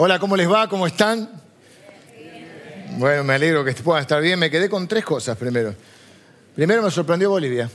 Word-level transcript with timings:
Hola, 0.00 0.20
¿cómo 0.20 0.36
les 0.36 0.48
va? 0.48 0.68
¿Cómo 0.68 0.86
están? 0.86 1.28
Bueno, 2.98 3.24
me 3.24 3.34
alegro 3.34 3.64
que 3.64 3.72
puedan 3.72 4.02
estar 4.02 4.22
bien. 4.22 4.38
Me 4.38 4.48
quedé 4.48 4.68
con 4.68 4.86
tres 4.86 5.04
cosas 5.04 5.36
primero. 5.36 5.74
Primero 6.54 6.82
me 6.82 6.90
sorprendió 6.92 7.30
Bolivia. 7.30 7.68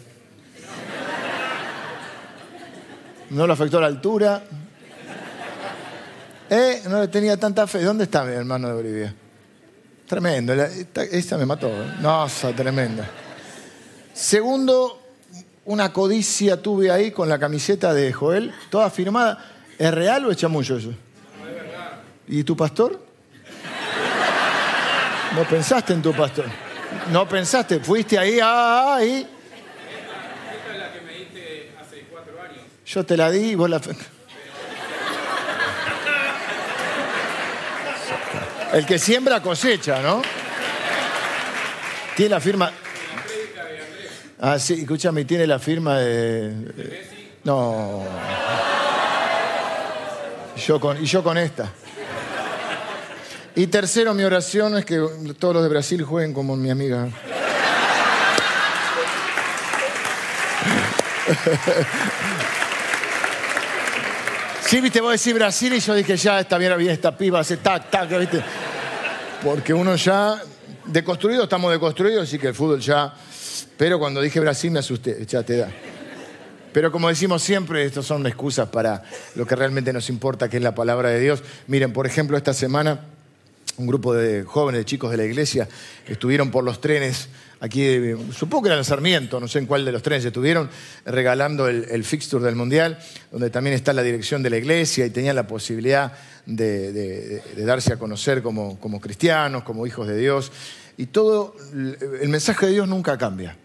No 3.29 3.45
le 3.45 3.51
afectó 3.51 3.81
la 3.81 3.87
altura. 3.87 4.41
Eh, 6.49 6.83
no 6.87 7.01
le 7.01 7.09
tenía 7.09 7.35
tanta 7.35 7.67
fe. 7.67 7.83
¿Dónde 7.83 8.05
está 8.05 8.23
mi 8.23 8.31
hermano 8.31 8.69
de 8.69 8.73
Bolivia? 8.73 9.15
Tremendo. 10.07 10.53
Esta, 10.53 11.37
me 11.37 11.45
mató. 11.45 11.67
¿eh? 11.67 11.95
No, 11.99 12.25
tremenda. 12.55 13.05
Segundo, 14.13 15.01
una 15.65 15.91
codicia 15.91 16.61
tuve 16.61 16.89
ahí 16.89 17.11
con 17.11 17.27
la 17.27 17.37
camiseta 17.37 17.93
de 17.93 18.13
Joel, 18.13 18.53
toda 18.69 18.89
firmada. 18.89 19.43
¿Es 19.77 19.93
real 19.93 20.25
o 20.25 20.31
es 20.31 20.37
chamullo 20.37 20.77
eso? 20.77 20.93
¿Y 22.27 22.43
tu 22.43 22.55
pastor? 22.55 22.99
No 25.35 25.43
pensaste 25.45 25.93
en 25.93 26.01
tu 26.01 26.13
pastor. 26.13 26.45
No 27.11 27.27
pensaste, 27.27 27.79
fuiste 27.79 28.17
ahí, 28.17 28.39
ah, 28.41 28.95
ahí. 28.95 29.27
Esta 29.27 30.73
es 30.73 30.79
la 30.79 30.93
que 30.93 31.01
me 31.01 31.13
diste 31.13 31.71
hace 31.81 32.05
cuatro 32.11 32.39
años. 32.41 32.61
Yo 32.85 33.03
te 33.05 33.17
la 33.17 33.31
di 33.31 33.51
y 33.51 33.55
vos 33.55 33.69
la. 33.69 33.81
El 38.73 38.85
que 38.85 38.97
siembra 38.97 39.41
cosecha, 39.41 40.01
¿no? 40.01 40.21
Tiene 42.15 42.29
la 42.29 42.39
firma. 42.39 42.71
Ah, 44.39 44.59
sí, 44.59 44.81
escúchame, 44.81 45.25
tiene 45.25 45.47
la 45.47 45.57
firma 45.57 45.99
de. 45.99 47.09
No. 47.43 48.03
Yo 50.55 50.79
con, 50.79 51.03
y 51.03 51.05
yo 51.05 51.23
con 51.23 51.37
esta. 51.37 51.71
Y 53.55 53.67
tercero, 53.67 54.13
mi 54.13 54.23
oración 54.23 54.77
es 54.77 54.85
que 54.85 54.97
todos 55.37 55.53
los 55.53 55.63
de 55.63 55.69
Brasil 55.69 56.03
jueguen 56.03 56.33
como 56.33 56.55
mi 56.55 56.69
amiga. 56.69 57.07
Sí, 64.65 64.81
viste, 64.81 65.01
vos 65.01 65.11
decís 65.11 65.35
Brasil 65.35 65.71
y 65.73 65.79
yo 65.79 65.93
dije, 65.93 66.17
ya 66.17 66.39
está 66.39 66.57
bien, 66.57 66.75
bien 66.79 66.89
esta 66.89 67.15
piba, 67.15 67.39
hace 67.39 67.57
tac, 67.57 67.91
tac, 67.91 68.09
viste. 68.17 68.43
Porque 69.43 69.71
uno 69.71 69.95
ya, 69.95 70.41
deconstruido, 70.85 71.43
estamos 71.43 71.71
deconstruidos, 71.71 72.23
así 72.23 72.39
que 72.39 72.47
el 72.47 72.55
fútbol 72.55 72.79
ya 72.79 73.13
pero 73.77 73.99
cuando 73.99 74.21
dije 74.21 74.39
Brasil 74.39 74.71
me 74.71 74.79
asusté, 74.79 75.25
ya 75.25 75.43
te 75.43 75.57
da. 75.57 75.69
Pero 76.71 76.91
como 76.91 77.09
decimos 77.09 77.43
siempre, 77.43 77.85
estas 77.85 78.05
son 78.05 78.25
excusas 78.25 78.69
para 78.69 79.03
lo 79.35 79.45
que 79.45 79.55
realmente 79.55 79.93
nos 79.93 80.09
importa, 80.09 80.49
que 80.49 80.57
es 80.57 80.63
la 80.63 80.73
palabra 80.73 81.09
de 81.09 81.19
Dios. 81.19 81.43
Miren, 81.67 81.93
por 81.93 82.07
ejemplo, 82.07 82.35
esta 82.35 82.53
semana 82.53 83.01
un 83.77 83.87
grupo 83.87 84.13
de 84.13 84.43
jóvenes, 84.43 84.79
de 84.79 84.85
chicos 84.85 85.11
de 85.11 85.17
la 85.17 85.25
iglesia, 85.25 85.67
estuvieron 86.07 86.51
por 86.51 86.63
los 86.63 86.79
trenes 86.81 87.29
aquí, 87.59 87.99
supongo 88.31 88.63
que 88.63 88.69
era 88.69 88.77
el 88.77 88.85
Sarmiento, 88.85 89.39
no 89.39 89.47
sé 89.47 89.59
en 89.59 89.65
cuál 89.65 89.85
de 89.85 89.91
los 89.91 90.03
trenes 90.03 90.25
estuvieron, 90.25 90.69
regalando 91.05 91.67
el, 91.67 92.03
fixture 92.03 92.43
del 92.43 92.55
Mundial, 92.55 92.99
donde 93.31 93.49
también 93.49 93.75
está 93.75 93.93
la 93.93 94.03
dirección 94.03 94.43
de 94.43 94.49
la 94.49 94.57
iglesia 94.57 95.05
y 95.05 95.09
tenían 95.09 95.35
la 95.35 95.47
posibilidad 95.47 96.13
de, 96.45 97.41
darse 97.57 97.93
a 97.93 97.97
conocer 97.97 98.43
como 98.43 99.01
cristianos, 99.01 99.63
como 99.63 99.87
hijos 99.87 100.07
de 100.07 100.17
Dios. 100.17 100.51
Y 100.97 101.07
todo, 101.07 101.55
el 101.73 102.29
mensaje 102.29 102.67
de 102.67 102.73
Dios 102.73 102.87
nunca 102.87 103.17
cambia. 103.17 103.57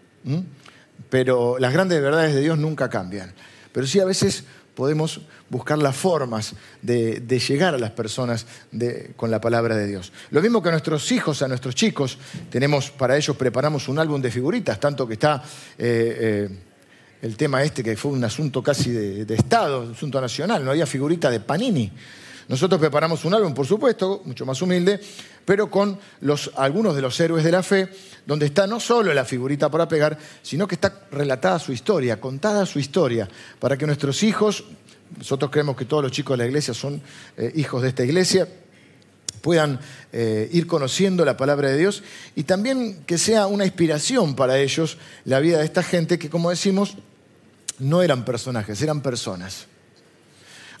Pero 1.09 1.57
las 1.59 1.73
grandes 1.73 2.01
verdades 2.01 2.33
de 2.33 2.41
Dios 2.41 2.57
nunca 2.57 2.89
cambian. 2.89 3.33
Pero 3.71 3.85
sí 3.85 3.99
a 3.99 4.05
veces 4.05 4.45
podemos 4.79 5.19
buscar 5.49 5.77
las 5.77 5.93
formas 5.93 6.53
de, 6.81 7.19
llegar 7.45 7.75
a 7.75 7.77
las 7.77 7.91
personas 7.91 8.45
con 9.17 9.29
la 9.29 9.41
palabra 9.41 9.75
de 9.75 9.85
Dios. 9.85 10.13
Lo 10.31 10.41
mismo 10.41 10.63
que 10.63 10.69
a 10.69 10.71
nuestros 10.71 11.11
hijos, 11.11 11.41
a 11.41 11.49
nuestros 11.49 11.75
chicos, 11.75 12.17
tenemos 12.49 12.89
para 12.89 13.17
ellos 13.17 13.35
preparamos 13.35 13.89
un 13.89 13.99
álbum 13.99 14.21
de 14.21 14.31
figuritas, 14.31 14.79
tanto 14.79 15.05
que 15.05 15.15
está 15.15 15.43
eh, 15.77 16.47
eh, 16.49 16.49
el 17.21 17.35
tema 17.35 17.61
este 17.61 17.83
que 17.83 17.97
fue 17.97 18.13
un 18.13 18.23
asunto 18.23 18.63
casi 18.63 18.89
de, 18.91 19.25
de 19.25 19.35
Estado, 19.35 19.81
un 19.81 19.91
asunto 19.91 20.21
nacional, 20.21 20.63
no 20.63 20.71
había 20.71 20.85
figurita 20.85 21.29
de 21.29 21.41
Panini. 21.41 21.91
Nosotros 22.49 22.79
preparamos 22.79 23.23
un 23.25 23.35
álbum, 23.35 23.53
por 23.53 23.67
supuesto, 23.67 24.23
mucho 24.25 24.43
más 24.43 24.59
humilde, 24.63 24.99
pero 25.45 25.69
con 25.69 25.99
algunos 26.55 26.95
de 26.95 27.01
los 27.03 27.19
héroes 27.19 27.43
de 27.43 27.51
la 27.51 27.61
fe, 27.61 27.89
donde 28.25 28.47
está 28.47 28.65
no 28.65 28.79
solo 28.79 29.13
la 29.13 29.23
figurita 29.23 29.69
para 29.69 29.87
pegar, 29.87 30.17
sino 30.41 30.67
que 30.67 30.73
está 30.73 31.03
relatada 31.11 31.59
su 31.59 31.71
historia, 31.71 32.19
contada 32.19 32.65
su 32.65 32.79
historia, 32.79 33.29
para 33.59 33.77
que 33.77 33.85
nuestros 33.85 34.23
hijos, 34.23 34.63
nosotros 35.15 35.51
creemos 35.51 35.77
que 35.77 35.85
todos 35.85 36.01
los 36.01 36.11
chicos 36.11 36.35
de 36.35 36.43
la 36.43 36.47
iglesia 36.47 36.73
son 36.73 36.99
eh, 37.37 37.51
hijos 37.53 37.83
de 37.83 37.89
esta 37.89 38.03
iglesia, 38.03 38.47
puedan 39.41 39.79
eh, 40.11 40.49
ir 40.51 40.65
conociendo 40.65 41.23
la 41.25 41.37
palabra 41.37 41.69
de 41.69 41.77
Dios 41.77 42.01
y 42.35 42.43
también 42.45 43.03
que 43.05 43.19
sea 43.19 43.45
una 43.45 43.65
inspiración 43.65 44.35
para 44.35 44.57
ellos 44.57 44.97
la 45.23 45.39
vida 45.39 45.59
de 45.59 45.65
esta 45.65 45.83
gente 45.83 46.17
que, 46.17 46.31
como 46.31 46.49
decimos, 46.49 46.97
no 47.77 48.01
eran 48.01 48.25
personajes, 48.25 48.81
eran 48.81 49.01
personas. 49.01 49.67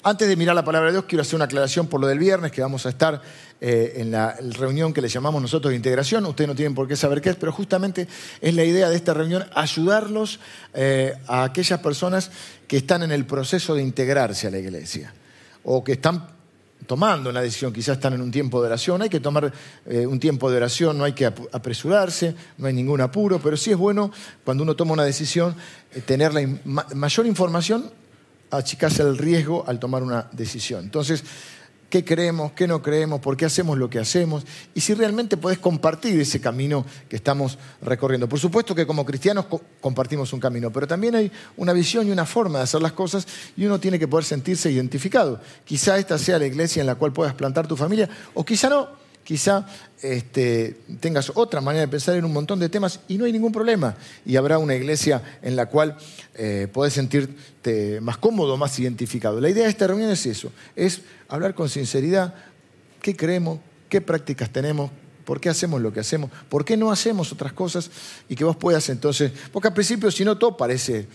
Antes 0.01 0.29
de 0.29 0.37
mirar 0.37 0.55
la 0.55 0.63
palabra 0.63 0.87
de 0.87 0.93
Dios, 0.93 1.05
quiero 1.09 1.23
hacer 1.23 1.35
una 1.35 1.43
aclaración 1.43 1.87
por 1.87 1.99
lo 1.99 2.07
del 2.07 2.19
viernes, 2.19 2.53
que 2.53 2.61
vamos 2.61 2.85
a 2.85 2.89
estar 2.89 3.21
eh, 3.59 3.95
en 3.97 4.11
la 4.11 4.33
reunión 4.57 4.93
que 4.93 5.01
le 5.01 5.09
llamamos 5.09 5.41
nosotros 5.41 5.71
de 5.71 5.75
integración. 5.75 6.25
Ustedes 6.25 6.47
no 6.47 6.55
tienen 6.55 6.73
por 6.73 6.87
qué 6.87 6.95
saber 6.95 7.19
qué 7.21 7.31
es, 7.31 7.35
pero 7.35 7.51
justamente 7.51 8.07
es 8.39 8.55
la 8.55 8.63
idea 8.63 8.89
de 8.89 8.95
esta 8.95 9.13
reunión 9.13 9.43
ayudarlos 9.53 10.39
eh, 10.73 11.15
a 11.27 11.43
aquellas 11.43 11.81
personas 11.81 12.31
que 12.65 12.77
están 12.77 13.03
en 13.03 13.11
el 13.11 13.25
proceso 13.25 13.75
de 13.75 13.81
integrarse 13.81 14.47
a 14.47 14.51
la 14.51 14.59
iglesia 14.59 15.13
o 15.65 15.83
que 15.83 15.91
están 15.93 16.29
tomando 16.87 17.29
una 17.29 17.41
decisión, 17.41 17.73
quizás 17.73 17.97
están 17.97 18.13
en 18.13 18.21
un 18.21 18.31
tiempo 18.31 18.61
de 18.61 18.67
oración, 18.67 19.01
hay 19.01 19.09
que 19.09 19.19
tomar 19.19 19.51
eh, 19.85 20.07
un 20.07 20.17
tiempo 20.17 20.49
de 20.49 20.55
oración, 20.55 20.97
no 20.97 21.03
hay 21.03 21.11
que 21.11 21.25
apresurarse, 21.25 22.33
no 22.57 22.67
hay 22.67 22.73
ningún 22.73 23.01
apuro, 23.01 23.41
pero 23.43 23.57
sí 23.57 23.71
es 23.71 23.77
bueno 23.77 24.13
cuando 24.45 24.63
uno 24.63 24.77
toma 24.77 24.93
una 24.93 25.03
decisión 25.03 25.53
tener 26.05 26.33
la 26.33 26.47
mayor 26.95 27.25
información 27.25 27.91
achicarse 28.51 29.01
el 29.01 29.17
riesgo 29.17 29.63
al 29.67 29.79
tomar 29.79 30.03
una 30.03 30.27
decisión. 30.31 30.83
Entonces, 30.83 31.23
¿qué 31.89 32.05
creemos? 32.05 32.51
¿Qué 32.53 32.67
no 32.67 32.81
creemos? 32.81 33.19
¿Por 33.19 33.35
qué 33.35 33.45
hacemos 33.45 33.77
lo 33.77 33.89
que 33.89 33.99
hacemos? 33.99 34.45
Y 34.73 34.81
si 34.81 34.93
realmente 34.93 35.37
podés 35.37 35.59
compartir 35.59 36.19
ese 36.19 36.39
camino 36.39 36.85
que 37.09 37.15
estamos 37.15 37.57
recorriendo. 37.81 38.29
Por 38.29 38.39
supuesto 38.39 38.75
que 38.75 38.85
como 38.85 39.05
cristianos 39.05 39.45
compartimos 39.81 40.31
un 40.33 40.39
camino, 40.39 40.71
pero 40.71 40.87
también 40.87 41.15
hay 41.15 41.31
una 41.57 41.73
visión 41.73 42.07
y 42.07 42.11
una 42.11 42.25
forma 42.25 42.59
de 42.59 42.63
hacer 42.65 42.81
las 42.81 42.93
cosas 42.93 43.27
y 43.57 43.65
uno 43.65 43.79
tiene 43.79 43.99
que 43.99 44.07
poder 44.07 44.25
sentirse 44.25 44.71
identificado. 44.71 45.39
Quizá 45.65 45.97
esta 45.97 46.17
sea 46.17 46.39
la 46.39 46.45
iglesia 46.45 46.81
en 46.81 46.87
la 46.87 46.95
cual 46.95 47.13
puedas 47.13 47.33
plantar 47.33 47.67
tu 47.67 47.75
familia 47.75 48.09
o 48.33 48.45
quizá 48.45 48.69
no 48.69 49.08
quizá 49.29 49.63
este, 50.01 50.75
tengas 50.99 51.31
otra 51.35 51.61
manera 51.61 51.81
de 51.81 51.87
pensar 51.87 52.15
en 52.15 52.25
un 52.25 52.33
montón 52.33 52.59
de 52.59 52.67
temas 52.67 53.01
y 53.07 53.15
no 53.15 53.25
hay 53.25 53.31
ningún 53.31 53.51
problema. 53.51 53.95
Y 54.25 54.37
habrá 54.37 54.57
una 54.57 54.73
iglesia 54.73 55.21
en 55.43 55.55
la 55.55 55.67
cual 55.67 55.95
eh, 56.33 56.67
podés 56.73 56.93
sentirte 56.93 58.01
más 58.01 58.17
cómodo, 58.17 58.57
más 58.57 58.79
identificado. 58.79 59.39
La 59.39 59.47
idea 59.47 59.65
de 59.65 59.69
esta 59.69 59.85
reunión 59.85 60.09
es 60.09 60.25
eso, 60.25 60.51
es 60.75 61.01
hablar 61.27 61.53
con 61.53 61.69
sinceridad 61.69 62.33
qué 63.03 63.15
creemos, 63.15 63.59
qué 63.87 64.01
prácticas 64.01 64.49
tenemos, 64.49 64.89
por 65.25 65.39
qué 65.39 65.49
hacemos 65.49 65.79
lo 65.79 65.93
que 65.93 65.99
hacemos, 65.99 66.31
por 66.49 66.65
qué 66.65 66.75
no 66.75 66.91
hacemos 66.91 67.31
otras 67.31 67.53
cosas 67.53 67.91
y 68.29 68.35
que 68.35 68.43
vos 68.43 68.55
puedas 68.55 68.89
entonces, 68.89 69.31
porque 69.53 69.67
al 69.67 69.75
principio 69.75 70.09
si 70.09 70.25
no 70.25 70.39
todo 70.39 70.57
parece 70.57 71.05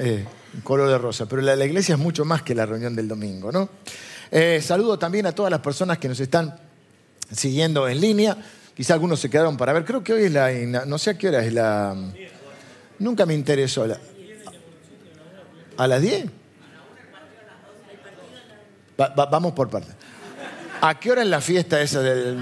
eh, 0.00 0.24
color 0.64 0.88
de 0.88 0.98
rosa, 0.98 1.26
pero 1.26 1.40
la, 1.42 1.64
iglesia 1.64 1.94
es 1.94 2.00
mucho 2.00 2.24
más 2.24 2.42
que 2.42 2.56
la 2.56 2.66
reunión 2.66 2.96
del 2.96 3.06
domingo. 3.06 3.52
¿no? 3.52 3.68
Eh, 4.32 4.60
saludo 4.60 4.98
también 4.98 5.26
a 5.26 5.32
todas 5.32 5.52
las 5.52 5.60
personas 5.60 5.98
que 5.98 6.08
nos 6.08 6.18
están 6.18 6.71
siguiendo 7.32 7.88
en 7.88 8.00
línea. 8.00 8.36
Quizá 8.74 8.94
algunos 8.94 9.20
se 9.20 9.28
quedaron 9.28 9.56
para 9.56 9.72
ver. 9.72 9.84
Creo 9.84 10.02
que 10.02 10.12
hoy 10.12 10.24
es 10.24 10.32
la. 10.32 10.50
No 10.86 10.98
sé 10.98 11.10
a 11.10 11.18
qué 11.18 11.28
hora 11.28 11.44
es 11.44 11.52
la. 11.52 11.94
Nunca 12.98 13.26
me 13.26 13.34
interesó. 13.34 13.86
¿A 15.76 15.86
las 15.86 16.00
10? 16.02 16.26
vamos 18.96 19.52
por 19.52 19.68
partes. 19.68 19.94
¿A 20.80 20.98
qué 20.98 21.10
hora 21.10 21.22
es 21.22 21.28
la 21.28 21.40
fiesta 21.40 21.80
esa 21.80 22.00
del.? 22.00 22.38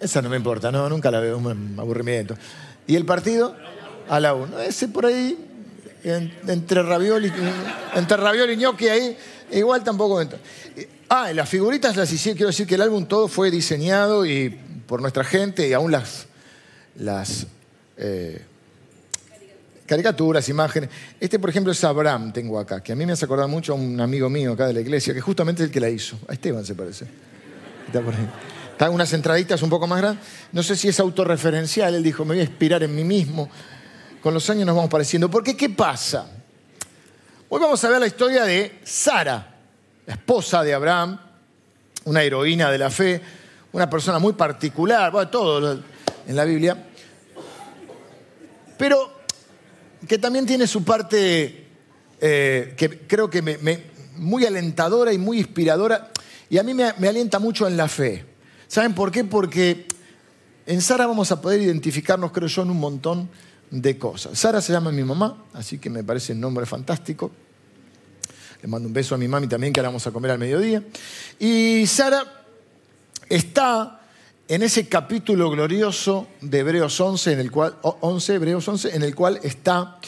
Esa 0.00 0.22
no 0.22 0.28
me 0.28 0.36
importa, 0.36 0.70
no, 0.70 0.88
nunca 0.88 1.10
la 1.10 1.18
veo, 1.18 1.38
un 1.38 1.74
aburrimiento. 1.76 2.36
¿Y 2.86 2.94
el 2.94 3.04
partido? 3.04 3.56
A 4.08 4.20
la 4.20 4.32
1. 4.32 4.60
Ese 4.60 4.88
por 4.88 5.06
ahí, 5.06 5.36
entre 6.04 6.82
ravioli, 6.82 7.32
entre 7.94 8.16
ravioli 8.16 8.52
y 8.52 8.56
gnocchi 8.56 8.88
ahí, 8.88 9.16
igual 9.50 9.82
tampoco. 9.82 10.22
Ah, 11.10 11.32
las 11.32 11.48
figuritas 11.48 11.96
las 11.96 12.12
hicieron, 12.12 12.36
quiero 12.36 12.48
decir 12.48 12.66
que 12.66 12.74
el 12.74 12.82
álbum 12.82 13.06
todo 13.06 13.28
fue 13.28 13.50
diseñado 13.50 14.26
y 14.26 14.50
por 14.86 15.00
nuestra 15.00 15.24
gente 15.24 15.66
y 15.66 15.72
aún 15.72 15.90
las, 15.90 16.26
las 16.96 17.46
eh, 17.96 18.44
caricaturas, 19.86 20.46
imágenes. 20.50 20.90
Este, 21.18 21.38
por 21.38 21.48
ejemplo, 21.48 21.72
es 21.72 21.82
Abraham, 21.82 22.30
tengo 22.30 22.60
acá, 22.60 22.82
que 22.82 22.92
a 22.92 22.94
mí 22.94 23.06
me 23.06 23.12
hace 23.12 23.24
acordar 23.24 23.48
mucho 23.48 23.72
a 23.72 23.76
un 23.76 23.98
amigo 23.98 24.28
mío 24.28 24.52
acá 24.52 24.66
de 24.66 24.74
la 24.74 24.80
iglesia, 24.80 25.14
que 25.14 25.22
justamente 25.22 25.62
es 25.62 25.68
el 25.68 25.72
que 25.72 25.80
la 25.80 25.88
hizo. 25.88 26.18
A 26.28 26.34
Esteban 26.34 26.66
se 26.66 26.74
parece. 26.74 27.06
Está 27.86 28.02
por 28.02 28.14
ahí. 28.14 28.28
Están 28.72 28.92
unas 28.92 29.10
entraditas 29.14 29.62
un 29.62 29.70
poco 29.70 29.86
más 29.86 30.00
grandes. 30.00 30.22
No 30.52 30.62
sé 30.62 30.76
si 30.76 30.88
es 30.88 31.00
autorreferencial, 31.00 31.94
él 31.94 32.02
dijo, 32.02 32.26
me 32.26 32.34
voy 32.34 32.40
a 32.40 32.44
inspirar 32.44 32.82
en 32.82 32.94
mí 32.94 33.04
mismo. 33.04 33.48
Con 34.22 34.34
los 34.34 34.48
años 34.50 34.66
nos 34.66 34.76
vamos 34.76 34.90
pareciendo. 34.90 35.30
Porque, 35.30 35.56
¿qué 35.56 35.70
pasa? 35.70 36.30
Hoy 37.48 37.60
vamos 37.62 37.82
a 37.82 37.88
ver 37.88 37.98
la 37.98 38.06
historia 38.06 38.44
de 38.44 38.78
Sara 38.84 39.54
la 40.08 40.14
esposa 40.14 40.62
de 40.64 40.72
Abraham, 40.72 41.20
una 42.06 42.22
heroína 42.22 42.70
de 42.70 42.78
la 42.78 42.88
fe, 42.88 43.20
una 43.72 43.90
persona 43.90 44.18
muy 44.18 44.32
particular, 44.32 45.12
bueno, 45.12 45.28
todo 45.28 45.82
en 46.26 46.34
la 46.34 46.44
Biblia, 46.44 46.82
pero 48.78 49.20
que 50.08 50.16
también 50.16 50.46
tiene 50.46 50.66
su 50.66 50.82
parte 50.82 51.66
eh, 52.22 52.74
que 52.74 53.00
creo 53.00 53.28
que 53.28 53.42
me, 53.42 53.58
muy 54.16 54.46
alentadora 54.46 55.12
y 55.12 55.18
muy 55.18 55.40
inspiradora, 55.40 56.10
y 56.48 56.56
a 56.56 56.62
mí 56.62 56.72
me, 56.72 56.94
me 56.96 57.08
alienta 57.08 57.38
mucho 57.38 57.68
en 57.68 57.76
la 57.76 57.86
fe. 57.86 58.24
¿Saben 58.66 58.94
por 58.94 59.12
qué? 59.12 59.24
Porque 59.24 59.88
en 60.64 60.80
Sara 60.80 61.06
vamos 61.06 61.30
a 61.32 61.42
poder 61.42 61.60
identificarnos, 61.60 62.32
creo 62.32 62.48
yo, 62.48 62.62
en 62.62 62.70
un 62.70 62.80
montón 62.80 63.28
de 63.70 63.98
cosas. 63.98 64.38
Sara 64.38 64.62
se 64.62 64.72
llama 64.72 64.90
mi 64.90 65.04
mamá, 65.04 65.44
así 65.52 65.76
que 65.76 65.90
me 65.90 66.02
parece 66.02 66.32
un 66.32 66.40
nombre 66.40 66.64
fantástico. 66.64 67.30
Le 68.62 68.68
mando 68.68 68.88
un 68.88 68.92
beso 68.92 69.14
a 69.14 69.18
mi 69.18 69.28
mami 69.28 69.46
también, 69.46 69.72
que 69.72 69.80
ahora 69.80 69.90
vamos 69.90 70.06
a 70.06 70.10
comer 70.10 70.32
al 70.32 70.38
mediodía. 70.38 70.82
Y 71.38 71.86
Sara 71.86 72.44
está 73.28 74.00
en 74.48 74.62
ese 74.62 74.88
capítulo 74.88 75.50
glorioso 75.50 76.26
de 76.40 76.58
Hebreos 76.58 77.00
11, 77.00 77.32
en 77.32 77.40
el 77.40 77.50
cual, 77.52 77.76
11, 77.82 78.34
Hebreos 78.34 78.66
11, 78.66 78.96
en 78.96 79.02
el 79.02 79.14
cual 79.14 79.38
está, 79.42 79.98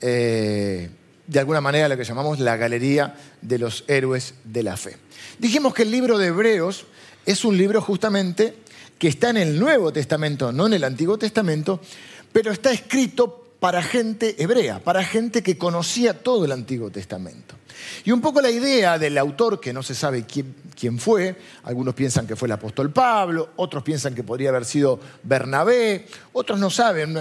eh, 0.00 0.88
de 1.26 1.38
alguna 1.38 1.60
manera, 1.60 1.88
lo 1.88 1.96
que 1.96 2.04
llamamos 2.04 2.38
la 2.38 2.56
galería 2.56 3.14
de 3.42 3.58
los 3.58 3.84
héroes 3.88 4.34
de 4.44 4.62
la 4.62 4.76
fe. 4.76 4.96
Dijimos 5.38 5.74
que 5.74 5.82
el 5.82 5.90
libro 5.90 6.16
de 6.16 6.28
Hebreos 6.28 6.86
es 7.26 7.44
un 7.44 7.58
libro 7.58 7.82
justamente 7.82 8.54
que 8.98 9.08
está 9.08 9.30
en 9.30 9.36
el 9.36 9.58
Nuevo 9.60 9.92
Testamento, 9.92 10.50
no 10.50 10.66
en 10.66 10.74
el 10.74 10.84
Antiguo 10.84 11.18
Testamento, 11.18 11.80
pero 12.32 12.52
está 12.52 12.70
escrito 12.70 13.47
para 13.60 13.82
gente 13.82 14.36
hebrea, 14.42 14.78
para 14.80 15.02
gente 15.04 15.42
que 15.42 15.58
conocía 15.58 16.22
todo 16.22 16.44
el 16.44 16.52
Antiguo 16.52 16.90
Testamento. 16.90 17.56
Y 18.04 18.12
un 18.12 18.20
poco 18.20 18.40
la 18.40 18.50
idea 18.50 18.98
del 18.98 19.18
autor, 19.18 19.60
que 19.60 19.72
no 19.72 19.82
se 19.82 19.94
sabe 19.94 20.24
quién, 20.24 20.98
fue, 20.98 21.36
algunos 21.64 21.94
piensan 21.94 22.26
que 22.26 22.36
fue 22.36 22.46
el 22.46 22.52
apóstol 22.52 22.90
Pablo, 22.90 23.50
otros 23.56 23.82
piensan 23.82 24.14
que 24.14 24.22
podría 24.22 24.50
haber 24.50 24.64
sido 24.64 25.00
Bernabé, 25.22 26.06
otros 26.32 26.58
no 26.58 26.70
saben, 26.70 27.14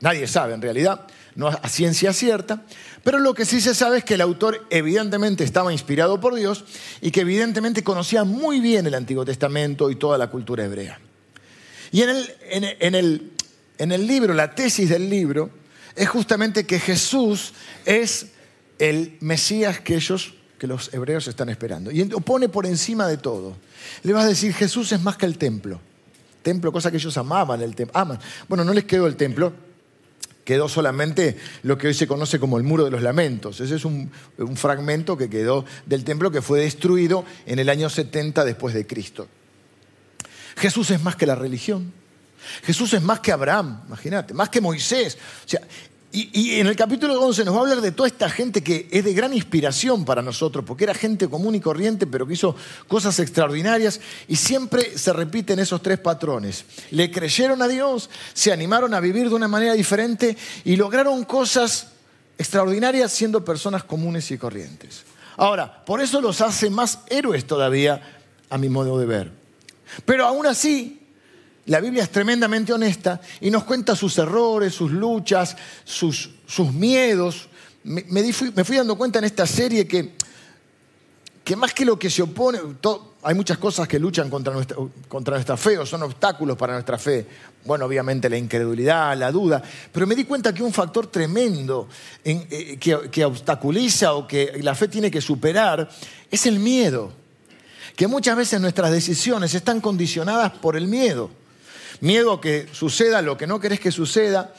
nadie 0.00 0.26
sabe 0.26 0.54
en 0.54 0.62
realidad, 0.62 1.06
no 1.34 1.48
a 1.48 1.68
ciencia 1.68 2.12
cierta, 2.12 2.62
pero 3.04 3.18
lo 3.18 3.34
que 3.34 3.44
sí 3.44 3.60
se 3.60 3.74
sabe 3.74 3.98
es 3.98 4.04
que 4.04 4.14
el 4.14 4.20
autor 4.20 4.66
evidentemente 4.70 5.44
estaba 5.44 5.72
inspirado 5.72 6.20
por 6.20 6.34
Dios 6.34 6.64
y 7.00 7.10
que 7.10 7.22
evidentemente 7.22 7.82
conocía 7.82 8.24
muy 8.24 8.60
bien 8.60 8.86
el 8.86 8.94
Antiguo 8.94 9.24
Testamento 9.24 9.90
y 9.90 9.96
toda 9.96 10.18
la 10.18 10.28
cultura 10.28 10.64
hebrea. 10.64 11.00
Y 11.90 12.02
en 12.02 12.94
el, 12.94 13.32
libro, 13.90 14.34
la 14.34 14.54
tesis 14.54 14.88
del 14.88 15.08
libro, 15.10 15.50
es 15.96 16.08
justamente 16.08 16.64
que 16.64 16.78
Jesús 16.78 17.52
es 17.84 18.28
el 18.78 19.16
Mesías 19.20 19.80
que 19.80 19.94
ellos, 19.94 20.34
que 20.58 20.66
los 20.66 20.92
hebreos 20.94 21.26
están 21.28 21.48
esperando. 21.48 21.90
Y 21.90 22.04
pone 22.04 22.48
por 22.48 22.66
encima 22.66 23.06
de 23.06 23.16
todo. 23.16 23.56
Le 24.02 24.12
vas 24.12 24.24
a 24.24 24.28
decir, 24.28 24.54
Jesús 24.54 24.92
es 24.92 25.02
más 25.02 25.16
que 25.16 25.26
el 25.26 25.38
templo. 25.38 25.80
Templo, 26.42 26.72
cosa 26.72 26.90
que 26.90 26.96
ellos 26.96 27.16
amaban 27.16 27.62
el 27.62 27.74
templo. 27.74 27.98
Aman. 27.98 28.18
Bueno, 28.48 28.64
no 28.64 28.72
les 28.72 28.84
quedó 28.84 29.06
el 29.06 29.16
templo, 29.16 29.52
quedó 30.44 30.68
solamente 30.68 31.36
lo 31.62 31.78
que 31.78 31.88
hoy 31.88 31.94
se 31.94 32.08
conoce 32.08 32.40
como 32.40 32.58
el 32.58 32.64
muro 32.64 32.84
de 32.84 32.90
los 32.90 33.02
lamentos. 33.02 33.60
Ese 33.60 33.76
es 33.76 33.84
un, 33.84 34.10
un, 34.38 34.56
fragmento 34.56 35.16
que 35.16 35.30
quedó 35.30 35.64
del 35.86 36.02
templo 36.04 36.30
que 36.30 36.42
fue 36.42 36.60
destruido 36.60 37.24
en 37.46 37.58
el 37.58 37.68
año 37.68 37.88
70 37.88 38.44
después 38.44 38.74
de 38.74 38.86
Cristo. 38.86 39.28
Jesús 40.56 40.90
es 40.90 41.02
más 41.02 41.16
que 41.16 41.26
la 41.26 41.34
religión. 41.34 41.92
Jesús 42.62 42.92
es 42.94 43.02
más 43.02 43.20
que 43.20 43.32
Abraham, 43.32 43.82
imagínate, 43.86 44.34
más 44.34 44.48
que 44.48 44.60
Moisés. 44.60 45.16
O 45.44 45.48
sea, 45.48 45.60
y, 46.14 46.60
en 46.60 46.66
el 46.66 46.76
capítulo 46.76 47.18
11 47.22 47.46
nos 47.46 47.54
va 47.54 47.58
a 47.58 47.62
hablar 47.62 47.80
de 47.80 47.90
toda 47.90 48.06
esta 48.06 48.28
gente 48.28 48.62
que 48.62 48.86
es 48.90 49.02
de 49.02 49.14
gran 49.14 49.32
inspiración 49.32 50.04
para 50.04 50.20
nosotros, 50.20 50.62
porque 50.62 50.84
era 50.84 50.92
gente 50.92 51.26
común 51.26 51.54
y 51.54 51.60
corriente, 51.60 52.06
pero 52.06 52.26
que 52.26 52.34
hizo 52.34 52.54
cosas 52.86 53.18
extraordinarias 53.18 53.98
y 54.28 54.36
siempre 54.36 54.98
se 54.98 55.14
repiten 55.14 55.58
esos 55.58 55.80
tres 55.80 55.98
patrones. 55.98 56.66
Le 56.90 57.10
creyeron 57.10 57.62
a 57.62 57.68
Dios, 57.68 58.10
se 58.34 58.52
animaron 58.52 58.92
a 58.92 59.00
vivir 59.00 59.30
de 59.30 59.34
una 59.34 59.48
manera 59.48 59.72
diferente 59.72 60.36
y 60.66 60.76
lograron 60.76 61.24
cosas 61.24 61.92
extraordinarias 62.36 63.10
siendo 63.10 63.42
personas 63.42 63.84
comunes 63.84 64.30
y 64.30 64.36
corrientes. 64.36 65.04
Ahora, 65.38 65.82
por 65.82 66.02
eso 66.02 66.20
los 66.20 66.42
hace 66.42 66.68
más 66.68 66.98
héroes 67.08 67.46
todavía, 67.46 68.18
a 68.50 68.58
mi 68.58 68.68
modo 68.68 68.98
de 68.98 69.06
ver. 69.06 69.32
Pero 70.04 70.26
aún 70.26 70.44
así, 70.46 71.01
la 71.66 71.80
Biblia 71.80 72.02
es 72.02 72.10
tremendamente 72.10 72.72
honesta 72.72 73.20
y 73.40 73.50
nos 73.50 73.64
cuenta 73.64 73.94
sus 73.94 74.18
errores, 74.18 74.74
sus 74.74 74.90
luchas, 74.90 75.56
sus, 75.84 76.30
sus 76.46 76.72
miedos. 76.72 77.48
Me, 77.84 78.32
fui, 78.32 78.76
dando 78.76 78.96
cuenta 78.96 79.20
en 79.20 79.26
esta 79.26 79.46
serie 79.46 79.86
que, 79.86 80.14
que 81.44 81.54
más 81.54 81.72
que 81.72 81.84
lo 81.84 81.96
que 81.96 82.10
se 82.10 82.22
opone, 82.22 82.58
hay 83.22 83.34
muchas 83.36 83.58
cosas 83.58 83.86
que 83.86 84.00
luchan 84.00 84.28
contra 84.28 84.52
nuestra, 84.52 84.76
contra 85.06 85.34
nuestra 85.34 85.56
fe 85.56 85.78
o 85.78 85.86
son 85.86 86.02
obstáculos 86.02 86.56
para 86.56 86.72
nuestra 86.72 86.98
fe. 86.98 87.26
Bueno, 87.64 87.84
obviamente 87.84 88.28
la 88.28 88.36
incredulidad, 88.36 89.16
la 89.16 89.30
duda, 89.30 89.62
pero 89.92 90.04
me 90.04 90.16
di 90.16 90.24
cuenta 90.24 90.52
que 90.52 90.64
un 90.64 90.72
factor 90.72 91.06
tremendo 91.06 91.88
eh, 92.24 92.76
que, 92.80 93.08
que 93.08 93.24
obstaculiza 93.24 94.14
o 94.14 94.26
que 94.26 94.58
la 94.62 94.74
fe 94.74 94.88
tiene 94.88 95.12
que 95.12 95.20
superar 95.20 95.88
es 96.28 96.44
el 96.46 96.58
miedo. 96.58 97.12
Que 97.94 98.08
muchas 98.08 98.36
veces 98.36 98.60
nuestras 98.60 98.90
decisiones 98.90 99.54
están 99.54 99.80
condicionadas 99.80 100.50
por 100.50 100.76
el 100.76 100.88
miedo 100.88 101.30
miedo 102.02 102.32
a 102.32 102.40
que 102.40 102.68
suceda 102.72 103.22
lo 103.22 103.38
que 103.38 103.46
no 103.46 103.60
querés 103.60 103.80
que 103.80 103.92
suceda, 103.92 104.52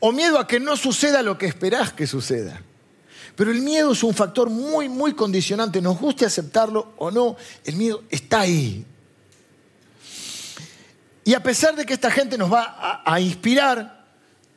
o 0.00 0.10
miedo 0.10 0.38
a 0.38 0.48
que 0.48 0.58
no 0.58 0.76
suceda 0.76 1.22
lo 1.22 1.38
que 1.38 1.46
esperás 1.46 1.92
que 1.92 2.08
suceda. 2.08 2.60
Pero 3.36 3.52
el 3.52 3.62
miedo 3.62 3.92
es 3.92 4.02
un 4.02 4.12
factor 4.12 4.50
muy, 4.50 4.88
muy 4.88 5.14
condicionante, 5.14 5.80
nos 5.80 5.98
guste 5.98 6.26
aceptarlo 6.26 6.92
o 6.98 7.10
no, 7.10 7.36
el 7.64 7.76
miedo 7.76 8.02
está 8.10 8.40
ahí. 8.40 8.84
Y 11.24 11.34
a 11.34 11.42
pesar 11.42 11.76
de 11.76 11.86
que 11.86 11.94
esta 11.94 12.10
gente 12.10 12.36
nos 12.36 12.52
va 12.52 12.64
a, 12.64 13.14
a 13.14 13.20
inspirar, 13.20 14.01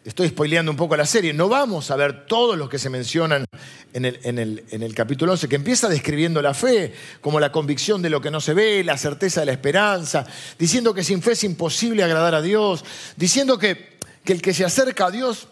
estoy 0.05 0.29
spoileando 0.29 0.71
un 0.71 0.77
poco 0.77 0.95
la 0.95 1.05
serie, 1.05 1.33
no 1.33 1.49
vamos 1.49 1.89
a 1.89 1.95
ver 1.95 2.27
todos 2.27 2.55
los 2.57 2.69
que 2.69 2.77
se 2.77 2.91
mencionan 2.91 3.45
en 3.91 4.05
el, 4.05 4.93
capítulo 4.95 5.31
11, 5.31 5.49
que 5.49 5.55
empieza 5.55 5.89
describiendo 5.89 6.41
la 6.43 6.53
fe 6.53 6.93
como 7.21 7.39
la 7.39 7.51
convicción 7.51 8.03
de 8.03 8.11
lo 8.11 8.21
que 8.21 8.29
no 8.29 8.39
se 8.39 8.53
ve, 8.53 8.83
la 8.83 8.97
certeza 8.97 9.39
de 9.39 9.47
la 9.47 9.53
esperanza, 9.53 10.25
diciendo 10.59 10.93
que 10.93 11.03
sin 11.03 11.23
fe 11.23 11.31
es 11.31 11.43
imposible 11.43 12.03
agradar 12.03 12.35
a 12.35 12.41
Dios, 12.41 12.85
diciendo 13.17 13.57
que, 13.57 13.97
que 14.23 14.33
el 14.33 14.41
que 14.43 14.53
se 14.53 14.63
acerca 14.63 15.07
a 15.07 15.11
Dios 15.11 15.47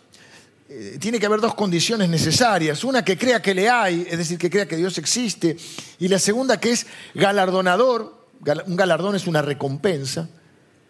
eh, 0.69 0.97
tiene 0.99 1.19
que 1.19 1.25
haber 1.25 1.41
dos 1.41 1.55
condiciones 1.55 2.07
necesarias. 2.09 2.83
Una 2.83 3.03
que 3.03 3.17
crea 3.17 3.41
que 3.41 3.55
le 3.55 3.69
hay, 3.69 4.07
es 4.07 4.19
decir, 4.19 4.37
que 4.37 4.51
crea 4.51 4.67
que 4.67 4.77
Dios 4.77 4.99
existe, 4.99 5.57
y 5.97 6.07
la 6.09 6.19
segunda 6.19 6.59
que 6.59 6.71
es 6.71 6.85
galardonador, 7.15 8.27
un 8.67 8.75
galardón 8.75 9.15
es 9.15 9.25
una 9.25 9.41
recompensa 9.41 10.29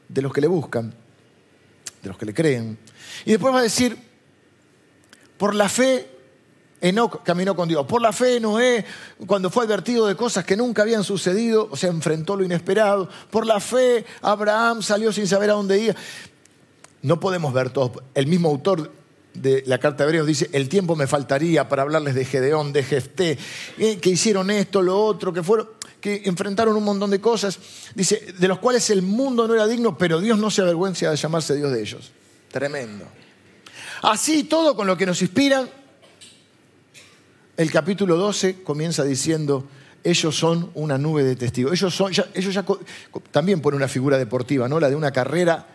de 0.10 0.22
los 0.22 0.34
que 0.34 0.42
le 0.42 0.48
buscan, 0.48 0.94
de 2.04 2.10
los 2.10 2.18
que 2.18 2.26
le 2.26 2.34
creen. 2.34 2.78
Y 3.26 3.32
después 3.32 3.54
va 3.54 3.60
a 3.60 3.64
decir, 3.64 3.98
por 5.38 5.56
la 5.56 5.70
fe 5.70 6.10
Enoch 6.82 7.24
caminó 7.24 7.56
con 7.56 7.70
Dios. 7.70 7.86
Por 7.86 8.02
la 8.02 8.12
fe 8.12 8.42
Noé, 8.42 8.86
cuando 9.26 9.50
fue 9.50 9.64
advertido 9.64 10.06
de 10.06 10.16
cosas 10.16 10.44
que 10.44 10.58
nunca 10.58 10.82
habían 10.82 11.06
sucedido, 11.06 11.70
o 11.72 11.78
sea, 11.78 11.90
enfrentó 11.90 12.36
lo 12.36 12.44
inesperado. 12.44 13.10
Por 13.32 13.46
la 13.46 13.62
fe 13.62 14.06
Abraham 14.22 14.84
salió 14.84 15.14
sin 15.14 15.26
saber 15.26 15.50
a 15.50 15.54
dónde 15.54 15.80
iba. 15.80 15.96
No 17.02 17.22
podemos 17.22 17.54
ver 17.54 17.70
todos. 17.70 18.04
El 18.14 18.28
mismo 18.28 18.50
autor 18.50 18.92
de 19.34 19.64
la 19.66 19.78
carta 19.78 20.04
de 20.04 20.10
Hebreos 20.10 20.28
dice, 20.28 20.50
el 20.52 20.68
tiempo 20.68 20.98
me 20.98 21.08
faltaría 21.08 21.70
para 21.70 21.84
hablarles 21.84 22.16
de 22.16 22.26
Gedeón, 22.26 22.74
de 22.74 22.84
Jefté, 22.84 23.38
eh, 23.78 23.98
que 23.98 24.10
hicieron 24.10 24.52
esto, 24.52 24.82
lo 24.82 25.02
otro, 25.02 25.32
que 25.32 25.42
fueron 25.42 25.70
que 26.04 26.22
enfrentaron 26.26 26.76
un 26.76 26.84
montón 26.84 27.10
de 27.12 27.22
cosas, 27.22 27.58
dice, 27.96 28.34
de 28.38 28.48
los 28.50 28.60
cuales 28.60 28.90
el 28.90 29.04
mundo 29.04 29.48
no 29.48 29.54
era 29.54 29.66
digno, 29.66 29.98
pero 29.98 30.20
Dios 30.20 30.38
no 30.38 30.52
se 30.52 30.62
avergüenza 30.62 31.10
de 31.10 31.16
llamarse 31.16 31.56
Dios 31.56 31.72
de 31.72 31.82
ellos. 31.82 32.12
Tremendo. 32.52 33.06
Así 34.02 34.44
todo 34.44 34.76
con 34.76 34.86
lo 34.86 34.98
que 34.98 35.06
nos 35.06 35.22
inspiran, 35.22 35.70
el 37.56 37.72
capítulo 37.72 38.18
12 38.18 38.64
comienza 38.64 39.06
diciendo, 39.06 39.66
ellos 40.04 40.36
son 40.36 40.72
una 40.74 40.98
nube 40.98 41.24
de 41.24 41.38
testigos. 41.38 41.72
Ellos, 41.72 41.96
son, 41.96 42.12
ellos 42.12 42.54
ya 42.54 42.66
también 43.32 43.62
ponen 43.62 43.78
una 43.78 43.88
figura 43.88 44.18
deportiva, 44.18 44.68
¿no? 44.68 44.82
La 44.82 44.90
de 44.90 44.98
una 44.98 45.14
carrera 45.14 45.66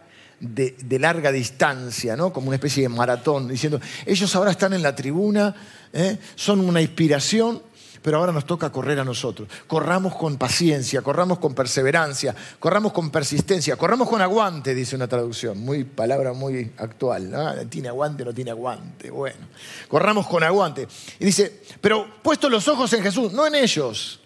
de, 0.40 0.98
larga 0.98 1.32
distancia, 1.32 2.16
¿no? 2.16 2.34
Como 2.34 2.48
una 2.48 2.56
especie 2.56 2.82
de 2.82 2.90
maratón, 2.90 3.48
diciendo, 3.48 3.80
ellos 4.04 4.36
ahora 4.36 4.50
están 4.50 4.74
en 4.74 4.82
la 4.82 4.94
tribuna, 4.94 5.54
¿eh? 5.90 6.18
son 6.34 6.60
una 6.60 6.82
inspiración 6.82 7.62
pero 8.02 8.18
ahora 8.18 8.32
nos 8.32 8.46
toca 8.46 8.70
correr 8.70 9.00
a 9.00 9.04
nosotros. 9.04 9.48
Corramos 9.66 10.16
con 10.16 10.36
paciencia, 10.36 11.02
corramos 11.02 11.38
con 11.38 11.54
perseverancia, 11.54 12.34
corramos 12.58 12.92
con 12.92 13.10
persistencia, 13.10 13.76
corramos 13.76 14.08
con 14.08 14.20
aguante, 14.20 14.74
dice 14.74 14.96
una 14.96 15.08
traducción, 15.08 15.58
muy 15.58 15.84
palabra 15.84 16.32
muy 16.32 16.72
actual. 16.78 17.68
¿Tiene 17.68 17.88
aguante 17.88 18.22
o 18.22 18.26
no 18.26 18.34
tiene 18.34 18.50
aguante? 18.50 19.10
Bueno, 19.10 19.46
corramos 19.88 20.26
con 20.26 20.42
aguante. 20.42 20.86
Y 21.18 21.24
dice, 21.24 21.62
pero 21.80 22.06
puesto 22.22 22.48
los 22.48 22.66
ojos 22.68 22.92
en 22.92 23.02
Jesús, 23.02 23.32
no 23.32 23.46
en 23.46 23.54
ellos. 23.54 24.20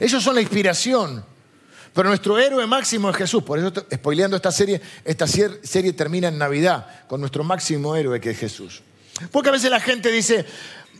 Ellos 0.00 0.22
son 0.22 0.34
la 0.34 0.40
inspiración. 0.40 1.24
Pero 1.92 2.10
nuestro 2.10 2.38
héroe 2.38 2.64
máximo 2.66 3.10
es 3.10 3.16
Jesús. 3.16 3.42
Por 3.42 3.58
eso, 3.58 3.72
spoileando 3.92 4.36
esta 4.36 4.52
serie, 4.52 4.80
esta 5.04 5.26
serie 5.26 5.92
termina 5.94 6.28
en 6.28 6.38
Navidad 6.38 6.86
con 7.08 7.20
nuestro 7.20 7.42
máximo 7.42 7.96
héroe 7.96 8.20
que 8.20 8.30
es 8.30 8.38
Jesús. 8.38 8.82
Porque 9.32 9.48
a 9.48 9.52
veces 9.52 9.70
la 9.70 9.80
gente 9.80 10.12
dice, 10.12 10.44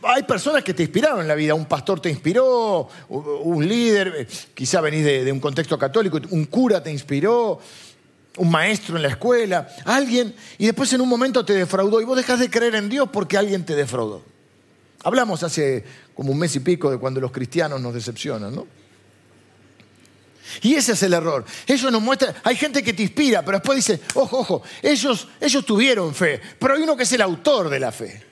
hay 0.03 0.23
personas 0.23 0.63
que 0.63 0.73
te 0.73 0.83
inspiraron 0.83 1.21
en 1.21 1.27
la 1.27 1.35
vida, 1.35 1.53
un 1.53 1.65
pastor 1.65 1.99
te 1.99 2.09
inspiró, 2.09 2.87
un 3.09 3.67
líder, 3.67 4.13
eh, 4.17 4.27
quizá 4.53 4.81
venís 4.81 5.03
de, 5.03 5.23
de 5.23 5.31
un 5.31 5.39
contexto 5.39 5.77
católico, 5.77 6.19
un 6.29 6.45
cura 6.45 6.81
te 6.81 6.91
inspiró, 6.91 7.59
un 8.37 8.49
maestro 8.49 8.95
en 8.95 9.01
la 9.01 9.09
escuela, 9.09 9.67
alguien, 9.85 10.33
y 10.57 10.65
después 10.65 10.91
en 10.93 11.01
un 11.01 11.09
momento 11.09 11.43
te 11.43 11.53
defraudó 11.53 12.01
y 12.01 12.05
vos 12.05 12.15
dejas 12.15 12.39
de 12.39 12.49
creer 12.49 12.75
en 12.75 12.89
Dios 12.89 13.09
porque 13.11 13.37
alguien 13.37 13.65
te 13.65 13.75
defraudó. 13.75 14.23
Hablamos 15.03 15.43
hace 15.43 15.83
como 16.13 16.31
un 16.31 16.39
mes 16.39 16.55
y 16.55 16.59
pico 16.59 16.91
de 16.91 16.97
cuando 16.97 17.19
los 17.19 17.31
cristianos 17.31 17.81
nos 17.81 17.93
decepcionan, 17.93 18.55
¿no? 18.55 18.67
Y 20.61 20.73
ese 20.73 20.93
es 20.93 21.03
el 21.03 21.13
error. 21.13 21.45
Eso 21.67 21.91
nos 21.91 22.01
muestra, 22.01 22.35
hay 22.43 22.55
gente 22.55 22.81
que 22.81 22.93
te 22.93 23.03
inspira, 23.03 23.43
pero 23.43 23.59
después 23.59 23.75
dice, 23.75 24.01
ojo, 24.15 24.39
ojo, 24.39 24.63
ellos, 24.81 25.27
ellos 25.39 25.65
tuvieron 25.65 26.13
fe, 26.15 26.41
pero 26.57 26.73
hay 26.73 26.81
uno 26.81 26.97
que 26.97 27.03
es 27.03 27.11
el 27.13 27.21
autor 27.21 27.69
de 27.69 27.79
la 27.79 27.91
fe. 27.91 28.28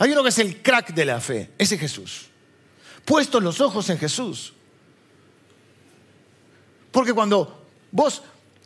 Hay 0.00 0.10
uno 0.12 0.22
que 0.22 0.30
es 0.30 0.38
el 0.38 0.62
crack 0.62 0.94
de 0.94 1.04
la 1.04 1.20
fe, 1.20 1.50
ese 1.58 1.74
es 1.74 1.80
Jesús. 1.82 2.26
Puestos 3.04 3.42
los 3.42 3.60
ojos 3.60 3.90
en 3.90 3.98
Jesús. 3.98 4.54
Porque 6.90 7.12
cuando 7.12 7.66
vos 7.92 8.22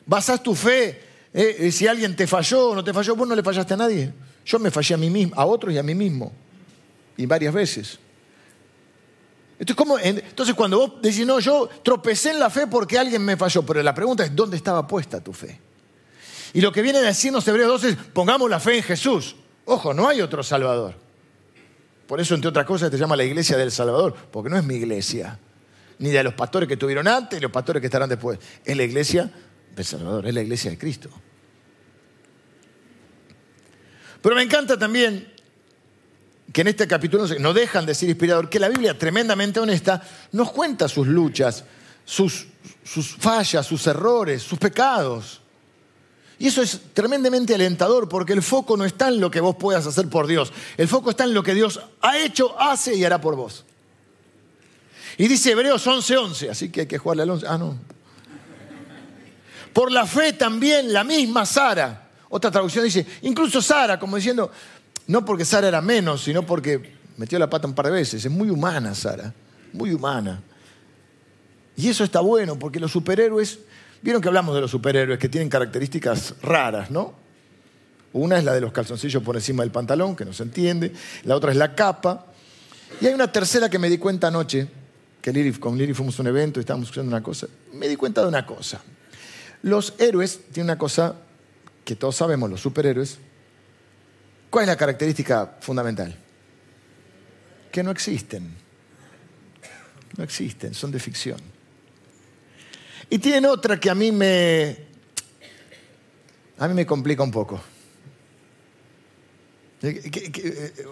basás 0.07 0.41
tu 0.41 0.55
fe, 0.55 1.03
eh, 1.33 1.73
si 1.73 1.89
alguien 1.89 2.15
te 2.15 2.29
falló 2.29 2.69
o 2.69 2.75
no 2.77 2.85
te 2.85 2.93
falló, 2.93 3.17
vos 3.17 3.27
no 3.27 3.35
le 3.35 3.43
fallaste 3.43 3.75
a 3.75 3.77
nadie. 3.77 4.15
Yo 4.47 4.61
me 4.61 4.71
fallé 4.71 4.95
a 4.95 4.97
mí 4.97 5.11
mismo, 5.11 5.35
a 5.35 5.45
otros 5.45 5.75
y 5.75 5.79
a 5.79 5.83
mí 5.83 5.97
mismo. 5.97 6.33
Y 7.17 7.27
varias 7.27 7.53
veces. 7.53 7.99
Entonces, 9.59 10.55
cuando 10.55 10.79
vos 10.79 11.03
decís, 11.03 11.27
no, 11.27 11.41
yo 11.41 11.69
tropecé 11.83 12.31
en 12.31 12.39
la 12.39 12.49
fe 12.49 12.69
porque 12.69 12.97
alguien 12.97 13.25
me 13.25 13.37
falló, 13.37 13.67
pero 13.67 13.83
la 13.83 13.93
pregunta 13.93 14.25
es, 14.25 14.37
¿dónde 14.37 14.57
estaba 14.57 14.87
puesta 14.87 15.21
tu 15.21 15.33
fe? 15.33 15.61
Y 16.53 16.61
lo 16.61 16.71
que 16.71 16.81
viene 16.81 17.01
a 17.01 17.03
decirnos 17.03 17.47
Hebreos 17.49 17.83
12 17.83 17.89
es, 17.89 17.97
pongamos 18.13 18.49
la 18.49 18.61
fe 18.61 18.77
en 18.77 18.85
Jesús. 18.85 19.35
Ojo, 19.65 19.93
no 19.93 20.09
hay 20.09 20.21
otro 20.21 20.45
Salvador. 20.45 21.03
Por 22.07 22.21
eso, 22.21 22.35
entre 22.35 22.49
otras 22.49 22.67
cosas, 22.67 22.91
te 22.91 22.99
llama 22.99 23.17
la 23.17 23.25
iglesia 23.25 23.57
del 23.57 23.71
Salvador, 23.71 24.15
porque 24.31 24.51
no 24.51 24.57
es 24.57 24.65
mi 24.65 24.75
iglesia, 24.75 25.39
ni 25.99 26.11
de 26.11 26.23
los 26.23 26.35
pastores 26.35 26.67
que 26.67 26.75
estuvieron 26.75 27.09
antes, 27.09 27.39
ni 27.39 27.43
los 27.43 27.53
pastores 27.53 27.81
que 27.81 27.87
estarán 27.87 28.09
después. 28.09 28.39
Es 28.65 28.77
la 28.77 28.83
iglesia 28.83 29.31
del 29.75 29.85
Salvador, 29.85 30.27
es 30.27 30.35
la 30.35 30.43
iglesia 30.43 30.71
de 30.71 30.79
Cristo. 30.79 31.11
Pero 34.21 34.35
me 34.37 34.43
encanta 34.43 34.79
también 34.79 35.33
que 36.53 36.61
en 36.61 36.69
este 36.69 36.87
capítulo 36.87 37.27
no 37.41 37.53
dejan 37.53 37.85
de 37.85 37.95
ser 37.95 38.09
inspirador, 38.09 38.49
que 38.49 38.61
la 38.61 38.69
Biblia, 38.69 38.99
tremendamente 38.99 39.61
honesta, 39.61 40.03
nos 40.33 40.53
cuenta 40.53 40.89
sus 40.89 41.07
luchas, 41.07 41.65
sus 42.05 42.47
fallas, 43.19 43.67
sus 43.67 43.87
errores, 43.87 44.43
sus 44.43 44.59
pecados. 44.59 45.43
Y 46.39 46.49
eso 46.49 46.63
es 46.63 46.81
tremendamente 46.93 47.55
alentador 47.55 48.09
porque 48.09 48.33
el 48.33 48.43
foco 48.43 48.77
no 48.77 48.85
está 48.85 49.09
en 49.09 49.21
lo 49.21 49.31
que 49.31 49.41
vos 49.41 49.57
puedas 49.57 49.87
hacer 49.87 50.09
por 50.09 50.27
Dios, 50.27 50.53
el 50.77 50.89
foco 50.89 51.11
está 51.11 51.25
en 51.25 51.35
lo 51.35 51.43
que 51.43 51.55
Dios 51.55 51.81
ha 52.01 52.19
hecho, 52.19 52.59
hace 52.61 52.95
y 52.95 53.05
hará 53.05 53.21
por 53.21 53.37
vos. 53.37 53.65
Y 55.17 55.29
dice 55.29 55.53
Hebreos 55.53 55.87
11:11, 55.87 56.19
11, 56.19 56.51
así 56.51 56.71
que 56.71 56.83
hay 56.83 56.87
que 56.87 56.99
jugarle 56.99 57.23
al 57.23 57.31
11. 57.31 57.47
Ah, 57.49 57.59
no. 57.59 57.79
Por 59.73 59.91
la 59.91 60.07
fe 60.07 60.33
también 60.33 60.93
la 60.93 61.05
misma 61.05 61.47
Sara, 61.47 62.09
otra 62.29 62.51
traducción 62.51 62.85
dice, 62.85 63.07
incluso 63.23 63.63
Sara, 63.63 63.99
como 63.99 64.17
diciendo, 64.17 64.51
no 65.07 65.25
porque 65.25 65.45
Sara 65.45 65.69
era 65.69 65.81
menos, 65.81 66.23
sino 66.23 66.45
porque 66.45 66.95
metió 67.17 67.39
la 67.39 67.51
pata 67.51 67.67
un 67.67 67.75
par 67.75 67.87
de 67.87 67.93
veces. 67.93 68.25
Es 68.25 68.31
muy 68.31 68.51
humana 68.51 68.95
Sara, 68.95 69.33
muy 69.73 69.93
humana. 69.93 70.41
Y 71.77 71.89
eso 71.89 72.05
está 72.05 72.21
bueno 72.21 72.59
porque 72.59 72.81
los 72.81 72.93
superhéroes, 72.93 73.59
vieron 74.05 74.23
que 74.23 74.29
hablamos 74.29 74.55
de 74.55 74.61
los 74.61 74.71
superhéroes 74.71 75.19
que 75.19 75.29
tienen 75.29 75.49
características 75.49 76.37
raras, 76.43 76.93
¿no? 76.93 77.15
Una 78.13 78.39
es 78.39 78.45
la 78.45 78.53
de 78.53 78.61
los 78.61 78.71
calzoncillos 78.71 79.23
por 79.25 79.35
encima 79.35 79.65
del 79.65 79.73
pantalón, 79.73 80.15
que 80.15 80.25
no 80.25 80.33
se 80.33 80.45
entiende. 80.45 80.93
La 81.25 81.35
otra 81.35 81.51
es 81.51 81.57
la 81.57 81.75
capa. 81.75 82.27
Y 83.01 83.07
hay 83.07 83.15
una 83.15 83.33
tercera 83.33 83.69
que 83.69 83.81
me 83.81 83.91
di 83.91 83.99
cuenta 83.99 84.29
anoche, 84.29 84.69
que 85.21 85.53
con 85.59 85.77
Liri 85.77 85.95
fuimos 85.95 86.17
a 86.21 86.23
un 86.23 86.29
evento 86.29 86.61
y 86.61 86.63
estábamos 86.63 86.87
escuchando 86.87 87.09
una 87.09 87.25
cosa. 87.25 87.49
Me 87.73 87.89
di 87.89 87.97
cuenta 87.97 88.21
de 88.21 88.29
una 88.29 88.47
cosa. 88.47 88.81
Los 89.63 89.95
héroes 89.99 90.39
tienen 90.53 90.71
una 90.71 90.79
cosa 90.79 91.17
que 91.85 91.97
todos 91.97 92.15
sabemos, 92.15 92.49
los 92.49 92.61
superhéroes, 92.61 93.19
¿Cuál 94.55 94.67
es 94.67 94.69
la 94.69 94.77
característica 94.77 95.57
fundamental? 95.59 96.17
Que 97.73 97.83
no 97.83 97.91
existen. 97.91 98.55
No 100.17 100.23
existen, 100.23 100.75
son 100.75 100.93
de 100.93 101.01
ficción. 101.01 101.54
Y 103.15 103.19
tienen 103.21 103.47
otra 103.47 103.79
que 103.79 103.89
a 103.89 103.95
mí 103.95 104.11
me. 104.11 104.77
A 106.59 106.67
mí 106.67 106.75
me 106.75 106.85
complica 106.85 107.23
un 107.23 107.31
poco. 107.31 107.61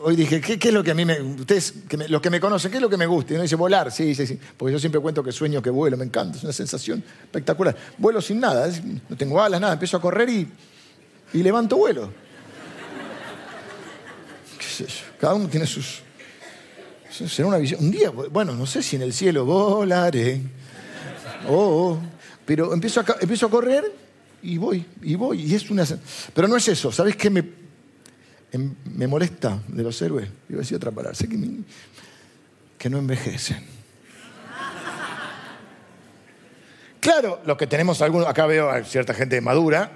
Hoy 0.05 0.15
dije, 0.15 0.41
¿qué, 0.41 0.69
es 0.69 0.73
lo 0.73 0.85
que 0.85 0.93
a 0.93 0.95
mí 0.95 1.05
me. 1.05 1.21
Ustedes, 1.21 1.75
que 1.89 1.97
los 1.97 2.23
que 2.23 2.31
me 2.31 2.39
conocen, 2.39 2.71
¿qué 2.71 2.77
es 2.77 2.81
lo 2.81 2.89
que 2.89 2.97
me 2.97 3.07
gusta? 3.07 3.33
Y 3.33 3.35
uno 3.35 3.43
dice, 3.43 3.57
volar, 3.57 3.91
sí, 3.91 4.15
sí, 4.15 4.25
sí. 4.25 4.39
Porque 4.57 4.73
yo 4.73 4.79
siempre 4.79 5.01
cuento 5.01 5.25
que 5.25 5.33
sueño 5.33 5.61
que 5.61 5.71
vuelo, 5.71 5.97
me 5.97 6.05
encanta, 6.05 6.39
es 6.39 6.45
una 6.45 6.53
sensación 6.53 7.03
espectacular. 7.25 7.77
Vuelo 7.99 8.23
sin 8.23 8.39
nada, 8.39 8.71
no 9.09 9.17
tengo 9.17 9.43
alas, 9.43 9.61
nada, 9.61 9.73
empiezo 9.73 9.97
a 9.97 10.01
correr 10.01 10.29
y, 10.29 10.49
y 11.33 11.43
levanto 11.43 11.77
vuelo. 11.77 12.09
Cada 15.19 15.35
uno 15.35 15.49
tiene 15.49 15.67
sus... 15.67 16.03
Será 17.11 17.49
una 17.49 17.59
visión. 17.59 17.81
Un 17.81 17.91
día, 17.91 18.11
bueno, 18.11 18.55
no 18.55 18.65
sé 18.65 18.81
si 18.81 18.95
en 18.95 19.03
el 19.03 19.13
cielo 19.13 19.45
volaré. 19.45 20.41
Oh, 21.49 21.99
oh. 21.99 22.12
Pero 22.45 22.73
empiezo 22.73 23.01
a, 23.01 23.05
empiezo 23.21 23.47
a 23.47 23.51
correr 23.51 23.93
y 24.43 24.59
voy, 24.59 24.85
y 25.03 25.15
voy. 25.15 25.43
Y 25.43 25.55
es 25.55 25.71
una... 25.71 25.85
Pero 26.35 26.49
no 26.49 26.57
es 26.57 26.69
eso. 26.69 26.91
¿Sabes 26.91 27.17
qué 27.17 27.31
me, 27.31 27.45
em, 28.51 28.75
me 28.85 29.07
molesta 29.07 29.61
de 29.69 29.83
los 29.83 30.01
héroes? 30.03 30.29
Iba 30.49 30.59
a 30.59 30.63
decir 30.63 30.77
otra 30.77 30.91
palabra. 30.91 31.15
Sé 31.15 31.29
que, 31.29 31.39
que 32.79 32.91
no 32.91 32.99
envejecen. 32.99 33.65
Claro, 37.01 37.41
los 37.45 37.57
que 37.57 37.67
tenemos 37.67 38.01
algunos, 38.01 38.29
acá 38.29 38.47
veo 38.47 38.71
a 38.71 38.85
cierta 38.85 39.13
gente 39.13 39.41
madura, 39.41 39.91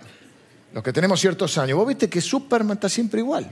los 0.72 0.82
que 0.82 0.92
tenemos 0.92 1.20
ciertos 1.20 1.56
años, 1.56 1.78
vos 1.78 1.86
viste 1.86 2.10
que 2.10 2.20
Superman 2.20 2.76
está 2.76 2.88
siempre 2.88 3.20
igual. 3.20 3.48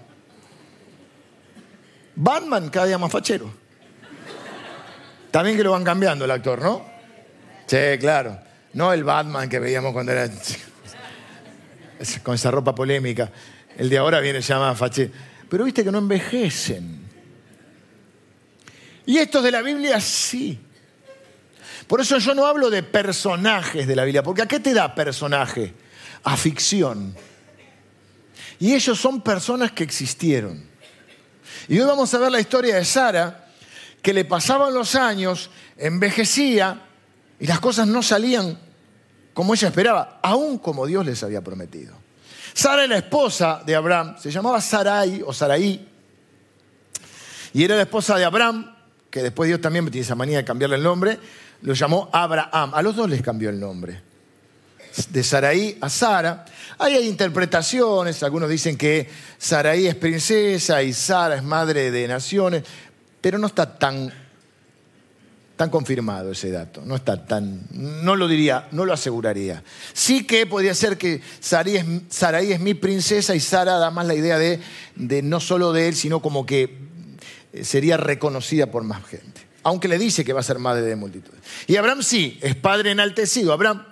Batman 2.17 2.69
cada 2.69 2.87
día 2.87 2.99
más 2.99 3.13
fachero. 3.13 3.49
También 5.31 5.57
que 5.57 5.63
lo 5.63 5.71
van 5.71 5.85
cambiando 5.85 6.25
el 6.25 6.31
actor, 6.33 6.61
¿no? 6.61 6.85
Sí, 7.67 7.77
claro. 8.01 8.39
No 8.75 8.93
el 8.93 9.05
Batman 9.05 9.49
que 9.49 9.59
veíamos 9.59 9.93
cuando 9.93 10.13
era 10.13 10.31
con 12.23 12.35
esa 12.35 12.51
ropa 12.51 12.75
polémica. 12.75 13.31
El 13.77 13.89
de 13.89 13.99
ahora 13.99 14.21
viene 14.21 14.41
ya 14.41 14.59
más 14.59 14.77
fachero. 14.77 15.13
Pero 15.49 15.65
viste 15.65 15.85
que 15.85 15.93
no 15.93 15.99
envejecen. 15.99 17.03
Y 19.07 19.19
estos 19.19 19.43
de 19.43 19.51
la 19.51 19.63
Biblia 19.63 20.01
sí. 20.01 20.59
Por 21.87 22.01
eso 22.01 22.19
yo 22.19 22.35
no 22.35 22.47
hablo 22.47 22.71
de 22.71 22.83
personajes 22.83 23.87
de 23.87 23.95
la 23.95 24.05
Biblia, 24.05 24.23
porque 24.23 24.43
¿a 24.43 24.47
qué 24.47 24.59
te 24.59 24.73
da 24.73 24.95
personaje? 24.95 25.75
A 26.25 26.37
ficción. 26.37 27.15
Y 28.59 28.75
ellos 28.75 28.99
son 28.99 29.21
personas 29.21 29.73
que 29.73 29.85
existieron. 29.85 30.65
Y 31.69 31.79
hoy 31.79 31.87
vamos 31.87 32.13
a 32.15 32.19
ver 32.19 32.33
la 32.33 32.41
historia 32.41 32.77
de 32.77 32.85
Sara, 32.85 33.49
que 34.01 34.13
le 34.13 34.25
pasaban 34.25 34.73
los 34.73 34.95
años, 34.95 35.51
envejecía 35.77 36.83
y 37.39 37.47
las 37.47 37.61
cosas 37.61 37.87
no 37.87 38.03
salían 38.03 38.59
como 39.35 39.53
ella 39.53 39.69
esperaba, 39.69 40.21
aún 40.23 40.59
como 40.59 40.87
Dios 40.87 41.05
les 41.05 41.23
había 41.23 41.43
prometido. 41.43 41.95
Sara 42.55 42.87
la 42.87 42.99
esposa 42.99 43.63
de 43.67 43.75
Abraham, 43.75 44.17
se 44.19 44.31
llamaba 44.31 44.61
Sarai 44.61 45.23
o 45.27 45.33
Saraí, 45.33 45.89
y 47.53 47.63
era 47.63 47.77
la 47.77 47.83
esposa 47.83 48.17
de 48.17 48.25
Abraham, 48.25 48.75
que 49.11 49.23
después 49.23 49.47
Dios 49.47 49.61
también 49.61 49.85
tiene 49.91 50.05
esa 50.05 50.17
manía 50.17 50.39
de 50.39 50.45
cambiarle 50.45 50.77
el 50.77 50.83
nombre, 50.83 51.19
lo 51.63 51.73
llamó 51.73 52.11
Abraham. 52.13 52.73
A 52.75 52.83
los 52.83 52.97
dos 52.97 53.09
les 53.09 53.23
cambió 53.23 53.49
el 53.49 53.61
nombre. 53.61 54.03
De 55.09 55.23
Saraí 55.23 55.79
a 55.81 55.89
Sara. 55.89 56.45
Ahí 56.79 56.95
hay 56.95 57.09
interpretaciones, 57.09 58.23
algunos 58.25 58.49
dicen 58.49 58.77
que 58.77 59.09
Saraí 59.39 59.87
es 59.87 59.95
princesa 59.95 60.83
y 60.83 60.93
Sara 60.93 61.37
es 61.37 61.45
madre 61.45 61.93
de 61.93 62.09
naciones, 62.09 62.65
pero 63.21 63.39
no 63.39 63.47
está 63.47 63.79
tan, 63.79 64.13
tan 65.57 65.71
confirmado 65.71 66.33
ese 66.33 66.51
dato, 66.51 66.83
no 66.85 66.97
está 66.97 67.27
tan, 67.27 67.61
no 67.71 68.17
lo 68.17 68.27
diría, 68.27 68.69
no 68.73 68.85
lo 68.85 68.93
aseguraría. 68.93 69.63
Sí 69.93 70.27
que 70.27 70.47
podría 70.47 70.75
ser 70.75 70.99
que 70.99 71.21
Saraí 71.41 72.53
es, 72.53 72.61
mi 72.61 72.75
princesa 72.75 73.35
y 73.35 73.41
Sara 73.41 73.75
da 73.79 73.91
más 73.91 74.07
la 74.07 74.15
idea 74.15 74.39
de, 74.39 74.61
de 74.97 75.23
no 75.23 75.39
solo 75.39 75.73
de 75.73 75.89
él, 75.89 75.95
sino 75.95 76.21
como 76.21 76.45
que 76.45 76.77
sería 77.63 77.97
reconocida 77.97 78.71
por 78.71 78.83
más 78.83 79.05
gente. 79.07 79.43
Aunque 79.63 79.89
le 79.89 79.97
dice 79.97 80.25
que 80.25 80.33
va 80.33 80.41
a 80.41 80.45
ser 80.45 80.59
madre 80.59 80.83
de 80.83 80.97
multitudes. 80.97 81.41
Y 81.67 81.77
Abraham 81.77 82.03
sí, 82.03 82.39
es 82.43 82.57
padre 82.57 82.91
enaltecido. 82.91 83.53
Abraham, 83.53 83.83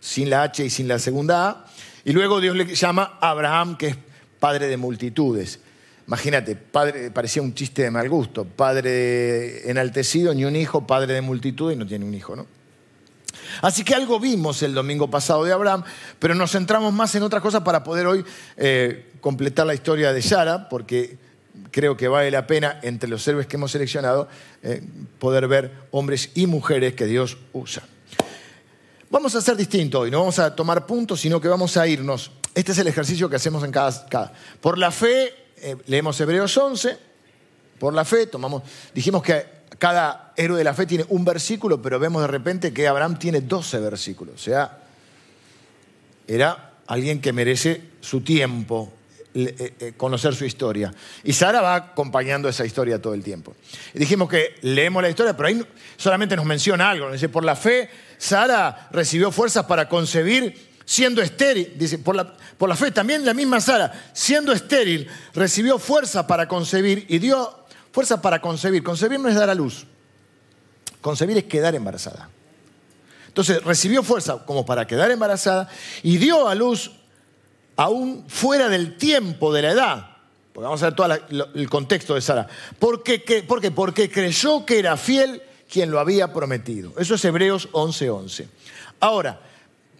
sin 0.00 0.30
la 0.30 0.44
H 0.44 0.64
y 0.64 0.70
sin 0.70 0.88
la 0.88 0.98
segunda 0.98 1.48
A, 1.48 1.66
y 2.04 2.12
luego 2.12 2.40
Dios 2.40 2.56
le 2.56 2.74
llama 2.74 3.18
Abraham, 3.20 3.76
que 3.76 3.88
es 3.88 3.96
padre 4.38 4.68
de 4.68 4.76
multitudes. 4.76 5.58
Imagínate, 6.06 6.54
padre, 6.54 7.10
parecía 7.10 7.42
un 7.42 7.54
chiste 7.54 7.82
de 7.82 7.90
mal 7.90 8.08
gusto. 8.08 8.44
Padre 8.44 9.68
enaltecido, 9.68 10.32
ni 10.34 10.44
un 10.44 10.54
hijo, 10.54 10.86
padre 10.86 11.14
de 11.14 11.20
multitudes 11.20 11.76
y 11.76 11.78
no 11.78 11.86
tiene 11.86 12.04
un 12.04 12.14
hijo, 12.14 12.36
¿no? 12.36 12.46
Así 13.62 13.84
que 13.84 13.94
algo 13.94 14.20
vimos 14.20 14.62
el 14.62 14.74
domingo 14.74 15.10
pasado 15.10 15.44
de 15.44 15.52
Abraham, 15.52 15.84
pero 16.18 16.34
nos 16.34 16.52
centramos 16.52 16.92
más 16.92 17.14
en 17.14 17.22
otras 17.22 17.42
cosas 17.42 17.62
para 17.62 17.82
poder 17.82 18.06
hoy 18.06 18.24
eh, 18.56 19.10
completar 19.20 19.66
la 19.66 19.74
historia 19.74 20.12
de 20.12 20.22
Sara, 20.22 20.68
porque 20.68 21.18
creo 21.70 21.96
que 21.96 22.08
vale 22.08 22.30
la 22.30 22.46
pena, 22.46 22.78
entre 22.82 23.08
los 23.08 23.26
héroes 23.26 23.46
que 23.46 23.56
hemos 23.56 23.72
seleccionado, 23.72 24.28
eh, 24.62 24.82
poder 25.18 25.48
ver 25.48 25.72
hombres 25.90 26.30
y 26.34 26.46
mujeres 26.46 26.94
que 26.94 27.06
Dios 27.06 27.38
usa. 27.52 27.82
Vamos 29.10 29.34
a 29.34 29.38
hacer 29.38 29.56
distinto 29.56 30.00
hoy, 30.00 30.10
no 30.10 30.20
vamos 30.20 30.38
a 30.38 30.54
tomar 30.54 30.86
puntos, 30.86 31.20
sino 31.20 31.40
que 31.40 31.48
vamos 31.48 31.76
a 31.76 31.86
irnos. 31.86 32.32
Este 32.54 32.72
es 32.72 32.78
el 32.78 32.88
ejercicio 32.88 33.28
que 33.28 33.36
hacemos 33.36 33.62
en 33.64 33.70
cada. 33.70 34.32
Por 34.60 34.78
la 34.78 34.90
fe, 34.90 35.45
eh, 35.58 35.76
leemos 35.86 36.20
Hebreos 36.20 36.56
11, 36.56 36.98
por 37.78 37.94
la 37.94 38.04
fe, 38.04 38.26
tomamos, 38.26 38.62
dijimos 38.94 39.22
que 39.22 39.56
cada 39.78 40.32
héroe 40.36 40.58
de 40.58 40.64
la 40.64 40.74
fe 40.74 40.86
tiene 40.86 41.04
un 41.08 41.24
versículo, 41.24 41.80
pero 41.82 41.98
vemos 41.98 42.22
de 42.22 42.28
repente 42.28 42.72
que 42.72 42.88
Abraham 42.88 43.18
tiene 43.18 43.40
12 43.40 43.80
versículos. 43.80 44.34
O 44.36 44.38
sea, 44.38 44.78
era 46.26 46.74
alguien 46.86 47.20
que 47.20 47.32
merece 47.32 47.82
su 48.00 48.22
tiempo, 48.22 48.92
eh, 49.34 49.74
eh, 49.78 49.92
conocer 49.96 50.34
su 50.34 50.46
historia. 50.46 50.94
Y 51.22 51.32
Sara 51.32 51.60
va 51.60 51.74
acompañando 51.74 52.48
esa 52.48 52.64
historia 52.64 53.02
todo 53.02 53.12
el 53.12 53.22
tiempo. 53.22 53.54
Dijimos 53.92 54.30
que 54.30 54.54
leemos 54.62 55.02
la 55.02 55.10
historia, 55.10 55.36
pero 55.36 55.48
ahí 55.48 55.66
solamente 55.96 56.36
nos 56.36 56.46
menciona 56.46 56.88
algo. 56.88 57.12
Dice, 57.12 57.28
por 57.28 57.44
la 57.44 57.54
fe, 57.54 57.90
Sara 58.16 58.88
recibió 58.92 59.30
fuerzas 59.30 59.66
para 59.66 59.88
concebir 59.88 60.75
siendo 60.86 61.20
estéril. 61.20 61.74
Dice, 61.76 61.98
por 61.98 62.16
la, 62.16 62.34
por 62.56 62.70
la 62.70 62.76
fe, 62.76 62.90
también 62.90 63.26
la 63.26 63.34
misma 63.34 63.60
Sara, 63.60 64.10
siendo 64.14 64.52
estéril, 64.52 65.06
recibió 65.34 65.78
fuerza 65.78 66.26
para 66.26 66.48
concebir 66.48 67.04
y 67.08 67.18
dio 67.18 67.66
fuerza 67.92 68.22
para 68.22 68.40
concebir. 68.40 68.82
Concebir 68.82 69.20
no 69.20 69.28
es 69.28 69.34
dar 69.34 69.50
a 69.50 69.54
luz. 69.54 69.84
Concebir 71.02 71.36
es 71.36 71.44
quedar 71.44 71.74
embarazada. 71.74 72.30
Entonces 73.26 73.62
recibió 73.62 74.02
fuerza 74.02 74.38
como 74.46 74.64
para 74.64 74.86
quedar 74.86 75.10
embarazada 75.10 75.68
y 76.02 76.16
dio 76.16 76.48
a 76.48 76.54
luz 76.54 76.92
aún 77.76 78.24
fuera 78.28 78.70
del 78.70 78.96
tiempo 78.96 79.52
de 79.52 79.62
la 79.62 79.70
edad. 79.72 80.10
Porque 80.54 80.64
vamos 80.64 80.82
a 80.82 80.86
ver 80.86 80.94
todo 80.94 81.52
el 81.54 81.68
contexto 81.68 82.14
de 82.14 82.22
Sara. 82.22 82.48
¿Por 82.78 83.02
qué? 83.02 83.44
Porque 83.46 84.10
creyó 84.10 84.64
que 84.64 84.78
era 84.78 84.96
fiel 84.96 85.42
quien 85.70 85.90
lo 85.90 86.00
había 86.00 86.32
prometido. 86.32 86.94
Eso 86.96 87.16
es 87.16 87.24
Hebreos 87.26 87.68
11:11. 87.72 88.08
11. 88.10 88.48
Ahora, 89.00 89.40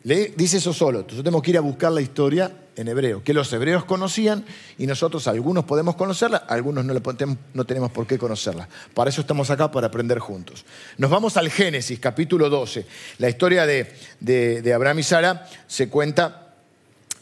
le 0.07 0.33
dice 0.37 0.59
eso 0.59 0.73
solo. 0.73 1.01
Entonces 1.01 1.25
tenemos 1.25 1.43
que 1.43 1.51
ir 1.51 1.59
a 1.59 1.61
buscar 1.61 1.91
la 1.91 2.01
historia 2.01 2.53
en 2.77 2.87
hebreo, 2.87 3.25
que 3.25 3.35
los 3.35 3.53
hebreos 3.53 3.85
conocían 3.85 4.45
y 4.79 4.87
nosotros 4.87 5.27
algunos 5.27 5.65
podemos 5.65 5.97
conocerla, 5.97 6.37
algunos 6.49 6.85
no, 6.85 7.65
tenemos 7.65 7.91
por 7.91 8.07
qué 8.07 8.17
conocerla. 8.17 8.69
Para 8.95 9.11
eso 9.11 9.23
estamos 9.23 9.51
acá, 9.51 9.69
para 9.73 9.89
aprender 9.89 10.21
juntos. 10.21 10.65
Nos 10.97 11.11
vamos 11.11 11.37
al 11.37 11.51
Génesis, 11.51 11.99
capítulo 11.99 12.49
12. 12.49 12.87
La 13.19 13.29
historia 13.29 13.67
de, 13.67 13.93
de 14.21 14.73
Abraham 14.73 15.01
y 15.01 15.03
Sara 15.03 15.49
se 15.67 15.89
cuenta 15.89 16.47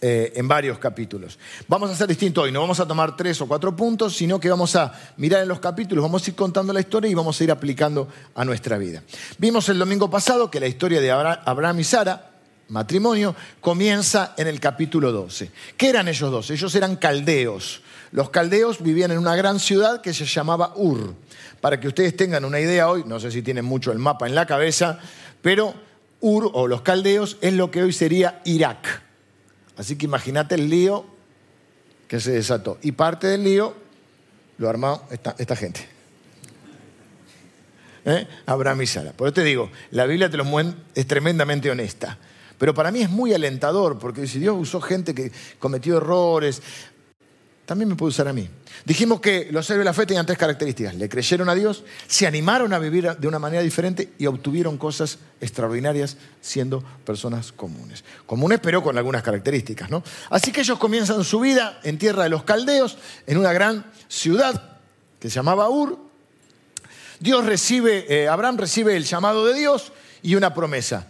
eh, 0.03 0.35
en 0.37 0.47
varios 0.47 0.79
capítulos. 0.79 1.39
Vamos 1.67 1.89
a 1.89 1.95
hacer 1.95 2.07
distinto 2.07 2.43
hoy, 2.43 2.53
no 2.53 2.61
vamos 2.61 2.79
a 2.79 2.87
tomar 2.87 3.17
tres 3.17 3.41
o 3.41 3.49
cuatro 3.49 3.75
puntos, 3.75 4.15
sino 4.15 4.39
que 4.39 4.51
vamos 4.51 4.77
a 4.77 4.93
mirar 5.17 5.41
en 5.41 5.49
los 5.49 5.61
capítulos, 5.61 6.03
vamos 6.03 6.27
a 6.27 6.31
ir 6.31 6.37
contando 6.37 6.75
la 6.75 6.81
historia 6.81 7.11
y 7.11 7.15
vamos 7.15 7.41
a 7.41 7.45
ir 7.45 7.51
aplicando 7.51 8.07
a 8.35 8.45
nuestra 8.45 8.77
vida. 8.77 9.03
Vimos 9.39 9.67
el 9.71 9.79
domingo 9.79 10.11
pasado 10.11 10.51
que 10.51 10.61
la 10.61 10.67
historia 10.67 11.01
de 11.01 11.11
Abraham 11.11 11.81
y 11.81 11.85
Sara, 11.85 12.34
matrimonio, 12.69 13.35
comienza 13.61 14.35
en 14.37 14.47
el 14.47 14.61
capítulo 14.61 15.13
12. 15.13 15.51
¿Qué 15.77 15.89
eran 15.89 16.09
ellos 16.09 16.31
dos? 16.31 16.51
Ellos 16.51 16.75
eran 16.75 16.97
caldeos. 16.97 17.83
Los 18.13 18.31
caldeos 18.31 18.83
vivían 18.83 19.11
en 19.11 19.19
una 19.19 19.37
gran 19.37 19.59
ciudad 19.59 20.01
que 20.01 20.15
se 20.15 20.25
llamaba 20.25 20.73
Ur. 20.77 21.15
Para 21.61 21.81
que 21.81 21.89
ustedes 21.89 22.17
tengan 22.17 22.45
una 22.45 22.61
idea 22.61 22.89
hoy, 22.89 23.05
no 23.07 23.19
sé 23.19 23.31
si 23.31 23.43
tienen 23.43 23.65
mucho 23.65 23.91
el 23.91 23.99
mapa 23.99 24.27
en 24.27 24.35
la 24.35 24.47
cabeza, 24.47 24.99
pero 25.43 25.75
Ur 26.21 26.51
o 26.55 26.69
los 26.69 26.83
caldeos 26.83 27.37
es 27.41 27.53
lo 27.55 27.71
que 27.71 27.83
hoy 27.83 27.93
sería 27.93 28.41
Irak. 28.45 29.03
Así 29.77 29.97
que 29.97 30.07
imagínate 30.07 30.55
el 30.55 30.71
lío 30.71 31.07
que 32.09 32.21
se 32.21 32.33
desató. 32.33 32.79
Y 32.83 32.93
parte 32.93 33.27
del 33.27 33.45
lío 33.45 33.75
lo 34.59 34.69
armó 34.69 35.07
esta, 35.11 35.57
gente. 35.57 35.87
¿Eh? 38.05 38.27
Abraham 38.47 38.83
y 38.83 38.87
Sara. 38.87 39.13
Por 39.13 39.29
eso 39.29 39.35
te 39.35 39.45
digo, 39.45 39.71
la 39.91 40.07
Biblia 40.07 40.31
te 40.31 40.37
lo 40.37 40.45
es 40.95 41.07
tremendamente 41.07 41.71
honesta. 41.71 42.19
Pero 42.59 42.75
para 42.75 42.91
mí 42.91 43.01
es 43.01 43.11
muy 43.11 43.33
alentador, 43.33 43.99
porque 43.99 44.27
si 44.27 44.39
Dios 44.39 44.57
usó 44.59 44.81
gente 44.81 45.15
que 45.15 45.33
cometió 45.59 45.97
errores, 45.97 46.63
también 47.67 47.89
me 47.89 47.97
puede 47.97 48.11
usar 48.11 48.29
a 48.29 48.33
mí. 48.33 48.49
Dijimos 48.85 49.21
que 49.21 49.49
los 49.51 49.69
héroes 49.71 49.81
de 49.81 49.85
la 49.87 49.95
fe 49.95 50.05
tenían 50.05 50.27
tres 50.27 50.39
características. 50.39 50.95
Le 50.97 51.09
creyeron 51.09 51.49
a 51.49 51.55
Dios, 51.55 51.85
se 52.07 52.27
animaron 52.27 52.73
a 52.75 52.79
vivir 52.79 53.17
de 53.17 53.29
una 53.29 53.39
manera 53.39 53.63
diferente 53.63 54.13
y 54.19 54.27
obtuvieron 54.27 54.77
cosas 54.77 55.19
extraordinarias 55.41 56.19
siendo 56.43 56.83
personas 57.05 57.53
comunes. 57.53 58.05
Comunes 58.27 58.61
pero 58.63 58.83
con 58.83 58.99
algunas 58.99 59.23
características. 59.23 59.89
¿no? 59.91 60.03
Así 60.29 60.53
que 60.53 60.61
ellos 60.61 60.79
comienzan 60.79 61.25
su 61.25 61.41
vida 61.41 61.81
en 61.85 61.97
tierra 61.97 62.25
de 62.25 62.29
los 62.29 62.45
caldeos, 62.45 62.99
en 63.27 63.39
una 63.39 63.53
gran 63.53 63.91
ciudad 64.09 64.79
que 65.19 65.31
se 65.31 65.37
llamaba 65.37 65.71
Ur. 65.71 65.99
Dios 67.19 67.47
recibe, 67.47 68.05
eh, 68.11 68.29
Abraham 68.29 68.59
recibe 68.59 68.95
el 68.97 69.05
llamado 69.05 69.47
de 69.47 69.55
Dios 69.55 69.93
y 70.23 70.35
una 70.35 70.53
promesa 70.53 71.09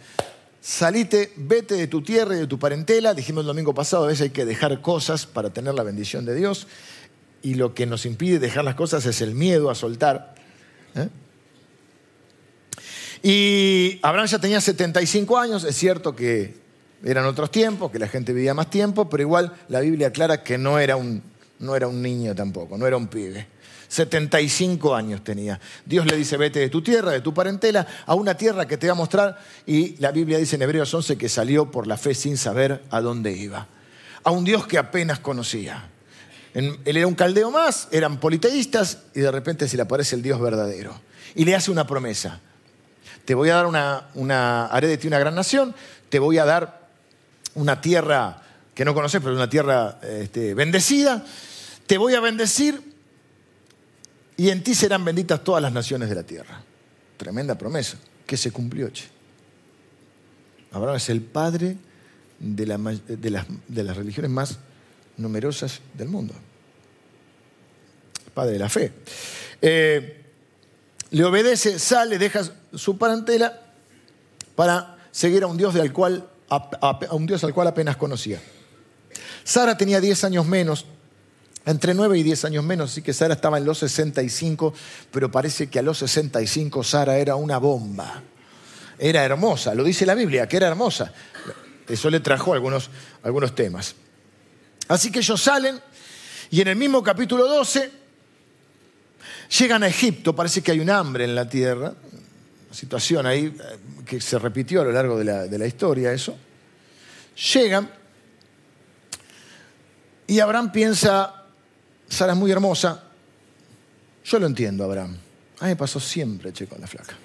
salite, 0.65 1.31
vete 1.35 1.75
de 1.75 1.85
tu 1.85 2.01
tierra 2.01 2.35
y 2.35 2.39
de 2.39 2.47
tu 2.47 2.57
parentela. 2.57 3.13
Dijimos 3.13 3.41
el 3.41 3.47
domingo 3.47 3.75
pasado, 3.75 4.05
a 4.05 4.07
veces 4.07 4.23
hay 4.23 4.29
que 4.31 4.45
dejar 4.45 4.81
cosas 4.81 5.27
para 5.27 5.51
tener 5.51 5.75
la 5.75 5.83
bendición 5.83 6.25
de 6.25 6.33
Dios. 6.33 6.65
Y 7.43 7.53
lo 7.53 7.75
que 7.75 7.85
nos 7.85 8.07
impide 8.07 8.39
dejar 8.39 8.65
las 8.65 8.73
cosas 8.73 9.05
es 9.05 9.21
el 9.21 9.35
miedo 9.35 9.69
a 9.69 9.75
soltar. 9.75 10.33
¿eh? 10.95 11.07
Y 13.21 13.99
Abraham 14.01 14.25
ya 14.25 14.39
tenía 14.39 14.59
75 14.59 15.37
años, 15.37 15.63
es 15.63 15.75
cierto 15.75 16.15
que 16.15 16.55
eran 17.03 17.25
otros 17.25 17.51
tiempos, 17.51 17.91
que 17.91 17.99
la 17.99 18.07
gente 18.07 18.33
vivía 18.33 18.55
más 18.55 18.71
tiempo, 18.71 19.07
pero 19.07 19.21
igual 19.21 19.53
la 19.69 19.81
Biblia 19.81 20.07
aclara 20.07 20.43
que 20.43 20.57
no 20.57 20.79
era 20.79 20.95
un, 20.95 21.21
no 21.59 21.75
era 21.75 21.87
un 21.87 22.01
niño 22.01 22.33
tampoco, 22.33 22.75
no 22.75 22.87
era 22.87 22.97
un 22.97 23.07
pibe. 23.07 23.47
75 23.95 24.93
años 24.93 25.23
tenía. 25.23 25.57
Dios 25.85 26.05
le 26.05 26.17
dice, 26.17 26.35
vete 26.35 26.59
de 26.59 26.69
tu 26.69 26.81
tierra, 26.81 27.11
de 27.11 27.21
tu 27.21 27.33
parentela, 27.33 27.87
a 28.05 28.13
una 28.13 28.35
tierra 28.35 28.67
que 28.67 28.75
te 28.75 28.87
va 28.87 28.93
a 28.93 28.95
mostrar. 28.95 29.39
Y 29.65 29.95
la 29.97 30.11
Biblia 30.11 30.37
dice 30.37 30.57
en 30.57 30.63
Hebreos 30.63 30.93
11 30.93 31.17
que 31.17 31.29
salió 31.29 31.71
por 31.71 31.87
la 31.87 31.95
fe 31.95 32.13
sin 32.13 32.37
saber 32.37 32.83
a 32.91 32.99
dónde 32.99 33.31
iba. 33.31 33.67
A 34.23 34.31
un 34.31 34.43
Dios 34.43 34.67
que 34.67 34.77
apenas 34.77 35.19
conocía. 35.19 35.89
él 36.53 36.77
era 36.83 37.07
un 37.07 37.15
caldeo 37.15 37.51
más, 37.51 37.87
eran 37.91 38.19
politeístas 38.19 38.99
y 39.13 39.21
de 39.21 39.31
repente 39.31 39.67
se 39.69 39.77
le 39.77 39.83
aparece 39.83 40.17
el 40.17 40.21
Dios 40.21 40.41
verdadero. 40.41 40.99
Y 41.33 41.45
le 41.45 41.55
hace 41.55 41.71
una 41.71 41.87
promesa. 41.87 42.41
Te 43.23 43.33
voy 43.33 43.49
a 43.49 43.55
dar 43.55 43.65
una, 43.65 44.65
haré 44.65 44.87
de 44.89 44.97
ti 44.97 45.07
una 45.07 45.19
gran 45.19 45.35
nación, 45.35 45.73
te 46.09 46.19
voy 46.19 46.37
a 46.37 46.43
dar 46.43 46.89
una 47.53 47.79
tierra 47.79 48.41
que 48.73 48.83
no 48.83 48.93
conoces, 48.93 49.21
pero 49.21 49.35
una 49.35 49.49
tierra 49.49 49.99
este, 50.03 50.53
bendecida. 50.53 51.25
Te 51.87 51.97
voy 51.97 52.13
a 52.13 52.19
bendecir 52.19 52.84
y 54.37 54.49
en 54.49 54.63
ti 54.63 54.75
serán 54.75 55.05
benditas 55.05 55.43
todas 55.43 55.61
las 55.61 55.71
naciones 55.71 56.09
de 56.09 56.15
la 56.15 56.23
tierra. 56.23 56.61
Tremenda 57.17 57.57
promesa 57.57 57.97
que 58.25 58.37
se 58.37 58.51
cumplió. 58.51 58.89
Che. 58.89 59.05
Abraham 60.71 60.97
es 60.97 61.09
el 61.09 61.21
padre 61.21 61.77
de, 62.39 62.65
las, 62.65 63.95
religiones 63.95 64.29
más 64.29 64.59
numerosas 65.17 65.79
del 65.93 66.09
mundo. 66.09 66.33
padre 68.33 68.53
de 68.53 68.59
la 68.59 68.69
fe. 68.69 68.91
Eh, 69.61 70.25
le 71.11 71.23
obedece, 71.23 71.79
sale, 71.79 72.17
deja 72.17 72.41
su 72.73 72.97
parentela 72.97 73.61
para 74.55 74.97
seguir 75.11 75.43
a 75.43 75.47
un 75.47 75.55
Dios, 75.55 75.73
cual, 75.91 76.27
a 76.49 77.15
un 77.15 77.25
Dios 77.25 77.43
al 77.45 77.53
cual 77.53 77.67
apenas 77.67 77.95
conocía. 77.95 78.41
Sara 79.45 79.77
tenía 79.77 80.01
10 80.01 80.23
años 80.25 80.45
menos 80.45 80.85
entre 81.65 81.93
9 81.93 82.17
y 82.19 82.23
10 82.23 82.45
años 82.45 82.63
menos, 82.63 82.91
así 82.91 83.01
que 83.01 83.13
Sara 83.13 83.33
estaba 83.33 83.57
en 83.57 83.65
los 83.65 83.79
65, 83.79 84.73
pero 85.11 85.31
parece 85.31 85.67
que 85.67 85.79
a 85.79 85.81
los 85.81 85.97
65 85.97 86.83
Sara 86.83 87.17
era 87.17 87.35
una 87.35 87.57
bomba. 87.57 88.21
Era 88.97 89.23
hermosa, 89.23 89.73
lo 89.73 89.83
dice 89.83 90.05
la 90.05 90.15
Biblia, 90.15 90.47
que 90.47 90.57
era 90.57 90.67
hermosa. 90.67 91.11
Eso 91.87 92.09
le 92.09 92.19
trajo 92.19 92.53
algunos, 92.53 92.89
algunos 93.23 93.53
temas. 93.55 93.95
Así 94.87 95.11
que 95.11 95.19
ellos 95.19 95.41
salen 95.41 95.79
y 96.51 96.61
en 96.61 96.67
el 96.67 96.75
mismo 96.75 97.01
capítulo 97.03 97.47
12 97.47 97.91
llegan 99.59 99.83
a 99.83 99.87
Egipto, 99.87 100.35
parece 100.35 100.61
que 100.61 100.71
hay 100.71 100.79
un 100.79 100.89
hambre 100.89 101.23
en 101.25 101.33
la 101.33 101.49
tierra, 101.49 101.93
una 102.67 102.75
situación 102.75 103.25
ahí 103.25 103.45
eh, 103.45 103.77
que 104.05 104.21
se 104.21 104.37
repitió 104.37 104.81
a 104.81 104.85
lo 104.85 104.91
largo 104.91 105.17
de 105.17 105.25
la, 105.25 105.47
de 105.47 105.57
la 105.57 105.65
historia 105.65 106.11
eso. 106.11 106.37
Llegan 107.53 107.89
y 110.27 110.39
Abraham 110.39 110.71
piensa, 110.71 111.34
Sara 112.07 112.33
es 112.33 112.39
muy 112.39 112.51
hermosa. 112.51 113.03
Yo 114.23 114.39
lo 114.39 114.45
entiendo, 114.45 114.83
Abraham. 114.83 115.17
A 115.59 115.65
mí 115.65 115.69
me 115.69 115.75
pasó 115.75 115.99
siempre, 115.99 116.51
che, 116.51 116.67
con 116.67 116.81
la 116.81 116.87
flaca. 116.87 117.15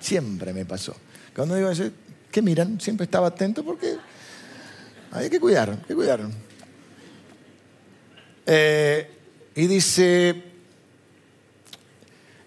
Siempre 0.00 0.52
me 0.52 0.64
pasó. 0.64 0.94
Cuando 1.34 1.54
decir, 1.54 1.92
¿qué 2.30 2.42
miran? 2.42 2.80
Siempre 2.80 3.04
estaba 3.04 3.28
atento 3.28 3.64
porque 3.64 3.96
hay 5.12 5.30
que 5.30 5.40
cuidar, 5.40 5.70
hay 5.70 5.78
que 5.86 5.94
cuidar. 5.94 6.20
Eh, 8.46 9.10
y 9.54 9.66
dice, 9.66 10.42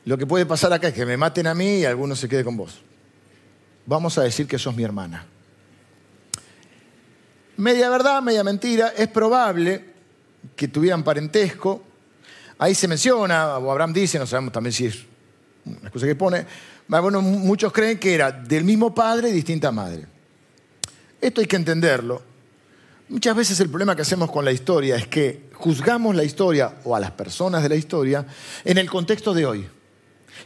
lo 0.06 0.18
que 0.18 0.26
puede 0.26 0.46
pasar 0.46 0.72
acá 0.72 0.90
es 0.90 0.94
que 0.94 1.06
me 1.06 1.18
maten 1.18 1.48
a 1.48 1.54
mí 1.54 1.80
y 1.80 1.86
alguno 1.86 2.16
se 2.16 2.30
quede 2.30 2.44
con 2.44 2.58
vos. 2.58 2.82
vamos 3.86 4.18
a 4.18 4.24
decir 4.24 4.48
que 4.48 4.60
sos 4.60 4.76
mi 4.76 4.84
hermana. 4.84 5.26
Media 7.58 7.90
verdad, 7.90 8.22
media 8.22 8.44
mentira, 8.44 8.94
es 8.96 9.08
probable 9.08 9.97
que 10.56 10.68
tuvieran 10.68 11.04
parentesco. 11.04 11.84
Ahí 12.60 12.74
se 12.74 12.88
menciona, 12.88 13.58
o 13.58 13.72
Abraham 13.72 13.94
dice, 13.94 14.18
no 14.18 14.26
sabemos 14.26 14.52
también 14.52 14.74
si 14.74 14.86
es 14.86 14.98
una 15.66 15.80
excusa 15.80 16.06
que 16.06 16.16
pone, 16.16 16.46
bueno, 16.88 17.22
muchos 17.22 17.72
creen 17.74 18.00
que 18.00 18.14
era 18.14 18.32
del 18.32 18.64
mismo 18.64 18.94
padre 18.96 19.30
y 19.30 19.34
distinta 19.34 19.72
madre. 19.72 20.06
Esto 21.20 21.42
hay 21.42 21.48
que 21.48 21.56
entenderlo. 21.56 22.22
Muchas 23.10 23.36
veces 23.36 23.60
el 23.60 23.70
problema 23.70 23.96
que 23.96 24.02
hacemos 24.02 24.32
con 24.32 24.44
la 24.44 24.52
historia 24.52 24.96
es 24.96 25.08
que 25.08 25.50
juzgamos 25.54 26.16
la 26.16 26.24
historia 26.24 26.76
o 26.84 26.96
a 26.96 27.00
las 27.00 27.12
personas 27.12 27.64
de 27.64 27.70
la 27.70 27.76
historia 27.76 28.26
en 28.66 28.78
el 28.78 28.90
contexto 28.90 29.34
de 29.34 29.46
hoy. 29.46 29.68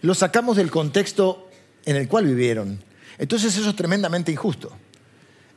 Lo 0.01 0.13
sacamos 0.13 0.57
del 0.57 0.71
contexto 0.71 1.49
en 1.85 1.95
el 1.95 2.07
cual 2.07 2.25
vivieron. 2.25 2.81
Entonces 3.17 3.55
eso 3.57 3.69
es 3.69 3.75
tremendamente 3.75 4.31
injusto. 4.31 4.71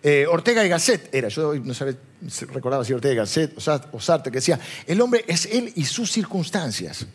Eh, 0.07 0.27
Ortega 0.29 0.63
y 0.63 0.69
Gasset 0.69 1.15
era, 1.15 1.29
yo 1.29 1.55
no 1.55 1.73
sabía, 1.73 1.97
recordaba 2.53 2.85
si 2.85 2.93
Ortega 2.93 3.15
y 3.15 3.17
Gasset 3.17 3.55
o 3.91 3.99
Sartre, 3.99 4.31
que 4.31 4.37
decía, 4.37 4.61
el 4.87 5.01
hombre 5.01 5.25
es 5.27 5.47
él 5.47 5.73
y 5.77 5.87
sus 5.87 6.13
circunstancias. 6.13 7.07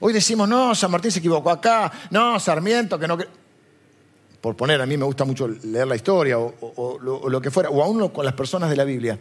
Hoy 0.00 0.12
decimos, 0.12 0.46
no, 0.46 0.74
San 0.74 0.90
Martín 0.90 1.10
se 1.10 1.20
equivocó 1.20 1.48
acá, 1.48 1.90
no, 2.10 2.38
Sarmiento, 2.38 2.98
que 2.98 3.08
no... 3.08 3.16
Por 4.38 4.54
poner, 4.54 4.82
a 4.82 4.84
mí 4.84 4.98
me 4.98 5.06
gusta 5.06 5.24
mucho 5.24 5.48
leer 5.48 5.86
la 5.86 5.96
historia 5.96 6.38
o, 6.38 6.98
lo, 7.00 7.40
que 7.40 7.50
fuera, 7.50 7.70
o 7.70 7.82
aún 7.82 8.10
con 8.10 8.26
las 8.26 8.34
personas 8.34 8.68
de 8.68 8.76
la 8.76 8.84
Biblia. 8.84 9.18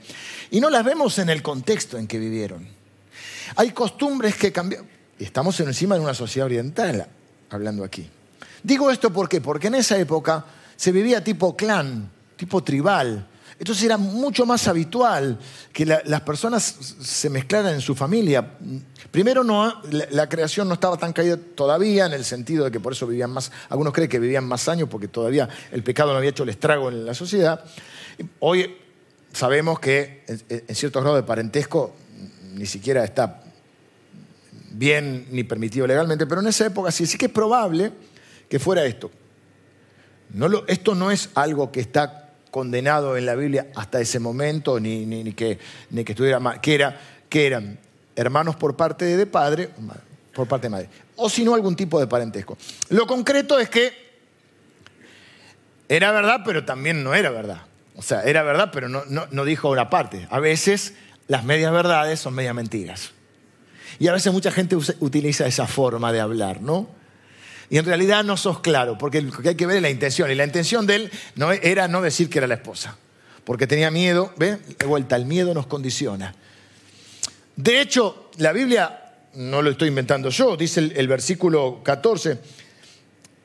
Y 0.52 0.60
no 0.60 0.70
las 0.70 0.84
vemos 0.84 1.18
en 1.20 1.30
el 1.30 1.42
contexto 1.42 1.98
en 1.98 2.06
que 2.06 2.20
vivieron. 2.20 2.68
Hay 3.56 3.72
costumbres 3.72 4.36
que 4.36 4.52
cambian. 4.52 4.86
Estamos 5.18 5.58
encima 5.62 5.96
de 5.96 6.02
una 6.02 6.14
sociedad 6.14 6.48
oriental, 6.48 7.08
hablando 7.50 7.86
aquí. 7.86 8.10
Digo 8.62 8.92
esto 8.92 9.14
¿por 9.14 9.30
qué? 9.30 9.40
porque 9.40 9.68
en 9.68 9.76
esa 9.76 9.98
época 9.98 10.44
se 10.76 10.92
vivía 10.92 11.24
tipo 11.24 11.56
clan, 11.56 12.12
tipo 12.44 12.62
tribal. 12.62 13.26
Entonces 13.58 13.86
era 13.86 13.98
mucho 13.98 14.46
más 14.46 14.68
habitual 14.68 15.40
que 15.72 15.86
las 15.86 16.22
personas 16.22 16.64
se 16.64 17.30
mezclaran 17.30 17.74
en 17.74 17.80
su 17.80 17.96
familia. 17.96 18.46
Primero, 19.12 19.46
no, 19.46 19.82
la, 20.12 20.28
creación 20.28 20.68
no 20.68 20.74
estaba 20.74 20.98
tan 20.98 21.14
caída 21.14 21.38
todavía, 21.56 22.08
en 22.08 22.12
el 22.12 22.26
sentido 22.26 22.66
de 22.66 22.72
que 22.72 22.82
por 22.82 22.92
eso 22.92 23.08
vivían 23.08 23.32
más, 23.32 23.50
algunos 23.70 23.94
creen 23.94 24.10
que 24.10 24.20
vivían 24.20 24.44
más 24.44 24.68
años 24.68 24.90
porque 24.90 25.08
todavía 25.08 25.48
el 25.72 25.84
pecado 25.84 26.12
no 26.12 26.18
había 26.18 26.32
hecho 26.32 26.44
el 26.44 26.50
estrago 26.50 26.90
en 26.90 27.06
la 27.06 27.14
sociedad. 27.14 27.64
Hoy 28.40 28.76
sabemos 29.32 29.80
que 29.80 30.26
en 30.28 30.76
cierto 30.76 31.00
grado 31.00 31.16
de 31.16 31.24
parentesco 31.24 31.96
ni 32.56 32.66
siquiera 32.66 33.06
está 33.06 33.44
bien 34.72 35.28
ni 35.32 35.46
permitido 35.46 35.88
legalmente, 35.88 36.26
pero 36.26 36.42
en 36.42 36.48
esa 36.48 36.66
época 36.66 36.92
sí, 36.92 37.06
sí 37.06 37.18
que 37.18 37.28
es 37.28 37.32
probable 37.32 37.94
que 38.50 38.60
fuera 38.60 38.84
esto. 38.84 39.10
esto 40.68 40.96
no 40.96 41.12
es 41.12 41.30
algo 41.36 41.72
que 41.72 41.80
está 41.80 42.23
condenado 42.54 43.18
en 43.18 43.26
la 43.26 43.34
Biblia 43.34 43.66
hasta 43.76 44.00
ese 44.00 44.20
momento, 44.20 44.80
ni, 44.80 45.08
ni, 45.08 45.34
que, 45.34 45.58
ni 45.90 46.04
que 46.04 46.12
estuviera 46.12 46.40
mal, 46.40 46.62
que, 46.62 46.76
era, 46.76 47.00
que 47.28 47.48
eran 47.48 47.80
hermanos 48.16 48.56
por 48.56 48.76
parte 48.76 49.18
de 49.18 49.26
padre, 49.26 49.72
por 50.36 50.48
parte 50.48 50.68
de 50.68 50.70
madre, 50.70 50.90
o 51.16 51.32
si 51.32 51.44
no 51.44 51.56
algún 51.56 51.76
tipo 51.76 52.00
de 52.00 52.06
parentesco. 52.06 52.56
Lo 52.90 53.08
concreto 53.08 53.58
es 53.58 53.72
que 53.72 53.92
era 55.90 56.12
verdad, 56.12 56.42
pero 56.46 56.64
también 56.64 57.04
no 57.04 57.16
era 57.16 57.32
verdad. 57.32 57.64
O 57.96 58.04
sea, 58.04 58.22
era 58.22 58.44
verdad, 58.44 58.70
pero 58.72 58.88
no, 58.88 59.02
no, 59.08 59.46
dijo 59.46 59.72
una 59.72 59.90
parte. 59.90 60.28
A 60.30 60.40
veces 60.40 60.94
las 61.28 61.44
medias 61.44 61.72
verdades 61.72 62.20
son 62.20 62.36
medias 62.36 62.54
mentiras. 62.54 63.14
Y 63.98 64.10
a 64.10 64.14
veces 64.14 64.32
mucha 64.32 64.52
gente 64.52 64.76
utiliza 64.76 65.48
esa 65.48 65.66
forma 65.66 66.12
de 66.12 66.20
hablar, 66.20 66.62
¿no? 66.62 66.88
Y 67.70 67.78
en 67.78 67.86
realidad 67.86 68.24
no 68.24 68.38
sos 68.38 68.60
claro, 68.60 68.98
porque 68.98 69.22
lo 69.22 69.32
que 69.32 69.50
hay 69.50 69.56
que 69.56 69.66
ver 69.66 69.78
es 69.78 69.82
la 69.82 69.90
intención. 69.90 70.30
Y 70.30 70.36
la 70.36 70.44
intención 70.44 70.86
de 70.86 70.96
él 70.96 71.12
no, 71.36 71.52
era 71.52 71.88
no 71.88 72.02
decir 72.02 72.30
que 72.30 72.40
era 72.40 72.48
la 72.48 72.56
esposa, 72.56 72.98
porque 73.44 73.68
tenía 73.68 73.92
miedo, 73.92 74.34
¿ve? 74.38 74.58
De 74.78 74.86
vuelta, 74.86 75.16
el 75.16 75.26
miedo 75.26 75.54
nos 75.54 75.68
condiciona. 75.68 76.36
De 77.56 77.82
hecho, 77.82 78.32
la 78.38 78.52
Biblia, 78.52 79.14
no 79.36 79.62
lo 79.62 79.72
estoy 79.72 79.90
inventando 79.90 80.30
yo, 80.30 80.58
dice 80.58 80.80
el, 80.80 80.94
el 80.96 81.08
versículo 81.08 81.82
14, 81.84 82.40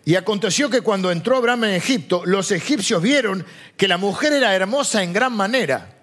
y 0.04 0.16
aconteció 0.16 0.70
que 0.70 0.80
cuando 0.80 1.10
entró 1.10 1.36
Abraham 1.36 1.64
en 1.64 1.74
Egipto, 1.74 2.22
los 2.24 2.50
egipcios 2.50 3.02
vieron 3.02 3.44
que 3.76 3.88
la 3.88 3.98
mujer 3.98 4.32
era 4.32 4.54
hermosa 4.54 5.02
en 5.02 5.12
gran 5.12 5.34
manera. 5.34 5.98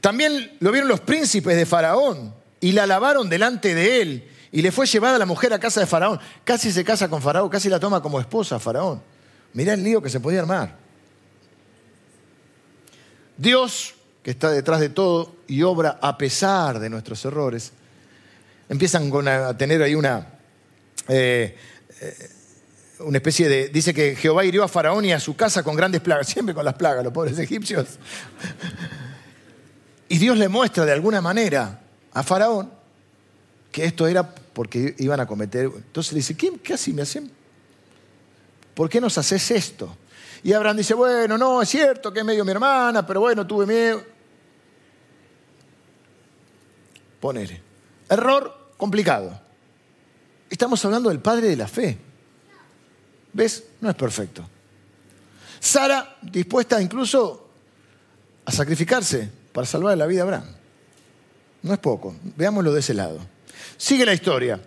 También 0.00 0.56
lo 0.60 0.70
vieron 0.72 0.88
los 0.88 1.00
príncipes 1.00 1.56
de 1.56 1.66
Faraón 1.66 2.34
y 2.60 2.72
la 2.72 2.84
alabaron 2.84 3.28
delante 3.28 3.74
de 3.74 4.02
él 4.02 4.28
y 4.52 4.60
le 4.60 4.70
fue 4.70 4.86
llevada 4.86 5.18
la 5.18 5.24
mujer 5.24 5.52
a 5.54 5.58
casa 5.58 5.80
de 5.80 5.86
Faraón. 5.86 6.20
Casi 6.44 6.70
se 6.70 6.84
casa 6.84 7.08
con 7.08 7.22
Faraón, 7.22 7.48
casi 7.48 7.70
la 7.70 7.80
toma 7.80 8.02
como 8.02 8.20
esposa 8.20 8.58
Faraón. 8.58 9.02
Mirá 9.54 9.72
el 9.72 9.82
lío 9.82 10.02
que 10.02 10.10
se 10.10 10.20
podía 10.20 10.40
armar. 10.40 10.76
Dios, 13.38 13.94
que 14.22 14.30
está 14.30 14.50
detrás 14.50 14.78
de 14.80 14.90
todo 14.90 15.36
y 15.46 15.62
obra 15.62 15.98
a 16.02 16.18
pesar 16.18 16.78
de 16.78 16.90
nuestros 16.90 17.24
errores, 17.24 17.72
empiezan 18.68 19.10
a 19.26 19.56
tener 19.56 19.82
ahí 19.82 19.94
una, 19.94 20.28
eh, 21.08 21.56
eh, 22.00 22.30
una 23.00 23.16
especie 23.16 23.48
de... 23.48 23.68
Dice 23.68 23.94
que 23.94 24.16
Jehová 24.16 24.44
hirió 24.44 24.64
a 24.64 24.68
Faraón 24.68 25.06
y 25.06 25.12
a 25.12 25.20
su 25.20 25.34
casa 25.34 25.62
con 25.62 25.76
grandes 25.76 26.02
plagas, 26.02 26.26
siempre 26.28 26.54
con 26.54 26.66
las 26.66 26.74
plagas, 26.74 27.02
los 27.02 27.12
pobres 27.12 27.38
egipcios. 27.38 27.88
Y 30.10 30.18
Dios 30.18 30.36
le 30.36 30.48
muestra 30.48 30.84
de 30.84 30.92
alguna 30.92 31.22
manera 31.22 31.80
a 32.12 32.22
Faraón 32.22 32.81
que 33.72 33.86
esto 33.86 34.06
era 34.06 34.34
porque 34.34 34.94
iban 34.98 35.18
a 35.18 35.26
cometer. 35.26 35.64
Entonces 35.64 36.12
le 36.12 36.18
dice, 36.18 36.36
¿qué, 36.36 36.74
así 36.74 36.92
me 36.92 37.02
hacen? 37.02 37.32
¿Por 38.74 38.88
qué 38.88 39.00
nos 39.00 39.16
haces 39.16 39.50
esto? 39.50 39.96
Y 40.44 40.52
Abraham 40.52 40.76
dice, 40.76 40.94
bueno, 40.94 41.38
no, 41.38 41.62
es 41.62 41.68
cierto 41.70 42.12
que 42.12 42.20
es 42.20 42.24
medio 42.24 42.44
mi 42.44 42.50
hermana, 42.50 43.04
pero 43.06 43.20
bueno, 43.20 43.46
tuve 43.46 43.66
miedo. 43.66 44.04
Ponele. 47.18 47.62
Error 48.08 48.72
complicado. 48.76 49.40
Estamos 50.50 50.84
hablando 50.84 51.08
del 51.08 51.20
padre 51.20 51.48
de 51.48 51.56
la 51.56 51.66
fe. 51.66 51.96
¿Ves? 53.32 53.64
No 53.80 53.88
es 53.88 53.96
perfecto. 53.96 54.46
Sara 55.58 56.18
dispuesta 56.20 56.82
incluso 56.82 57.48
a 58.44 58.52
sacrificarse 58.52 59.30
para 59.52 59.66
salvar 59.66 59.96
la 59.96 60.06
vida 60.06 60.18
de 60.18 60.22
Abraham. 60.22 60.56
No 61.62 61.72
es 61.72 61.78
poco. 61.78 62.16
Veámoslo 62.36 62.72
de 62.72 62.80
ese 62.80 62.92
lado. 62.92 63.31
Sigue 63.82 64.06
la 64.06 64.14
historia. 64.14 64.60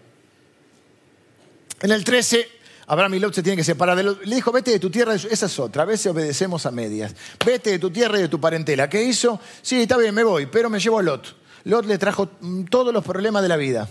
En 1.81 1.89
el 1.89 2.03
13, 2.03 2.49
Abraham 2.87 3.13
y 3.13 3.19
Lot 3.19 3.33
se 3.33 3.41
tienen 3.41 3.55
que 3.55 3.63
separar. 3.63 3.95
De 3.95 4.03
Le 4.03 4.35
dijo, 4.35 4.51
vete 4.51 4.71
de 4.71 4.79
tu 4.79 4.89
tierra, 4.89 5.15
esa 5.15 5.45
es 5.45 5.57
otra. 5.57 5.83
A 5.83 5.85
veces 5.85 6.07
obedecemos 6.07 6.65
a 6.65 6.71
medias. 6.71 7.15
Vete 7.45 7.69
de 7.69 7.79
tu 7.79 7.91
tierra 7.91 8.19
y 8.19 8.23
de 8.23 8.27
tu 8.27 8.41
parentela. 8.41 8.89
¿Qué 8.89 9.01
hizo? 9.01 9.39
Sí, 9.61 9.83
está 9.83 9.95
bien, 9.95 10.13
me 10.13 10.25
voy, 10.25 10.47
pero 10.47 10.69
me 10.69 10.81
llevo 10.81 10.99
a 10.99 11.01
Lot. 11.01 11.33
Lot 11.63 11.85
le 11.85 11.97
trajo 11.97 12.27
todos 12.69 12.93
los 12.93 13.05
problemas 13.05 13.41
de 13.41 13.47
la 13.47 13.55
vida. 13.55 13.87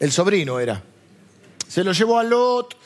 El 0.00 0.10
sobrino 0.10 0.58
era. 0.58 0.82
Se 1.68 1.84
lo 1.84 1.92
llevó 1.92 2.18
a 2.18 2.24
Lot, 2.24 2.76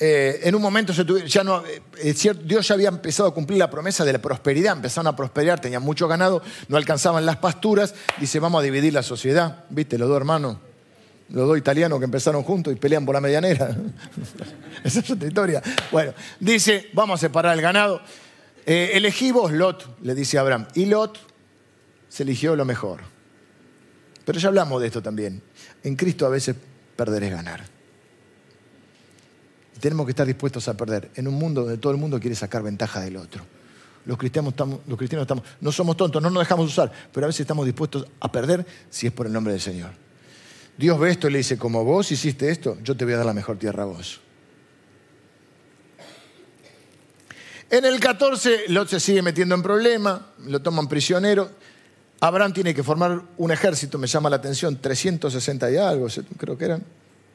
eh, 0.00 0.40
en 0.44 0.54
un 0.54 0.62
momento 0.62 0.92
ya 0.92 1.42
no, 1.42 1.64
eh, 1.66 2.14
Dios 2.44 2.68
ya 2.68 2.74
había 2.74 2.88
empezado 2.88 3.28
a 3.28 3.34
cumplir 3.34 3.58
la 3.58 3.68
promesa 3.68 4.04
de 4.04 4.12
la 4.12 4.20
prosperidad, 4.20 4.76
empezaron 4.76 5.08
a 5.08 5.16
prosperar, 5.16 5.60
tenían 5.60 5.82
mucho 5.82 6.06
ganado, 6.06 6.40
no 6.68 6.76
alcanzaban 6.76 7.26
las 7.26 7.38
pasturas, 7.38 7.94
dice, 8.18 8.38
vamos 8.38 8.60
a 8.60 8.62
dividir 8.62 8.92
la 8.92 9.02
sociedad, 9.02 9.64
¿viste? 9.70 9.98
Los 9.98 10.08
dos 10.08 10.16
hermanos, 10.16 10.58
los 11.30 11.48
dos 11.48 11.58
italianos 11.58 11.98
que 11.98 12.04
empezaron 12.04 12.44
juntos 12.44 12.72
y 12.72 12.76
pelean 12.76 13.04
por 13.04 13.14
la 13.14 13.20
medianera. 13.20 13.76
Esa 14.84 15.00
es 15.00 15.10
otra 15.10 15.26
historia. 15.26 15.62
Bueno, 15.90 16.14
dice, 16.38 16.90
vamos 16.92 17.18
a 17.18 17.26
separar 17.26 17.54
el 17.54 17.60
ganado. 17.60 18.00
Eh, 18.64 18.92
elegí 18.94 19.32
vos, 19.32 19.50
Lot, 19.50 20.00
le 20.02 20.14
dice 20.14 20.38
Abraham. 20.38 20.68
Y 20.74 20.86
Lot 20.86 21.18
se 22.08 22.22
eligió 22.22 22.54
lo 22.54 22.64
mejor. 22.64 23.00
Pero 24.24 24.38
ya 24.38 24.48
hablamos 24.48 24.80
de 24.80 24.86
esto 24.86 25.02
también. 25.02 25.42
En 25.82 25.96
Cristo 25.96 26.24
a 26.24 26.28
veces 26.28 26.54
perder 26.96 27.24
es 27.24 27.32
tenemos 29.80 30.06
que 30.06 30.10
estar 30.10 30.26
dispuestos 30.26 30.68
a 30.68 30.76
perder 30.76 31.10
en 31.14 31.28
un 31.28 31.34
mundo 31.34 31.62
donde 31.62 31.78
todo 31.78 31.92
el 31.92 31.98
mundo 31.98 32.18
quiere 32.20 32.36
sacar 32.36 32.62
ventaja 32.62 33.00
del 33.00 33.16
otro. 33.16 33.44
Los 34.04 34.16
cristianos, 34.16 34.54
los 34.86 34.98
cristianos 34.98 35.24
estamos, 35.24 35.44
no 35.60 35.70
somos 35.70 35.96
tontos, 35.96 36.22
no 36.22 36.30
nos 36.30 36.42
dejamos 36.42 36.66
usar, 36.66 36.90
pero 37.12 37.26
a 37.26 37.28
veces 37.28 37.40
estamos 37.40 37.66
dispuestos 37.66 38.06
a 38.20 38.32
perder 38.32 38.66
si 38.88 39.06
es 39.06 39.12
por 39.12 39.26
el 39.26 39.32
nombre 39.32 39.52
del 39.52 39.60
Señor. 39.60 39.90
Dios 40.78 40.98
ve 40.98 41.10
esto 41.10 41.28
y 41.28 41.32
le 41.32 41.38
dice, 41.38 41.58
como 41.58 41.84
vos 41.84 42.10
hiciste 42.12 42.50
esto, 42.50 42.78
yo 42.82 42.96
te 42.96 43.04
voy 43.04 43.14
a 43.14 43.18
dar 43.18 43.26
la 43.26 43.34
mejor 43.34 43.58
tierra 43.58 43.82
a 43.82 43.86
vos. 43.86 44.20
En 47.70 47.84
el 47.84 48.00
14, 48.00 48.68
Lot 48.68 48.88
se 48.88 48.98
sigue 48.98 49.20
metiendo 49.20 49.54
en 49.54 49.62
problemas, 49.62 50.20
lo 50.46 50.62
toman 50.62 50.88
prisionero. 50.88 51.50
Abraham 52.20 52.52
tiene 52.52 52.74
que 52.74 52.82
formar 52.82 53.20
un 53.36 53.50
ejército, 53.50 53.98
me 53.98 54.06
llama 54.06 54.30
la 54.30 54.36
atención, 54.36 54.80
360 54.80 55.70
y 55.70 55.76
algo, 55.76 56.06
creo 56.38 56.56
que 56.56 56.64
eran. 56.64 56.84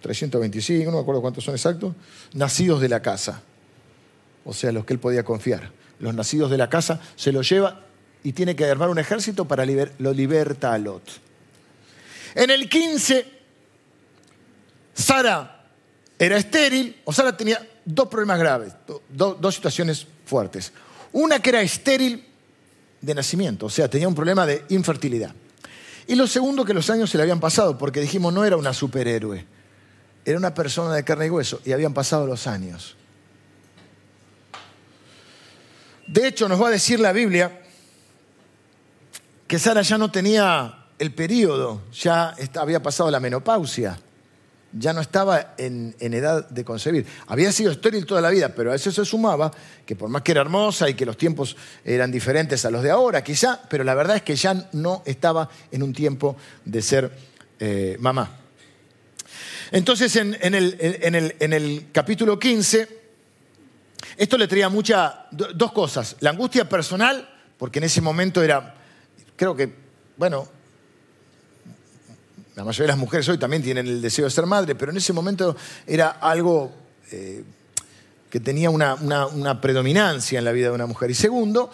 325, 0.04 0.92
no 0.92 0.98
me 0.98 1.02
acuerdo 1.02 1.22
cuántos 1.22 1.44
son 1.46 1.56
exactos, 1.56 1.96
nacidos 2.34 2.82
de 2.82 2.90
la 2.90 3.02
casa. 3.02 3.42
O 4.46 4.54
sea, 4.54 4.72
los 4.74 4.86
que 4.86 4.94
él 4.94 5.00
podía 5.00 5.24
confiar. 5.24 5.72
Los 6.00 6.14
nacidos 6.14 6.52
de 6.52 6.58
la 6.58 6.70
casa 6.70 7.00
se 7.16 7.32
lo 7.32 7.42
lleva 7.42 7.80
y 8.24 8.34
tiene 8.34 8.56
que 8.56 8.66
armar 8.66 8.90
un 8.90 9.00
ejército 9.00 9.46
para 9.46 9.66
lo 9.66 10.14
liberta 10.14 10.74
a 10.74 10.78
Lot. 10.78 11.04
En 12.36 12.50
el 12.52 12.68
15, 12.70 13.26
Sara 14.94 15.66
era 16.20 16.38
estéril, 16.38 16.98
o 17.06 17.14
Sara 17.14 17.36
tenía 17.36 17.66
dos 17.86 18.08
problemas 18.10 18.40
graves, 18.40 18.74
do- 19.10 19.36
dos 19.40 19.56
situaciones 19.56 20.06
fuertes. 20.26 20.72
Una 21.14 21.40
que 21.40 21.50
era 21.50 21.62
estéril 21.62 22.26
de 23.02 23.14
nacimiento, 23.16 23.66
o 23.68 23.70
sea, 23.70 23.90
tenía 23.90 24.08
un 24.08 24.16
problema 24.16 24.46
de 24.46 24.64
infertilidad. 24.70 25.34
Y 26.08 26.16
lo 26.16 26.28
segundo, 26.28 26.66
que 26.66 26.74
los 26.74 26.90
años 26.90 27.10
se 27.10 27.18
le 27.18 27.24
habían 27.24 27.40
pasado, 27.40 27.78
porque 27.78 28.02
dijimos 28.02 28.34
no 28.34 28.44
era 28.46 28.58
una 28.58 28.74
superhéroe, 28.74 29.46
era 30.26 30.38
una 30.38 30.54
persona 30.54 30.96
de 30.96 31.04
carne 31.04 31.28
y 31.28 31.30
hueso, 31.30 31.62
y 31.66 31.72
habían 31.72 31.94
pasado 31.94 32.26
los 32.26 32.48
años. 32.48 32.96
De 36.08 36.28
hecho, 36.28 36.48
nos 36.48 36.62
va 36.62 36.68
a 36.68 36.72
decir 36.72 37.00
la 37.00 37.12
Biblia 37.12 37.62
que 39.48 39.60
Sara 39.60 39.82
ya 39.82 39.98
no 39.98 40.12
tenía 40.12 40.86
el 41.00 41.14
periodo, 41.14 41.82
ya 41.94 42.36
había 42.56 42.82
pasado 42.82 43.12
la 43.12 43.20
menopausia, 43.20 44.00
ya 44.72 44.94
no 44.94 45.02
estaba 45.02 45.54
en, 45.58 45.96
en 46.00 46.14
edad 46.14 46.50
de 46.50 46.66
concebir. 46.66 47.06
Había 47.28 47.52
sido 47.52 47.72
estéril 47.72 48.06
toda 48.06 48.22
la 48.22 48.30
vida, 48.30 48.50
pero 48.56 48.72
a 48.72 48.76
eso 48.76 48.92
se 48.92 49.06
sumaba 49.06 49.52
que 49.86 49.96
por 49.96 50.10
más 50.10 50.24
que 50.24 50.32
era 50.32 50.42
hermosa 50.42 50.90
y 50.90 50.96
que 50.96 51.06
los 51.06 51.18
tiempos 51.18 51.56
eran 51.86 52.12
diferentes 52.12 52.66
a 52.66 52.72
los 52.72 52.82
de 52.82 52.92
ahora, 52.92 53.24
quizá, 53.24 53.62
pero 53.70 53.84
la 53.84 53.94
verdad 53.94 54.16
es 54.18 54.24
que 54.24 54.36
ya 54.36 54.70
no 54.74 55.04
estaba 55.06 55.50
en 55.72 55.84
un 55.84 55.94
tiempo 55.94 56.36
de 56.66 56.82
ser 56.82 57.12
eh, 57.60 57.98
mamá. 58.00 58.43
Entonces, 59.74 60.16
en, 60.18 60.36
el, 60.54 61.88
capítulo 61.92 62.38
15, 62.38 62.88
esto 64.18 64.38
le 64.38 64.48
traía 64.48 64.70
mucha, 64.70 65.26
do- 65.32 65.52
dos 65.52 65.72
cosas. 65.72 66.16
La 66.20 66.30
angustia 66.30 66.70
personal, 66.70 67.28
porque 67.58 67.80
en 67.80 67.86
ese 67.86 68.00
momento 68.00 68.44
era, 68.44 68.76
creo 69.36 69.56
que, 69.56 69.74
bueno, 70.16 70.48
la 72.56 72.64
mayoría 72.64 72.84
de 72.84 72.88
las 72.90 73.00
mujeres 73.00 73.28
hoy 73.30 73.40
también 73.40 73.64
tienen 73.64 73.88
el 73.88 74.00
deseo 74.00 74.26
de 74.26 74.32
ser 74.32 74.46
madre, 74.46 74.76
pero 74.76 74.92
en 74.92 74.98
ese 74.98 75.12
momento 75.12 75.56
era 75.88 76.10
algo 76.10 76.72
eh, 77.12 77.44
que 78.30 78.40
tenía 78.40 78.70
una- 78.70 78.94
una 78.94 79.60
predominancia 79.60 80.38
en 80.38 80.46
la 80.46 80.52
vida 80.52 80.68
de 80.68 80.76
una 80.76 80.86
mujer. 80.86 81.10
Y 81.10 81.16
segundo, 81.16 81.72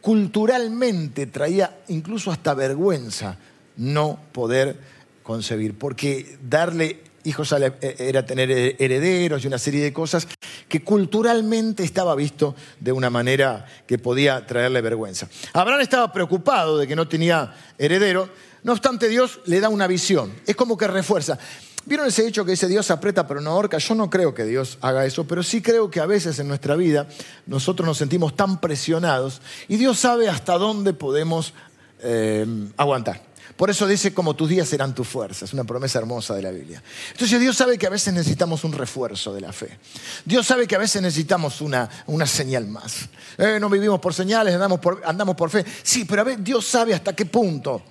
culturalmente 0.00 1.26
traía 1.26 1.80
incluso 1.88 2.30
hasta 2.30 2.54
vergüenza 2.54 3.38
no 3.76 4.20
poder 4.30 4.76
concebir, 5.24 5.76
porque 5.76 6.38
darle 6.48 7.09
hijos 7.24 7.52
eh, 7.52 7.96
era 7.98 8.24
tener 8.24 8.50
herederos 8.78 9.44
y 9.44 9.46
una 9.46 9.58
serie 9.58 9.82
de 9.82 9.92
cosas 9.92 10.26
que 10.68 10.82
culturalmente 10.82 11.82
estaba 11.82 12.14
visto 12.14 12.54
de 12.78 12.92
una 12.92 13.10
manera 13.10 13.66
que 13.86 13.98
podía 13.98 14.46
traerle 14.46 14.80
vergüenza. 14.80 15.28
Abraham 15.52 15.80
estaba 15.80 16.12
preocupado 16.12 16.78
de 16.78 16.86
que 16.86 16.96
no 16.96 17.08
tenía 17.08 17.54
heredero, 17.78 18.28
no 18.62 18.72
obstante 18.72 19.08
Dios 19.08 19.40
le 19.46 19.60
da 19.60 19.68
una 19.68 19.86
visión, 19.86 20.32
es 20.46 20.56
como 20.56 20.76
que 20.76 20.86
refuerza. 20.86 21.38
¿Vieron 21.86 22.06
ese 22.06 22.26
hecho 22.26 22.44
que 22.44 22.50
dice 22.52 22.68
Dios 22.68 22.90
aprieta 22.90 23.26
pero 23.26 23.40
no 23.40 23.50
ahorca? 23.50 23.78
Yo 23.78 23.94
no 23.94 24.10
creo 24.10 24.34
que 24.34 24.44
Dios 24.44 24.78
haga 24.82 25.06
eso, 25.06 25.26
pero 25.26 25.42
sí 25.42 25.62
creo 25.62 25.90
que 25.90 26.00
a 26.00 26.06
veces 26.06 26.38
en 26.38 26.46
nuestra 26.46 26.76
vida 26.76 27.08
nosotros 27.46 27.86
nos 27.86 27.96
sentimos 27.98 28.36
tan 28.36 28.60
presionados 28.60 29.40
y 29.66 29.76
Dios 29.76 29.98
sabe 29.98 30.28
hasta 30.28 30.58
dónde 30.58 30.92
podemos 30.92 31.54
eh, 32.02 32.46
aguantar. 32.76 33.29
Por 33.60 33.68
eso 33.68 33.86
dice, 33.86 34.14
como 34.14 34.34
tus 34.34 34.48
días 34.48 34.66
serán 34.66 34.94
tus 34.94 35.06
fuerzas, 35.06 35.52
una 35.52 35.64
promesa 35.64 35.98
hermosa 35.98 36.34
de 36.34 36.40
la 36.40 36.50
Biblia. 36.50 36.82
Entonces 37.12 37.38
Dios 37.38 37.54
sabe 37.54 37.76
que 37.76 37.86
a 37.86 37.90
veces 37.90 38.14
necesitamos 38.14 38.64
un 38.64 38.72
refuerzo 38.72 39.34
de 39.34 39.42
la 39.42 39.52
fe. 39.52 39.76
Dios 40.24 40.46
sabe 40.46 40.66
que 40.66 40.76
a 40.76 40.78
veces 40.78 41.02
necesitamos 41.02 41.60
una, 41.60 41.86
una 42.06 42.24
señal 42.24 42.66
más. 42.68 43.10
Eh, 43.36 43.58
no 43.60 43.68
vivimos 43.68 44.00
por 44.00 44.14
señales, 44.14 44.54
andamos 44.54 44.80
por, 44.80 45.02
andamos 45.04 45.36
por 45.36 45.50
fe. 45.50 45.62
Sí, 45.82 46.06
pero 46.06 46.22
a 46.22 46.24
ver, 46.24 46.42
Dios 46.42 46.64
sabe 46.64 46.94
hasta 46.94 47.14
qué 47.14 47.26
punto. 47.26 47.82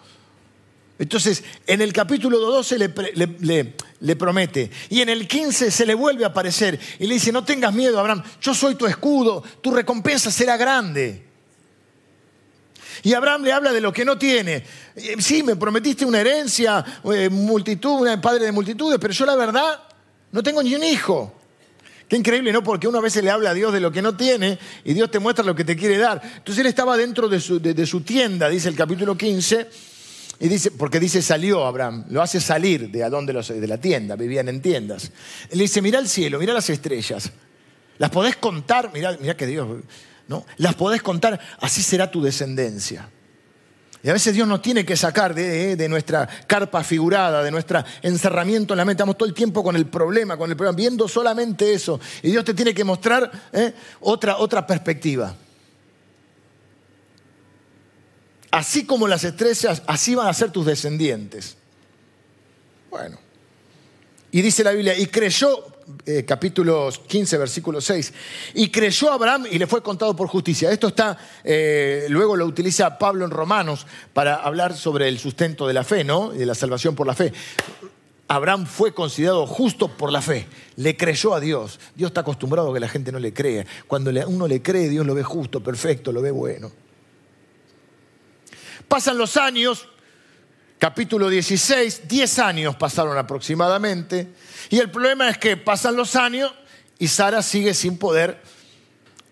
Entonces, 0.98 1.44
en 1.68 1.82
el 1.82 1.94
capítulo 1.94 2.40
12 2.40 2.80
le, 2.80 3.76
le 4.00 4.16
promete, 4.16 4.72
y 4.90 5.02
en 5.02 5.10
el 5.10 5.28
15 5.28 5.70
se 5.70 5.86
le 5.86 5.94
vuelve 5.94 6.24
a 6.24 6.30
aparecer 6.30 6.80
y 6.98 7.06
le 7.06 7.14
dice, 7.14 7.32
no 7.32 7.46
tengas 7.46 7.76
miedo, 7.76 8.00
Abraham, 8.00 8.24
yo 8.42 8.56
soy 8.56 8.74
tu 8.74 8.88
escudo, 8.88 9.44
tu 9.62 9.70
recompensa 9.70 10.32
será 10.32 10.58
grande. 10.58 11.29
Y 13.04 13.14
Abraham 13.14 13.44
le 13.44 13.54
habla 13.54 13.72
de 13.72 13.82
lo 13.82 13.94
que 13.94 14.06
no 14.06 14.18
tiene. 14.18 14.64
Eh, 14.96 15.16
Sí, 15.20 15.44
me 15.44 15.56
prometiste 15.56 16.06
una 16.06 16.20
herencia, 16.22 16.84
eh, 17.14 17.30
multitud, 17.30 18.08
un 18.08 18.22
padre 18.22 18.46
de 18.46 18.52
multitudes, 18.52 18.98
pero 19.00 19.14
yo 19.14 19.26
la 19.26 19.36
verdad 19.36 19.80
no 20.32 20.44
tengo 20.44 20.62
ni 20.62 20.76
un 20.76 20.84
hijo. 20.84 21.34
Qué 22.10 22.18
increíble, 22.18 22.52
¿no? 22.52 22.64
Porque 22.64 22.88
uno 22.88 22.98
a 22.98 23.02
veces 23.02 23.24
le 23.24 23.30
habla 23.30 23.52
a 23.52 23.54
Dios 23.54 23.72
de 23.72 23.80
lo 23.80 23.92
que 23.92 24.02
no 24.02 24.18
tiene 24.18 24.58
y 24.84 24.96
Dios 24.96 25.12
te 25.12 25.20
muestra 25.20 25.46
lo 25.46 25.54
que 25.54 25.64
te 25.64 25.76
quiere 25.76 26.00
dar. 26.00 26.20
Entonces 26.38 26.60
él 26.60 26.66
estaba 26.66 26.98
dentro 26.98 27.30
de 27.30 27.40
su, 27.40 28.02
tienda, 28.02 28.50
dice 28.50 28.68
el 28.68 28.76
capítulo 28.76 29.16
15, 29.16 29.68
y 30.40 30.48
dice, 30.48 30.72
porque 30.72 31.00
dice 31.00 31.22
salió 31.22 31.66
Abraham, 31.66 32.06
lo 32.10 32.24
hace 32.24 32.42
salir 32.42 32.90
de, 32.90 33.04
adonde 33.04 33.32
los, 33.32 33.50
de 33.50 33.68
la 33.68 33.78
dienda, 33.78 34.16
vivían 34.16 34.50
en 34.50 34.60
tiendas. 34.60 35.12
Él 35.52 35.60
dice, 35.60 35.84
mira 35.84 36.00
el 36.00 36.08
cielo, 36.08 36.40
mira 36.40 36.52
las 36.52 36.70
estrellas. 36.72 37.32
¿Las 38.00 38.10
podés 38.10 38.38
contar? 38.38 38.92
Mirá, 38.92 39.16
mirá 39.22 39.38
que 39.38 39.46
Dios, 39.46 39.68
¿no? 40.30 40.46
Las 40.58 40.76
podés 40.76 41.02
contar, 41.02 41.40
así 41.60 41.82
será 41.82 42.10
tu 42.10 42.22
descendencia. 42.22 43.10
Y 44.02 44.10
a 44.10 44.14
veces 44.14 44.34
Dios 44.34 44.48
nos 44.48 44.62
tiene 44.62 44.86
que 44.86 44.96
sacar 44.96 45.36
de, 45.36 45.76
de 45.76 45.90
nuestra 45.90 46.26
carpa 46.48 46.84
figurada, 46.84 47.44
de 47.44 47.52
nuestro 47.52 47.84
encerramiento 48.02 48.74
en 48.74 48.78
la 48.78 48.86
mente. 48.86 49.02
Estamos 49.02 49.18
todo 49.18 49.28
el 49.28 49.36
tiempo 49.36 49.62
con 49.62 49.76
el 49.76 49.88
problema, 49.88 50.38
con 50.38 50.50
el 50.50 50.56
problema, 50.56 50.78
viendo 50.78 51.08
solamente 51.10 51.74
eso. 51.74 52.00
Y 52.22 52.32
Dios 52.32 52.46
te 52.46 52.54
tiene 52.54 52.74
que 52.74 52.86
mostrar 52.86 53.30
¿eh? 53.52 53.74
otra, 54.00 54.38
otra 54.38 54.66
perspectiva. 54.66 55.36
Así 58.52 58.86
como 58.86 59.08
las 59.08 59.24
estrellas, 59.24 59.82
así 59.86 60.16
van 60.16 60.28
a 60.28 60.34
ser 60.34 60.52
tus 60.52 60.66
descendientes. 60.66 61.58
Bueno. 62.90 63.20
Y 64.32 64.42
dice 64.42 64.64
la 64.64 64.72
Biblia, 64.72 64.98
y 64.98 65.08
creyó, 65.08 65.66
eh, 66.06 66.24
capítulo 66.26 66.90
15, 66.90 67.38
versículo 67.38 67.82
6, 67.82 68.14
y 68.56 68.70
creyó 68.70 69.12
Abraham 69.12 69.46
y 69.50 69.58
le 69.58 69.68
fue 69.68 69.82
contado 69.82 70.16
por 70.16 70.28
justicia. 70.28 70.72
Esto 70.72 70.90
está, 70.90 71.18
eh, 71.44 72.06
luego 72.10 72.36
lo 72.36 72.46
utiliza 72.46 72.98
Pablo 72.98 73.26
en 73.26 73.32
Romanos 73.32 73.88
para 74.14 74.36
hablar 74.36 74.76
sobre 74.76 75.08
el 75.08 75.20
sustento 75.20 75.68
de 75.68 75.74
la 75.74 75.84
fe, 75.84 76.04
¿no? 76.04 76.34
Y 76.34 76.38
de 76.38 76.46
la 76.46 76.56
salvación 76.56 76.96
por 76.96 77.08
la 77.08 77.16
fe. 77.16 77.34
Abraham 78.28 78.68
fue 78.68 78.94
considerado 78.94 79.48
justo 79.48 79.88
por 79.88 80.12
la 80.12 80.22
fe, 80.22 80.48
le 80.76 80.96
creyó 80.96 81.34
a 81.34 81.40
Dios. 81.40 81.80
Dios 81.96 82.10
está 82.10 82.22
acostumbrado 82.22 82.70
a 82.70 82.74
que 82.74 82.80
la 82.80 82.88
gente 82.88 83.12
no 83.12 83.18
le 83.20 83.34
cree. 83.34 83.66
Cuando 83.88 84.12
uno 84.28 84.48
le 84.48 84.62
cree, 84.62 84.88
Dios 84.88 85.06
lo 85.06 85.16
ve 85.16 85.24
justo, 85.24 85.64
perfecto, 85.64 86.12
lo 86.12 86.22
ve 86.22 86.30
bueno. 86.30 86.72
Pasan 88.88 89.18
los 89.18 89.38
años, 89.38 89.88
capítulo 90.78 91.28
16, 91.30 92.08
10 92.08 92.40
años 92.40 92.76
pasaron 92.76 93.18
aproximadamente, 93.18 94.28
y 94.70 94.80
el 94.80 94.92
problema 94.92 95.30
es 95.30 95.38
que 95.38 95.58
pasan 95.58 95.96
los 95.96 96.16
años 96.16 96.54
y 97.00 97.08
Sara 97.08 97.42
sigue 97.42 97.74
sin 97.74 97.98
poder 97.98 98.40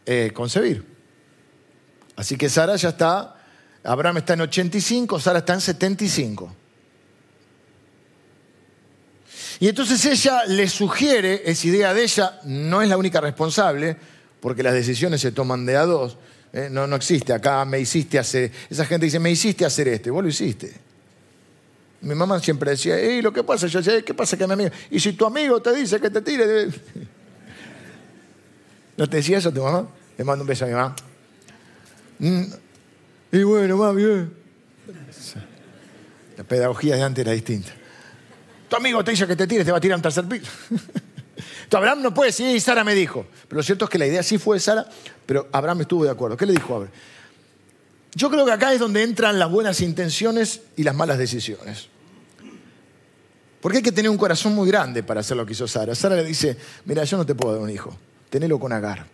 eh, 0.05 0.31
concebir. 0.33 0.83
Así 2.15 2.37
que 2.37 2.49
Sara 2.49 2.75
ya 2.75 2.89
está, 2.89 3.35
Abraham 3.83 4.17
está 4.17 4.33
en 4.33 4.41
85, 4.41 5.19
Sara 5.19 5.39
está 5.39 5.53
en 5.53 5.61
75. 5.61 6.55
Y 9.59 9.67
entonces 9.67 10.03
ella 10.05 10.45
le 10.45 10.67
sugiere, 10.67 11.41
esa 11.45 11.67
idea 11.67 11.93
de 11.93 12.03
ella 12.03 12.39
no 12.43 12.81
es 12.81 12.89
la 12.89 12.97
única 12.97 13.21
responsable, 13.21 13.97
porque 14.39 14.63
las 14.63 14.73
decisiones 14.73 15.21
se 15.21 15.31
toman 15.31 15.65
de 15.65 15.77
a 15.77 15.85
dos. 15.85 16.17
¿eh? 16.53 16.69
No, 16.71 16.87
no 16.87 16.95
existe, 16.95 17.33
acá 17.33 17.65
me 17.65 17.79
hiciste 17.79 18.19
hacer, 18.19 18.51
esa 18.69 18.85
gente 18.85 19.05
dice, 19.05 19.19
me 19.19 19.31
hiciste 19.31 19.65
hacer 19.65 19.87
esto, 19.87 20.13
vos 20.13 20.23
lo 20.23 20.29
hiciste. 20.29 20.86
Mi 22.01 22.13
mamá 22.13 22.39
siempre 22.39 22.71
decía, 22.71 23.01
¿y 23.01 23.21
lo 23.21 23.33
que 23.33 23.43
pasa? 23.43 23.67
Yo 23.67 23.81
decía, 23.81 24.01
¿qué 24.03 24.13
pasa 24.13 24.37
que 24.37 24.45
mi 24.45 24.53
amigo? 24.53 24.69
Y 24.91 24.99
si 24.99 25.13
tu 25.13 25.25
amigo 25.25 25.61
te 25.61 25.73
dice 25.73 25.99
que 25.99 26.09
te 26.09 26.21
tire... 26.21 26.67
¿No 28.97 29.07
te 29.07 29.17
decía 29.17 29.37
eso 29.37 29.51
tu 29.51 29.61
mamá? 29.61 29.87
Le 30.17 30.23
mando 30.23 30.43
un 30.43 30.47
beso 30.47 30.65
a 30.65 30.67
mi 30.67 30.73
mamá. 30.73 30.95
Mm. 32.19 32.43
Y 33.31 33.43
bueno, 33.43 33.77
va 33.77 33.91
bien. 33.93 34.33
La 36.37 36.43
pedagogía 36.43 36.95
de 36.95 37.03
antes 37.03 37.23
era 37.23 37.33
distinta. 37.33 37.71
Tu 38.69 38.75
amigo 38.75 39.03
te 39.03 39.11
dice 39.11 39.27
que 39.27 39.35
te 39.35 39.47
tires, 39.47 39.65
te 39.65 39.71
va 39.71 39.77
a 39.77 39.81
tirar 39.81 39.97
un 39.97 40.01
tercer 40.01 40.25
piso. 40.25 40.51
Tu 41.69 41.75
Abraham 41.75 42.01
no 42.01 42.13
puede 42.13 42.31
y 42.53 42.59
Sara 42.59 42.83
me 42.83 42.95
dijo. 42.95 43.25
Pero 43.47 43.57
lo 43.57 43.63
cierto 43.63 43.85
es 43.85 43.91
que 43.91 43.97
la 43.97 44.07
idea 44.07 44.23
sí 44.23 44.37
fue 44.37 44.55
de 44.55 44.61
Sara, 44.61 44.87
pero 45.25 45.49
Abraham 45.51 45.81
estuvo 45.81 46.05
de 46.05 46.11
acuerdo. 46.11 46.37
¿Qué 46.37 46.45
le 46.45 46.53
dijo 46.53 46.75
Abraham? 46.75 46.93
Yo 48.15 48.29
creo 48.29 48.45
que 48.45 48.51
acá 48.51 48.73
es 48.73 48.79
donde 48.79 49.03
entran 49.03 49.37
las 49.37 49.51
buenas 49.51 49.81
intenciones 49.81 50.61
y 50.75 50.83
las 50.83 50.95
malas 50.95 51.17
decisiones. 51.17 51.89
Porque 53.61 53.77
hay 53.77 53.83
que 53.83 53.91
tener 53.91 54.09
un 54.09 54.17
corazón 54.17 54.55
muy 54.55 54.67
grande 54.67 55.03
para 55.03 55.21
hacer 55.21 55.35
lo 55.35 55.45
que 55.45 55.53
hizo 55.53 55.67
Sara. 55.67 55.93
Sara 55.95 56.15
le 56.15 56.23
dice, 56.23 56.57
mira, 56.85 57.03
yo 57.03 57.17
no 57.17 57.25
te 57.25 57.35
puedo 57.35 57.53
dar 57.53 57.61
un 57.61 57.69
hijo, 57.69 57.95
tenelo 58.29 58.59
con 58.59 58.71
Agar. 58.71 59.07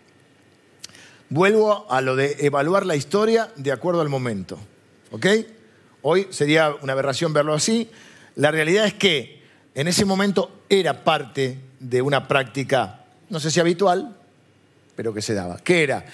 Vuelvo 1.29 1.88
a 1.89 2.01
lo 2.01 2.15
de 2.15 2.36
evaluar 2.39 2.86
la 2.86 2.95
historia 2.95 3.51
de 3.56 3.71
acuerdo 3.71 4.01
al 4.01 4.10
momento. 4.10 4.60
¿Ok? 5.12 5.25
Hoy 6.03 6.27
sería 6.29 6.75
una 6.82 6.93
aberración 6.93 7.34
verlo 7.34 7.53
así. 7.53 7.89
La 8.36 8.51
realidad 8.51 8.86
es 8.86 8.93
que 8.93 9.41
en 9.73 9.88
ese 9.88 10.06
momento 10.06 10.63
era 10.69 11.03
parte 11.03 11.58
de 11.79 12.01
una 12.01 12.27
práctica, 12.27 13.06
no 13.29 13.39
sé 13.39 13.49
si 13.49 13.60
habitual, 13.60 14.15
pero 14.95 15.13
que 15.13 15.21
se 15.21 15.34
daba. 15.34 15.58
¿Qué 15.58 15.84
era? 15.84 16.06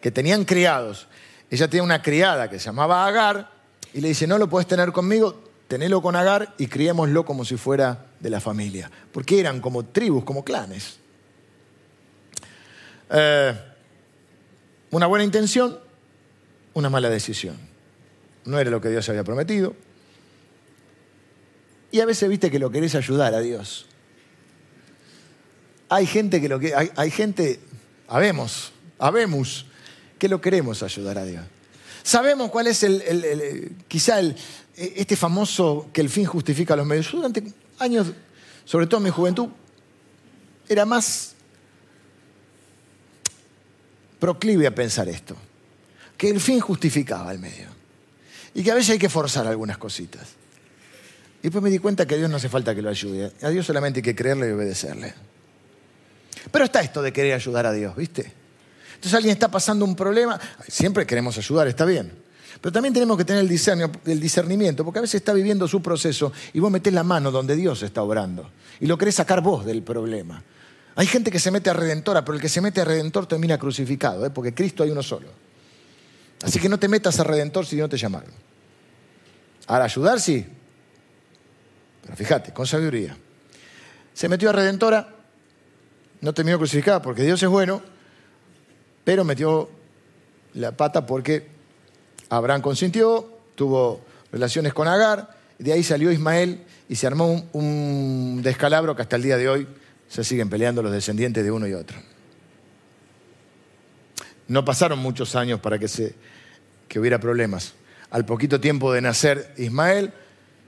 Que 0.00 0.10
tenían 0.10 0.44
criados. 0.44 1.06
Ella 1.54 1.68
tenía 1.68 1.84
una 1.84 2.02
criada 2.02 2.50
que 2.50 2.58
se 2.58 2.64
llamaba 2.64 3.06
Agar 3.06 3.48
y 3.92 4.00
le 4.00 4.08
dice, 4.08 4.26
no 4.26 4.38
lo 4.38 4.48
puedes 4.48 4.66
tener 4.66 4.90
conmigo, 4.90 5.40
tenelo 5.68 6.02
con 6.02 6.16
Agar 6.16 6.52
y 6.58 6.66
criémoslo 6.66 7.24
como 7.24 7.44
si 7.44 7.56
fuera 7.56 8.06
de 8.18 8.28
la 8.28 8.40
familia. 8.40 8.90
Porque 9.12 9.38
eran 9.38 9.60
como 9.60 9.84
tribus, 9.84 10.24
como 10.24 10.44
clanes. 10.44 10.96
Eh, 13.08 13.54
una 14.90 15.06
buena 15.06 15.24
intención, 15.24 15.78
una 16.72 16.90
mala 16.90 17.08
decisión. 17.08 17.56
No 18.46 18.58
era 18.58 18.68
lo 18.68 18.80
que 18.80 18.88
Dios 18.88 19.08
había 19.08 19.22
prometido. 19.22 19.76
Y 21.92 22.00
a 22.00 22.04
veces 22.04 22.28
viste 22.28 22.50
que 22.50 22.58
lo 22.58 22.72
querés 22.72 22.96
ayudar 22.96 23.32
a 23.32 23.38
Dios. 23.38 23.86
Hay 25.88 26.06
gente 26.06 26.40
que 26.40 26.48
lo 26.48 26.58
que. 26.58 26.74
Hay, 26.74 26.90
hay 26.96 27.12
gente, 27.12 27.60
habemos, 28.08 28.72
habemos, 28.98 29.66
que 30.24 30.28
lo 30.30 30.40
queremos 30.40 30.82
ayudar 30.82 31.18
a 31.18 31.26
Dios. 31.26 31.44
Sabemos 32.02 32.50
cuál 32.50 32.66
es 32.66 32.82
el, 32.82 33.76
quizá 33.88 34.20
el, 34.20 34.34
este 34.74 35.16
famoso 35.16 35.90
que 35.92 36.00
el 36.00 36.08
fin 36.08 36.24
justifica 36.24 36.74
los 36.76 36.86
medios. 36.86 37.12
Yo 37.12 37.18
durante 37.18 37.44
años, 37.78 38.06
sobre 38.64 38.86
todo 38.86 39.00
en 39.00 39.04
mi 39.04 39.10
juventud, 39.10 39.48
era 40.66 40.86
más 40.86 41.34
proclive 44.18 44.66
a 44.66 44.74
pensar 44.74 45.10
esto, 45.10 45.36
que 46.16 46.30
el 46.30 46.40
fin 46.40 46.58
justificaba 46.58 47.30
el 47.30 47.38
medio 47.38 47.68
y 48.54 48.62
que 48.62 48.70
a 48.70 48.74
veces 48.76 48.92
hay 48.92 48.98
que 48.98 49.10
forzar 49.10 49.46
algunas 49.46 49.76
cositas. 49.76 50.26
Y 51.40 51.48
después 51.48 51.62
me 51.62 51.68
di 51.68 51.80
cuenta 51.80 52.06
que 52.06 52.14
a 52.14 52.16
Dios 52.16 52.30
no 52.30 52.38
hace 52.38 52.48
falta 52.48 52.74
que 52.74 52.80
lo 52.80 52.88
ayude, 52.88 53.30
a 53.42 53.50
Dios 53.50 53.66
solamente 53.66 53.98
hay 53.98 54.04
que 54.04 54.14
creerle 54.14 54.48
y 54.48 54.52
obedecerle. 54.52 55.12
Pero 56.50 56.64
está 56.64 56.80
esto 56.80 57.02
de 57.02 57.12
querer 57.12 57.34
ayudar 57.34 57.66
a 57.66 57.72
Dios, 57.72 57.94
¿viste? 57.94 58.43
Entonces 59.04 59.18
alguien 59.18 59.34
está 59.34 59.50
pasando 59.50 59.84
un 59.84 59.94
problema, 59.94 60.40
siempre 60.66 61.06
queremos 61.06 61.36
ayudar, 61.36 61.68
está 61.68 61.84
bien. 61.84 62.10
Pero 62.58 62.72
también 62.72 62.94
tenemos 62.94 63.18
que 63.18 63.26
tener 63.26 63.42
el, 63.42 64.18
discernimiento, 64.18 64.82
porque 64.82 64.98
a 64.98 65.02
veces 65.02 65.16
está 65.16 65.34
viviendo 65.34 65.68
su 65.68 65.82
proceso 65.82 66.32
y 66.54 66.58
vos 66.58 66.70
metés 66.70 66.94
la 66.94 67.02
mano 67.02 67.30
donde 67.30 67.54
Dios 67.54 67.82
está 67.82 68.02
obrando 68.02 68.50
y 68.80 68.86
lo 68.86 68.96
querés 68.96 69.16
sacar 69.16 69.42
vos 69.42 69.66
del 69.66 69.82
problema. 69.82 70.42
Hay 70.94 71.06
gente 71.06 71.30
que 71.30 71.38
se 71.38 71.50
mete 71.50 71.68
a 71.68 71.74
redentora, 71.74 72.24
pero 72.24 72.36
el 72.36 72.40
que 72.40 72.48
se 72.48 72.62
mete 72.62 72.80
a 72.80 72.86
redentor 72.86 73.26
termina 73.26 73.58
crucificado, 73.58 74.24
¿eh? 74.24 74.30
porque 74.30 74.54
Cristo 74.54 74.82
hay 74.82 74.90
uno 74.90 75.02
solo. 75.02 75.28
Así 76.42 76.58
que 76.58 76.70
no 76.70 76.78
te 76.78 76.88
metas 76.88 77.20
a 77.20 77.24
redentor 77.24 77.66
si 77.66 77.76
no 77.76 77.90
te 77.90 77.98
llamaron. 77.98 78.32
Ahora, 79.66 79.84
ayudar 79.84 80.18
sí. 80.18 80.46
Pero 82.00 82.16
fíjate, 82.16 82.54
con 82.54 82.66
sabiduría. 82.66 83.14
Se 84.14 84.30
metió 84.30 84.48
a 84.48 84.54
redentora, 84.54 85.14
no 86.22 86.32
terminó 86.32 86.56
crucificada 86.56 87.02
porque 87.02 87.22
Dios 87.22 87.42
es 87.42 87.50
bueno, 87.50 87.82
pero 89.04 89.24
metió 89.24 89.70
la 90.54 90.72
pata 90.72 91.06
porque 91.06 91.46
Abraham 92.30 92.62
consintió, 92.62 93.30
tuvo 93.54 94.00
relaciones 94.32 94.72
con 94.72 94.88
Agar, 94.88 95.36
de 95.58 95.72
ahí 95.72 95.82
salió 95.82 96.10
Ismael 96.10 96.62
y 96.88 96.96
se 96.96 97.06
armó 97.06 97.48
un, 97.52 98.40
descalabro 98.42 98.96
que 98.96 99.02
hasta 99.02 99.16
el 99.16 99.22
día 99.22 99.36
de 99.36 99.48
hoy 99.48 99.68
se 100.08 100.24
siguen 100.24 100.48
peleando 100.48 100.82
los 100.82 100.92
descendientes 100.92 101.44
de 101.44 101.50
uno 101.50 101.66
y 101.66 101.74
otro. 101.74 101.96
No 104.48 104.64
pasaron 104.64 104.98
muchos 104.98 105.36
años 105.36 105.60
para 105.60 105.78
que, 105.78 105.88
se, 105.88 106.14
que 106.88 106.98
hubiera 106.98 107.18
problemas. 107.18 107.74
Al 108.10 108.24
poquito 108.24 108.60
tiempo 108.60 108.92
de 108.92 109.00
nacer 109.00 109.54
Ismael, 109.56 110.12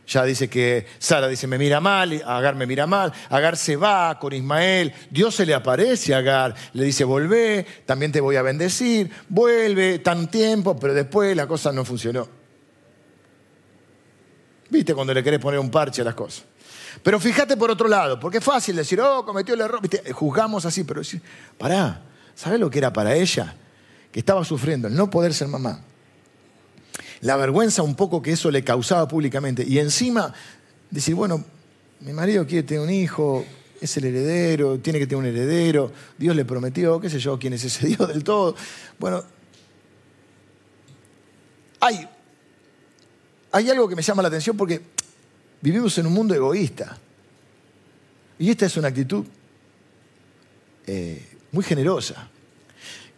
ya 0.06 0.24
dice 0.24 0.48
que 0.48 0.86
Sara 0.98 1.26
dice, 1.26 1.46
me 1.46 1.58
mira 1.58 1.80
mal, 1.80 2.22
Agar 2.24 2.54
me 2.54 2.66
mira 2.66 2.86
mal, 2.86 3.12
Agar 3.28 3.56
se 3.56 3.76
va 3.76 4.18
con 4.18 4.32
Ismael, 4.32 4.92
Dios 5.10 5.34
se 5.34 5.44
le 5.44 5.52
aparece 5.52 6.14
a 6.14 6.18
Agar, 6.18 6.54
le 6.74 6.84
dice, 6.84 7.04
volvé, 7.04 7.66
también 7.84 8.12
te 8.12 8.20
voy 8.20 8.36
a 8.36 8.42
bendecir, 8.42 9.10
vuelve, 9.28 9.98
tan 9.98 10.30
tiempo, 10.30 10.78
pero 10.78 10.94
después 10.94 11.36
la 11.36 11.46
cosa 11.46 11.72
no 11.72 11.84
funcionó. 11.84 12.28
¿Viste 14.70 14.94
cuando 14.94 15.12
le 15.12 15.22
querés 15.22 15.40
poner 15.40 15.58
un 15.58 15.70
parche 15.70 16.02
a 16.02 16.04
las 16.04 16.14
cosas? 16.14 16.44
Pero 17.02 17.18
fíjate 17.18 17.56
por 17.56 17.70
otro 17.70 17.88
lado, 17.88 18.18
porque 18.18 18.38
es 18.38 18.44
fácil 18.44 18.76
decir, 18.76 19.00
oh, 19.00 19.24
cometió 19.24 19.54
el 19.54 19.60
error, 19.60 19.80
juzgamos 20.12 20.64
así, 20.64 20.84
pero 20.84 21.00
decir, 21.00 21.20
pará, 21.58 22.02
¿sabes 22.34 22.60
lo 22.60 22.70
que 22.70 22.78
era 22.78 22.92
para 22.92 23.14
ella? 23.14 23.56
Que 24.12 24.20
estaba 24.20 24.44
sufriendo 24.44 24.86
el 24.86 24.94
no 24.94 25.10
poder 25.10 25.34
ser 25.34 25.48
mamá 25.48 25.82
la 27.20 27.36
vergüenza 27.36 27.82
un 27.82 27.94
poco 27.94 28.22
que 28.22 28.32
eso 28.32 28.50
le 28.50 28.62
causaba 28.64 29.08
públicamente. 29.08 29.64
Y 29.66 29.78
encima 29.78 30.32
decir, 30.90 31.14
bueno, 31.14 31.44
mi 32.00 32.12
marido 32.12 32.46
quiere 32.46 32.62
tener 32.62 32.82
un 32.82 32.90
hijo, 32.90 33.44
es 33.80 33.96
el 33.96 34.04
heredero, 34.04 34.78
tiene 34.78 34.98
que 34.98 35.06
tener 35.06 35.18
un 35.18 35.26
heredero, 35.26 35.92
Dios 36.18 36.34
le 36.36 36.44
prometió, 36.44 37.00
qué 37.00 37.10
sé 37.10 37.18
yo, 37.18 37.38
quién 37.38 37.52
es 37.52 37.64
ese 37.64 37.86
Dios 37.88 38.08
del 38.08 38.24
todo. 38.24 38.54
Bueno, 38.98 39.22
hay, 41.80 42.08
hay 43.52 43.70
algo 43.70 43.88
que 43.88 43.96
me 43.96 44.02
llama 44.02 44.22
la 44.22 44.28
atención 44.28 44.56
porque 44.56 44.80
vivimos 45.60 45.96
en 45.98 46.06
un 46.06 46.12
mundo 46.12 46.34
egoísta. 46.34 46.98
Y 48.38 48.50
esta 48.50 48.66
es 48.66 48.76
una 48.76 48.88
actitud 48.88 49.24
eh, 50.86 51.26
muy 51.52 51.64
generosa, 51.64 52.28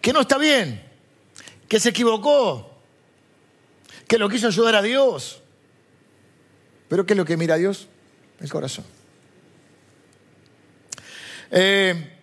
que 0.01 0.13
no 0.13 0.21
está 0.21 0.39
bien, 0.39 0.81
que 1.67 1.81
se 1.81 1.89
equivocó, 1.89 2.68
que 4.09 4.19
lo 4.19 4.29
quiso 4.29 4.49
ayudar 4.49 4.75
a 4.75 4.83
Dios. 4.83 5.43
Pero 6.89 7.05
¿qué 7.05 7.13
es 7.13 7.17
lo 7.17 7.27
que 7.27 7.37
mira 7.37 7.55
a 7.55 7.59
Dios? 7.59 7.87
El 8.41 8.49
corazón. 8.49 8.85
Eh, 11.51 12.15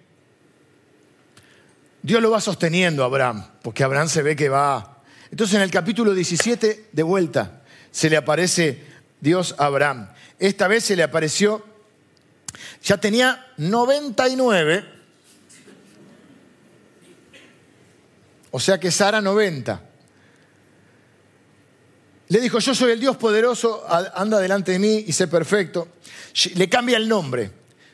Dios 2.01 2.21
lo 2.21 2.31
va 2.31 2.41
sosteniendo 2.41 3.03
a 3.03 3.05
Abraham, 3.05 3.45
porque 3.61 3.83
Abraham 3.83 4.09
se 4.09 4.23
ve 4.23 4.35
que 4.35 4.49
va. 4.49 5.03
Entonces 5.29 5.55
en 5.55 5.61
el 5.61 5.71
capítulo 5.71 6.13
17, 6.13 6.89
de 6.91 7.03
vuelta, 7.03 7.61
se 7.91 8.09
le 8.09 8.17
aparece 8.17 8.83
Dios 9.21 9.55
a 9.57 9.65
Abraham. 9.65 10.09
Esta 10.39 10.67
vez 10.67 10.83
se 10.83 10.95
le 10.95 11.03
apareció, 11.03 11.65
ya 12.83 12.97
tenía 12.97 13.47
99, 13.57 14.85
o 18.51 18.59
sea 18.59 18.79
que 18.79 18.91
Sara 18.91 19.21
90. 19.21 19.94
Le 22.27 22.39
dijo, 22.39 22.59
yo 22.59 22.73
soy 22.73 22.91
el 22.91 22.99
Dios 22.99 23.17
poderoso, 23.17 23.85
anda 24.15 24.39
delante 24.39 24.71
de 24.71 24.79
mí 24.79 25.05
y 25.07 25.11
sé 25.11 25.27
perfecto. 25.27 25.87
Le 26.55 26.67
cambia 26.69 26.97
el 26.97 27.07
nombre. 27.07 27.51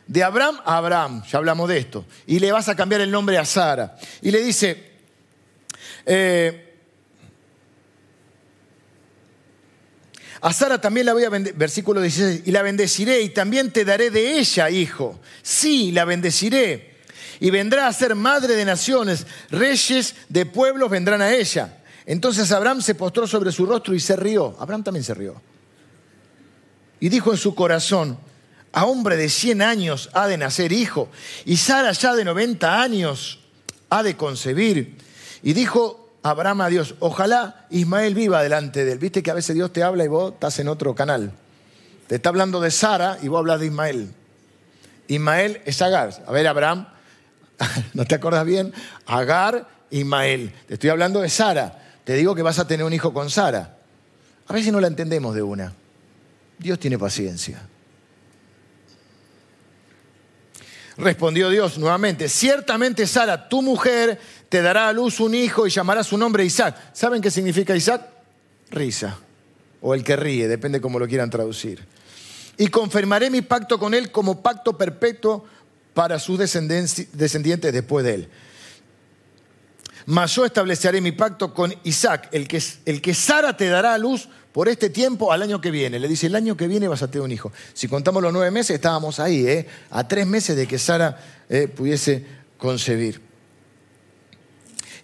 De 0.07 0.23
Abraham 0.23 0.59
a 0.65 0.77
Abraham, 0.77 1.23
ya 1.29 1.37
hablamos 1.37 1.69
de 1.69 1.77
esto. 1.77 2.05
Y 2.27 2.39
le 2.39 2.51
vas 2.51 2.67
a 2.69 2.75
cambiar 2.75 3.01
el 3.01 3.11
nombre 3.11 3.37
a 3.37 3.45
Sara. 3.45 3.97
Y 4.21 4.31
le 4.31 4.41
dice, 4.41 4.91
eh, 6.05 6.71
a 10.41 10.51
Sara 10.53 10.81
también 10.81 11.05
la 11.05 11.13
voy 11.13 11.23
a 11.23 11.29
bendecir, 11.29 11.57
versículo 11.57 12.01
16, 12.01 12.43
y 12.45 12.51
la 12.51 12.61
bendeciré 12.61 13.21
y 13.21 13.29
también 13.29 13.71
te 13.71 13.85
daré 13.85 14.09
de 14.09 14.39
ella, 14.39 14.69
hijo. 14.69 15.19
Sí, 15.43 15.91
la 15.91 16.03
bendeciré. 16.03 16.95
Y 17.39 17.49
vendrá 17.51 17.87
a 17.87 17.93
ser 17.93 18.15
madre 18.15 18.55
de 18.55 18.65
naciones, 18.65 19.27
reyes 19.49 20.15
de 20.29 20.45
pueblos 20.45 20.89
vendrán 20.89 21.21
a 21.21 21.31
ella. 21.31 21.80
Entonces 22.05 22.51
Abraham 22.51 22.81
se 22.81 22.95
postró 22.95 23.27
sobre 23.27 23.51
su 23.51 23.65
rostro 23.65 23.93
y 23.93 23.99
se 23.99 24.15
rió. 24.15 24.55
Abraham 24.59 24.83
también 24.83 25.03
se 25.03 25.13
rió. 25.13 25.35
Y 26.99 27.09
dijo 27.09 27.31
en 27.31 27.37
su 27.37 27.55
corazón, 27.55 28.17
a 28.73 28.85
hombre 28.85 29.17
de 29.17 29.29
100 29.29 29.61
años 29.61 30.09
ha 30.13 30.27
de 30.27 30.37
nacer 30.37 30.71
hijo, 30.71 31.09
y 31.45 31.57
Sara 31.57 31.91
ya 31.91 32.13
de 32.15 32.23
90 32.23 32.81
años 32.81 33.39
ha 33.89 34.03
de 34.03 34.15
concebir. 34.15 34.97
Y 35.43 35.53
dijo 35.53 36.09
Abraham 36.23 36.61
a 36.61 36.69
Dios, 36.69 36.95
ojalá 36.99 37.65
Ismael 37.69 38.13
viva 38.13 38.43
delante 38.43 38.85
de 38.85 38.93
él. 38.93 38.99
Viste 38.99 39.23
que 39.23 39.31
a 39.31 39.35
veces 39.35 39.55
Dios 39.55 39.73
te 39.73 39.83
habla 39.83 40.05
y 40.05 40.07
vos 40.07 40.33
estás 40.33 40.59
en 40.59 40.67
otro 40.67 40.95
canal. 40.95 41.31
Te 42.07 42.15
está 42.15 42.29
hablando 42.29 42.61
de 42.61 42.71
Sara 42.71 43.17
y 43.21 43.27
vos 43.27 43.39
hablas 43.39 43.59
de 43.59 43.67
Ismael. 43.67 44.13
Ismael 45.07 45.61
es 45.65 45.81
Agar. 45.81 46.23
A 46.25 46.31
ver, 46.31 46.47
Abraham, 46.47 46.87
¿no 47.93 48.05
te 48.05 48.15
acuerdas 48.15 48.45
bien? 48.45 48.73
Agar, 49.05 49.67
Ismael. 49.89 50.53
Te 50.67 50.75
estoy 50.75 50.91
hablando 50.91 51.19
de 51.19 51.29
Sara 51.29 51.80
te 52.11 52.17
digo 52.17 52.35
que 52.35 52.41
vas 52.41 52.59
a 52.59 52.67
tener 52.67 52.85
un 52.85 52.91
hijo 52.91 53.13
con 53.13 53.29
Sara. 53.29 53.77
A 54.45 54.57
si 54.57 54.69
no 54.69 54.81
la 54.81 54.87
entendemos 54.87 55.33
de 55.33 55.41
una. 55.41 55.71
Dios 56.59 56.77
tiene 56.77 56.99
paciencia. 56.99 57.61
Respondió 60.97 61.49
Dios 61.49 61.77
nuevamente, 61.77 62.27
ciertamente 62.27 63.07
Sara, 63.07 63.47
tu 63.47 63.61
mujer, 63.61 64.19
te 64.49 64.61
dará 64.61 64.89
a 64.89 64.91
luz 64.91 65.21
un 65.21 65.33
hijo 65.33 65.65
y 65.65 65.69
llamará 65.69 66.03
su 66.03 66.17
nombre 66.17 66.43
Isaac. 66.43 66.75
¿Saben 66.91 67.21
qué 67.21 67.31
significa 67.31 67.77
Isaac? 67.77 68.05
Risa. 68.71 69.17
O 69.79 69.93
el 69.93 70.03
que 70.03 70.17
ríe, 70.17 70.49
depende 70.49 70.81
cómo 70.81 70.99
lo 70.99 71.07
quieran 71.07 71.29
traducir. 71.29 71.87
Y 72.57 72.67
confirmaré 72.67 73.29
mi 73.29 73.41
pacto 73.41 73.79
con 73.79 73.93
él 73.93 74.11
como 74.11 74.41
pacto 74.41 74.77
perpetuo 74.77 75.45
para 75.93 76.19
sus 76.19 76.37
descendientes 76.37 77.71
después 77.71 78.03
de 78.03 78.13
él. 78.15 78.29
Mas 80.11 80.35
yo 80.35 80.43
estableceré 80.43 80.99
mi 80.99 81.13
pacto 81.13 81.53
con 81.53 81.73
Isaac, 81.85 82.27
el 82.33 82.45
que, 82.45 82.61
el 82.85 83.01
que 83.01 83.13
Sara 83.13 83.55
te 83.55 83.69
dará 83.69 83.93
a 83.93 83.97
luz 83.97 84.27
por 84.51 84.67
este 84.67 84.89
tiempo 84.89 85.31
al 85.31 85.41
año 85.41 85.61
que 85.61 85.71
viene. 85.71 85.99
Le 85.99 86.07
dice, 86.09 86.27
el 86.27 86.35
año 86.35 86.57
que 86.57 86.67
viene 86.67 86.89
vas 86.89 87.01
a 87.01 87.09
tener 87.09 87.23
un 87.23 87.31
hijo. 87.31 87.53
Si 87.73 87.87
contamos 87.87 88.21
los 88.21 88.33
nueve 88.33 88.51
meses, 88.51 88.75
estábamos 88.75 89.21
ahí, 89.21 89.47
¿eh? 89.47 89.67
a 89.89 90.05
tres 90.05 90.27
meses 90.27 90.57
de 90.57 90.67
que 90.67 90.77
Sara 90.77 91.17
eh, 91.47 91.69
pudiese 91.69 92.25
concebir. 92.57 93.21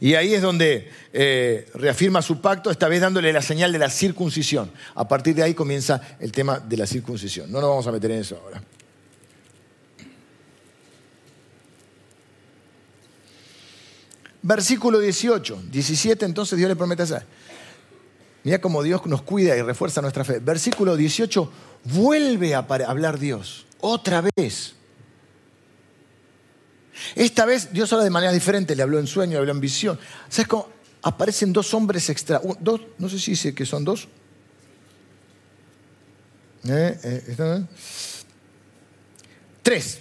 Y 0.02 0.16
ahí 0.16 0.34
es 0.34 0.42
donde 0.42 0.92
eh, 1.14 1.70
reafirma 1.76 2.22
su 2.22 2.42
pacto, 2.42 2.70
esta 2.70 2.90
vez 2.90 3.00
dándole 3.00 3.32
la 3.32 3.42
señal 3.42 3.72
de 3.72 3.80
la 3.80 3.90
circuncisión. 3.90 4.70
A 4.94 5.08
partir 5.08 5.36
de 5.36 5.44
ahí 5.44 5.54
comienza 5.54 6.02
el 6.20 6.34
tema 6.34 6.60
de 6.60 6.76
la 6.76 6.86
circuncisión. 6.86 7.50
No 7.50 7.62
nos 7.62 7.70
vamos 7.70 7.88
a 7.88 7.94
meter 7.94 8.12
en 8.12 8.20
eso 8.20 8.42
ahora. 8.44 8.62
Versículo 14.48 15.00
18, 15.00 15.64
17, 15.70 16.24
entonces 16.24 16.58
Dios 16.58 16.70
le 16.70 16.76
promete 16.78 17.04
hacer. 17.04 17.26
Mira 18.46 18.62
cómo 18.62 18.82
Dios 18.82 19.06
nos 19.06 19.22
cuida 19.22 19.58
y 19.58 19.62
refuerza 19.62 20.02
nuestra 20.02 20.24
fe. 20.24 20.40
Versículo 20.40 20.96
18, 20.96 21.52
vuelve 21.84 22.56
a 22.56 22.60
hablar 22.60 23.20
Dios, 23.20 23.66
otra 23.82 24.22
vez. 24.22 24.76
Esta 27.14 27.46
vez 27.46 27.74
Dios 27.74 27.92
habla 27.92 28.06
de 28.06 28.10
manera 28.10 28.32
diferente, 28.32 28.74
le 28.74 28.84
habló 28.84 29.00
en 29.00 29.08
sueño, 29.08 29.34
le 29.34 29.40
habló 29.40 29.52
en 29.52 29.60
visión. 29.60 30.00
¿Sabes 30.30 30.48
cómo? 30.48 30.70
Aparecen 31.02 31.52
dos 31.52 31.74
hombres 31.74 32.10
extra, 32.10 32.40
dos, 32.62 32.80
no 33.00 33.10
sé 33.10 33.20
si 33.20 33.32
dice 33.32 33.54
que 33.54 33.66
son 33.66 33.84
dos. 33.84 34.08
Eh, 36.70 37.00
eh, 37.04 37.66
tres, 39.62 40.00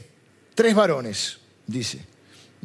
tres 0.55 0.73
varones, 0.73 1.39
dice. 1.67 2.16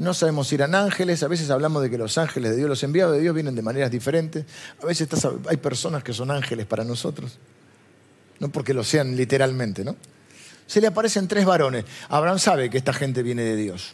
No 0.02 0.16
sabemos 0.16 0.48
si 0.48 0.56
eran 0.56 0.74
ángeles, 0.74 1.22
a 1.22 1.28
veces 1.28 1.52
hablamos 1.52 1.84
de 1.84 1.92
que 1.92 1.98
los 2.00 2.18
ángeles 2.18 2.50
de 2.50 2.58
Dios, 2.58 2.68
los 2.68 2.82
enviados 2.82 3.14
de 3.14 3.22
Dios 3.22 3.36
vienen 3.36 3.54
de 3.54 3.62
maneras 3.62 3.92
diferentes. 3.92 4.46
A 4.82 4.88
veces 4.88 5.08
hay 5.48 5.58
personas 5.58 6.04
que 6.04 6.12
son 6.12 6.32
ángeles 6.32 6.66
para 6.66 6.84
nosotros, 6.84 7.38
no 8.40 8.50
porque 8.50 8.74
lo 8.74 8.84
sean 8.84 9.16
literalmente, 9.16 9.86
¿no? 9.86 9.96
Se 10.66 10.82
le 10.82 10.88
aparecen 10.88 11.28
tres 11.28 11.46
varones. 11.46 11.86
Abraham 12.10 12.40
sabe 12.40 12.72
que 12.72 12.80
esta 12.80 12.94
gente 12.94 13.22
viene 13.22 13.44
de 13.44 13.56
Dios. 13.56 13.94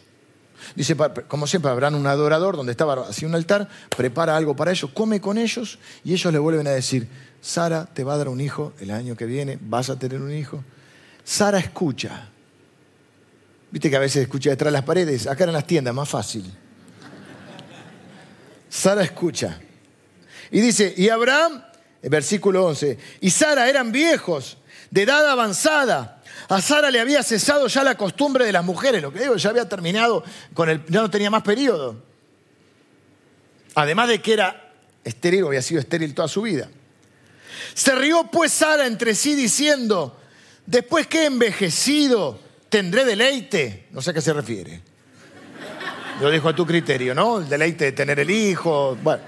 Dice, 0.74 0.96
como 1.28 1.46
siempre, 1.46 1.70
habrán 1.70 1.94
un 1.94 2.06
adorador 2.06 2.56
donde 2.56 2.72
estaba 2.72 3.06
así 3.06 3.26
un 3.26 3.34
altar, 3.34 3.68
prepara 3.94 4.34
algo 4.34 4.56
para 4.56 4.70
ellos, 4.70 4.90
come 4.94 5.20
con 5.20 5.36
ellos 5.36 5.78
y 6.04 6.14
ellos 6.14 6.32
le 6.32 6.38
vuelven 6.38 6.68
a 6.68 6.70
decir, 6.70 7.06
Sara 7.42 7.84
te 7.84 8.02
va 8.02 8.14
a 8.14 8.16
dar 8.16 8.28
un 8.30 8.40
hijo 8.40 8.72
el 8.80 8.92
año 8.92 9.14
que 9.14 9.26
viene, 9.26 9.58
vas 9.60 9.90
a 9.90 9.98
tener 9.98 10.22
un 10.22 10.32
hijo. 10.32 10.64
Sara 11.22 11.58
escucha. 11.58 12.30
Viste 13.70 13.90
que 13.90 13.96
a 13.96 14.00
veces 14.00 14.22
escucha 14.22 14.50
detrás 14.50 14.72
de 14.72 14.78
las 14.78 14.84
paredes, 14.84 15.26
acá 15.26 15.44
en 15.44 15.52
las 15.52 15.66
tiendas, 15.66 15.94
más 15.94 16.08
fácil. 16.08 16.44
Sara 18.68 19.02
escucha. 19.02 19.60
Y 20.50 20.60
dice, 20.60 20.94
y 20.96 21.08
Abraham, 21.10 21.62
versículo 22.02 22.64
11, 22.66 22.98
y 23.20 23.30
Sara 23.30 23.68
eran 23.68 23.92
viejos, 23.92 24.58
de 24.90 25.02
edad 25.02 25.28
avanzada. 25.28 26.22
A 26.48 26.62
Sara 26.62 26.90
le 26.90 27.00
había 27.00 27.22
cesado 27.22 27.66
ya 27.66 27.84
la 27.84 27.96
costumbre 27.96 28.46
de 28.46 28.52
las 28.52 28.64
mujeres, 28.64 29.02
lo 29.02 29.12
que 29.12 29.20
digo, 29.20 29.36
ya 29.36 29.50
había 29.50 29.68
terminado 29.68 30.24
con 30.54 30.70
el, 30.70 30.84
ya 30.86 31.02
no 31.02 31.10
tenía 31.10 31.30
más 31.30 31.42
periodo. 31.42 32.02
Además 33.74 34.08
de 34.08 34.22
que 34.22 34.32
era 34.32 34.72
estéril, 35.04 35.44
había 35.46 35.62
sido 35.62 35.80
estéril 35.80 36.14
toda 36.14 36.28
su 36.28 36.42
vida. 36.42 36.68
Se 37.74 37.94
rió 37.94 38.30
pues 38.30 38.52
Sara 38.52 38.86
entre 38.86 39.14
sí 39.14 39.34
diciendo, 39.34 40.18
después 40.64 41.06
que 41.06 41.22
he 41.22 41.26
envejecido, 41.26 42.40
tendré 42.68 43.04
deleite. 43.04 43.88
No 43.90 44.00
sé 44.02 44.10
a 44.10 44.14
qué 44.14 44.20
se 44.20 44.32
refiere. 44.32 44.80
Lo 46.20 46.30
dejo 46.30 46.48
a 46.48 46.54
tu 46.54 46.66
criterio, 46.66 47.14
¿no? 47.14 47.38
El 47.38 47.48
deleite 47.48 47.86
de 47.86 47.92
tener 47.92 48.18
el 48.20 48.30
hijo. 48.30 48.96
Bueno. 49.02 49.22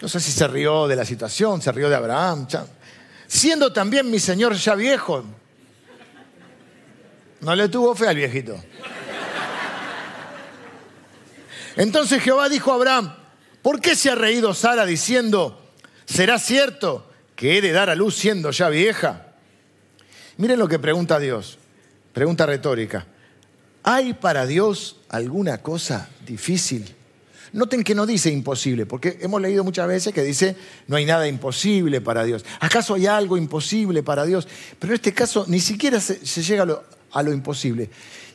No 0.00 0.08
sé 0.08 0.20
si 0.20 0.30
se 0.30 0.46
rió 0.46 0.86
de 0.86 0.94
la 0.94 1.04
situación, 1.04 1.60
se 1.60 1.72
rió 1.72 1.88
de 1.88 1.96
Abraham. 1.96 2.46
Siendo 3.26 3.72
también 3.72 4.08
mi 4.10 4.20
señor 4.20 4.54
ya 4.54 4.74
viejo. 4.76 5.24
No 7.40 7.54
le 7.54 7.68
tuvo 7.68 7.94
fe 7.94 8.08
al 8.08 8.16
viejito. 8.16 8.62
Entonces 11.76 12.22
Jehová 12.22 12.48
dijo 12.48 12.72
a 12.72 12.74
Abraham, 12.74 13.14
¿por 13.62 13.80
qué 13.80 13.94
se 13.94 14.10
ha 14.10 14.14
reído 14.14 14.54
Sara 14.54 14.84
diciendo, 14.84 15.72
¿será 16.06 16.38
cierto 16.38 17.07
que 17.38 17.56
he 17.56 17.60
de 17.60 17.70
dar 17.70 17.88
a 17.88 17.94
luz 17.94 18.16
siendo 18.16 18.50
ya 18.50 18.68
vieja? 18.68 19.26
Miren 20.38 20.58
lo 20.58 20.66
que 20.66 20.80
pregunta 20.80 21.20
Dios. 21.20 21.56
Pregunta 22.12 22.44
retórica. 22.46 23.06
¿Hay 23.84 24.12
para 24.14 24.44
Dios 24.44 24.96
alguna 25.08 25.58
cosa 25.58 26.08
difícil? 26.26 26.96
Noten 27.52 27.84
que 27.84 27.94
no 27.94 28.06
dice 28.06 28.28
imposible, 28.28 28.86
porque 28.86 29.18
hemos 29.20 29.40
leído 29.40 29.62
muchas 29.62 29.86
veces 29.86 30.12
que 30.12 30.24
dice 30.24 30.56
no 30.88 30.96
hay 30.96 31.06
nada 31.06 31.28
imposible 31.28 32.00
para 32.00 32.24
Dios. 32.24 32.44
¿Acaso 32.58 32.94
hay 32.94 33.06
algo 33.06 33.36
imposible 33.36 34.02
para 34.02 34.26
Dios? 34.26 34.48
Pero 34.80 34.94
en 34.94 34.96
este 34.96 35.14
caso 35.14 35.44
ni 35.46 35.60
siquiera 35.60 36.00
se, 36.00 36.18
llega 36.42 36.64
a 36.64 36.66
lo, 36.66 36.82
a 37.12 37.22
lo 37.22 37.32
imposible, 37.32 37.88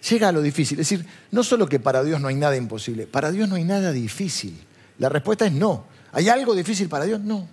llega 0.09 0.29
a 0.29 0.31
lo 0.31 0.41
difícil. 0.41 0.79
Es 0.79 0.89
decir, 0.89 1.05
no 1.29 1.43
solo 1.43 1.67
que 1.67 1.81
para 1.81 2.05
Dios 2.05 2.21
no 2.21 2.29
hay 2.29 2.35
nada 2.35 2.55
imposible, 2.55 3.05
para 3.05 3.33
Dios 3.33 3.49
no 3.49 3.55
hay 3.55 3.65
nada 3.65 3.91
difícil. 3.91 4.57
La 4.97 5.09
respuesta 5.09 5.45
es 5.45 5.51
no. 5.51 5.87
¿Hay 6.13 6.29
algo 6.29 6.55
difícil 6.55 6.87
para 6.87 7.03
Dios? 7.03 7.19
No. 7.19 7.49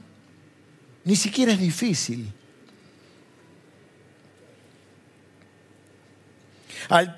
Ni 1.05 1.17
siquiera 1.17 1.53
es 1.53 1.59
difícil. 1.59 2.33
Al, 6.89 7.15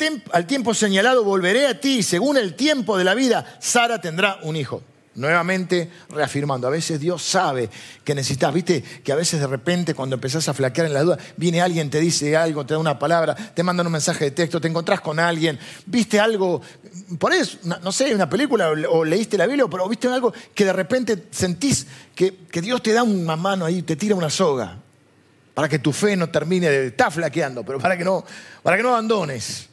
tiempo 0.47 0.75
señalado 0.75 1.25
volveré 1.25 1.67
a 1.67 1.81
ti, 1.81 2.03
según 2.03 2.37
el 2.37 2.55
tiempo 2.55 2.99
de 2.99 3.05
la 3.05 3.15
vida, 3.15 3.57
Sara 3.59 4.01
tendrá 4.01 4.39
un 4.43 4.57
hijo. 4.57 4.83
Nuevamente 5.15 5.91
reafirmando, 6.09 6.67
a 6.67 6.71
veces 6.71 6.99
Dios 6.99 7.23
sabe 7.23 7.69
que 8.03 8.15
necesitas, 8.15 8.53
viste 8.55 8.83
que 8.83 9.13
a 9.13 9.15
veces 9.15 9.41
de 9.41 9.47
repente 9.47 9.95
cuando 9.95 10.15
empezás 10.15 10.49
a 10.49 10.55
flaquear 10.55 10.87
en 10.87 10.95
la 10.95 11.03
duda, 11.03 11.19
viene 11.37 11.61
alguien, 11.61 11.91
te 11.91 12.01
dice 12.01 12.35
algo, 12.35 12.65
te 12.65 12.73
da 12.73 12.81
una 12.81 12.99
palabra, 12.99 13.35
te 13.35 13.63
mandan 13.63 13.87
un 13.87 13.93
mensaje 13.93 14.25
de 14.25 14.31
texto, 14.31 14.59
te 14.59 14.69
encontrás 14.69 15.03
con 15.03 15.21
alguien, 15.21 15.59
viste 15.85 16.19
algo, 16.19 16.63
por 17.19 17.35
eso, 17.35 17.59
no 17.63 17.93
sé, 17.93 18.15
una 18.15 18.31
película 18.31 18.71
o 18.71 19.05
leíste 19.05 19.37
la 19.37 19.47
Biblia, 19.47 19.67
pero 19.71 19.87
viste 19.87 20.09
algo 20.09 20.33
que 20.55 20.65
de 20.65 20.73
repente 20.73 21.25
sentís 21.31 21.87
que, 22.15 22.47
que 22.51 22.63
Dios 22.63 22.83
te 22.83 22.95
da 22.95 23.03
una 23.03 23.37
mano 23.37 23.67
ahí, 23.67 23.83
te 23.83 23.97
tira 23.97 24.15
una 24.15 24.31
soga, 24.31 24.79
para 25.53 25.69
que 25.69 25.79
tu 25.79 25.93
fe 25.93 26.17
no 26.17 26.31
termine 26.31 26.71
de 26.71 26.87
estar 26.87 27.13
flaqueando, 27.13 27.63
pero 27.65 27.79
para 27.79 27.99
que 27.99 28.05
no, 28.05 28.25
para 28.63 28.79
que 28.79 28.83
no 28.83 28.89
abandones. 28.89 29.69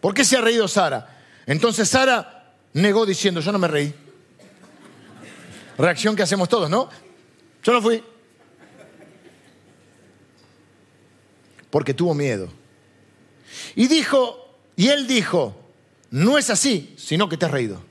¿Por 0.00 0.14
qué 0.14 0.24
se 0.24 0.38
ha 0.38 0.40
reído 0.40 0.66
Sara? 0.66 1.19
Entonces 1.50 1.88
Sara 1.88 2.54
negó 2.74 3.04
diciendo, 3.04 3.40
yo 3.40 3.50
no 3.50 3.58
me 3.58 3.66
reí. 3.66 3.92
Reacción 5.76 6.14
que 6.14 6.22
hacemos 6.22 6.48
todos, 6.48 6.70
¿no? 6.70 6.88
Yo 7.64 7.72
no 7.72 7.82
fui. 7.82 8.04
Porque 11.68 11.92
tuvo 11.92 12.14
miedo. 12.14 12.48
Y 13.74 13.88
dijo, 13.88 14.60
y 14.76 14.90
él 14.90 15.08
dijo, 15.08 15.60
no 16.12 16.38
es 16.38 16.50
así, 16.50 16.94
sino 16.96 17.28
que 17.28 17.36
te 17.36 17.46
has 17.46 17.50
reído. 17.50 17.82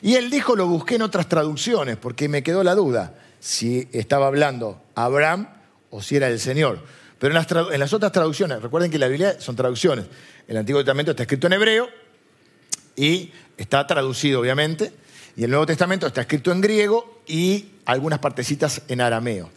Y 0.00 0.14
él 0.14 0.30
dijo, 0.30 0.54
lo 0.54 0.68
busqué 0.68 0.94
en 0.94 1.02
otras 1.02 1.28
traducciones, 1.28 1.96
porque 1.96 2.28
me 2.28 2.44
quedó 2.44 2.62
la 2.62 2.76
duda 2.76 3.18
si 3.40 3.88
estaba 3.90 4.28
hablando 4.28 4.80
Abraham 4.94 5.48
o 5.90 6.02
si 6.02 6.14
era 6.14 6.28
el 6.28 6.38
Señor. 6.38 6.84
Pero 7.18 7.36
en 7.36 7.44
las, 7.44 7.72
en 7.72 7.80
las 7.80 7.92
otras 7.92 8.12
traducciones, 8.12 8.62
recuerden 8.62 8.92
que 8.92 8.98
la 9.00 9.08
Biblia 9.08 9.40
son 9.40 9.56
traducciones. 9.56 10.06
El 10.46 10.56
Antiguo 10.56 10.82
Testamento 10.82 11.10
está 11.10 11.24
escrito 11.24 11.48
en 11.48 11.54
hebreo, 11.54 12.05
y 12.96 13.32
está 13.56 13.86
traducido 13.86 14.40
obviamente, 14.40 14.92
y 15.36 15.44
el 15.44 15.50
Nuevo 15.50 15.66
Testamento 15.66 16.06
está 16.06 16.22
escrito 16.22 16.50
en 16.50 16.60
griego 16.60 17.20
y 17.26 17.66
algunas 17.84 18.18
partecitas 18.18 18.82
en 18.88 19.00
arameo. 19.00 19.50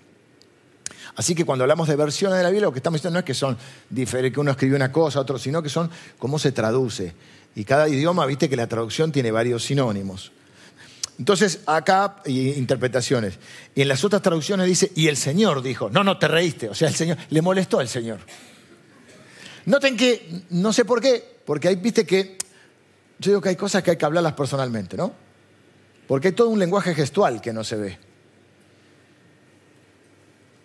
Así 1.15 1.35
que 1.35 1.45
cuando 1.45 1.63
hablamos 1.63 1.87
de 1.87 1.95
versiones 1.95 2.37
de 2.37 2.43
la 2.43 2.49
Biblia, 2.49 2.67
lo 2.67 2.71
que 2.71 2.79
estamos 2.79 2.99
diciendo 2.99 3.15
no 3.15 3.19
es 3.19 3.25
que 3.25 3.33
son 3.33 3.57
diferentes, 3.89 4.33
que 4.33 4.39
uno 4.39 4.51
escribió 4.51 4.75
una 4.75 4.91
cosa, 4.91 5.19
otro, 5.19 5.37
sino 5.37 5.61
que 5.61 5.69
son 5.69 5.89
cómo 6.17 6.39
se 6.39 6.51
traduce. 6.51 7.13
Y 7.55 7.65
cada 7.65 7.89
idioma, 7.89 8.25
viste 8.25 8.49
que 8.49 8.55
la 8.55 8.67
traducción 8.67 9.11
tiene 9.11 9.31
varios 9.31 9.63
sinónimos. 9.63 10.31
Entonces, 11.17 11.59
acá 11.65 12.21
interpretaciones. 12.25 13.37
Y 13.75 13.81
en 13.81 13.89
las 13.89 14.03
otras 14.05 14.21
traducciones 14.21 14.65
dice, 14.65 14.91
y 14.95 15.07
el 15.07 15.17
Señor 15.17 15.61
dijo, 15.61 15.89
no, 15.89 16.05
no, 16.05 16.17
te 16.17 16.29
reíste. 16.29 16.69
O 16.69 16.73
sea, 16.73 16.87
el 16.87 16.95
Señor, 16.95 17.17
le 17.29 17.41
molestó 17.41 17.79
al 17.79 17.89
Señor. 17.89 18.19
Noten 19.65 19.97
que, 19.97 20.43
no 20.51 20.71
sé 20.71 20.85
por 20.85 21.01
qué, 21.01 21.41
porque 21.45 21.67
ahí 21.67 21.75
viste 21.75 22.05
que 22.05 22.37
yo 23.19 23.31
digo 23.31 23.41
que 23.41 23.49
hay 23.49 23.55
cosas 23.55 23.83
que 23.83 23.91
hay 23.91 23.97
que 23.97 24.05
hablarlas 24.05 24.33
personalmente, 24.33 24.95
¿no? 24.95 25.13
Porque 26.07 26.29
hay 26.29 26.33
todo 26.33 26.49
un 26.49 26.57
lenguaje 26.57 26.95
gestual 26.95 27.41
que 27.41 27.53
no 27.53 27.63
se 27.63 27.75
ve. 27.75 27.97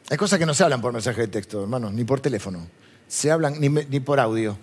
Hay 0.09 0.17
cosas 0.17 0.39
que 0.39 0.47
no 0.47 0.55
se 0.55 0.63
hablan 0.63 0.81
por 0.81 0.93
mensaje 0.93 1.23
de 1.23 1.29
texto, 1.29 1.63
hermanos, 1.63 1.93
ni 1.93 2.05
por 2.05 2.21
teléfono. 2.21 2.67
Se 3.09 3.31
hablan 3.31 3.61
ni, 3.61 3.69
ni 3.69 4.01
por 4.01 4.21
audio. 4.21 4.57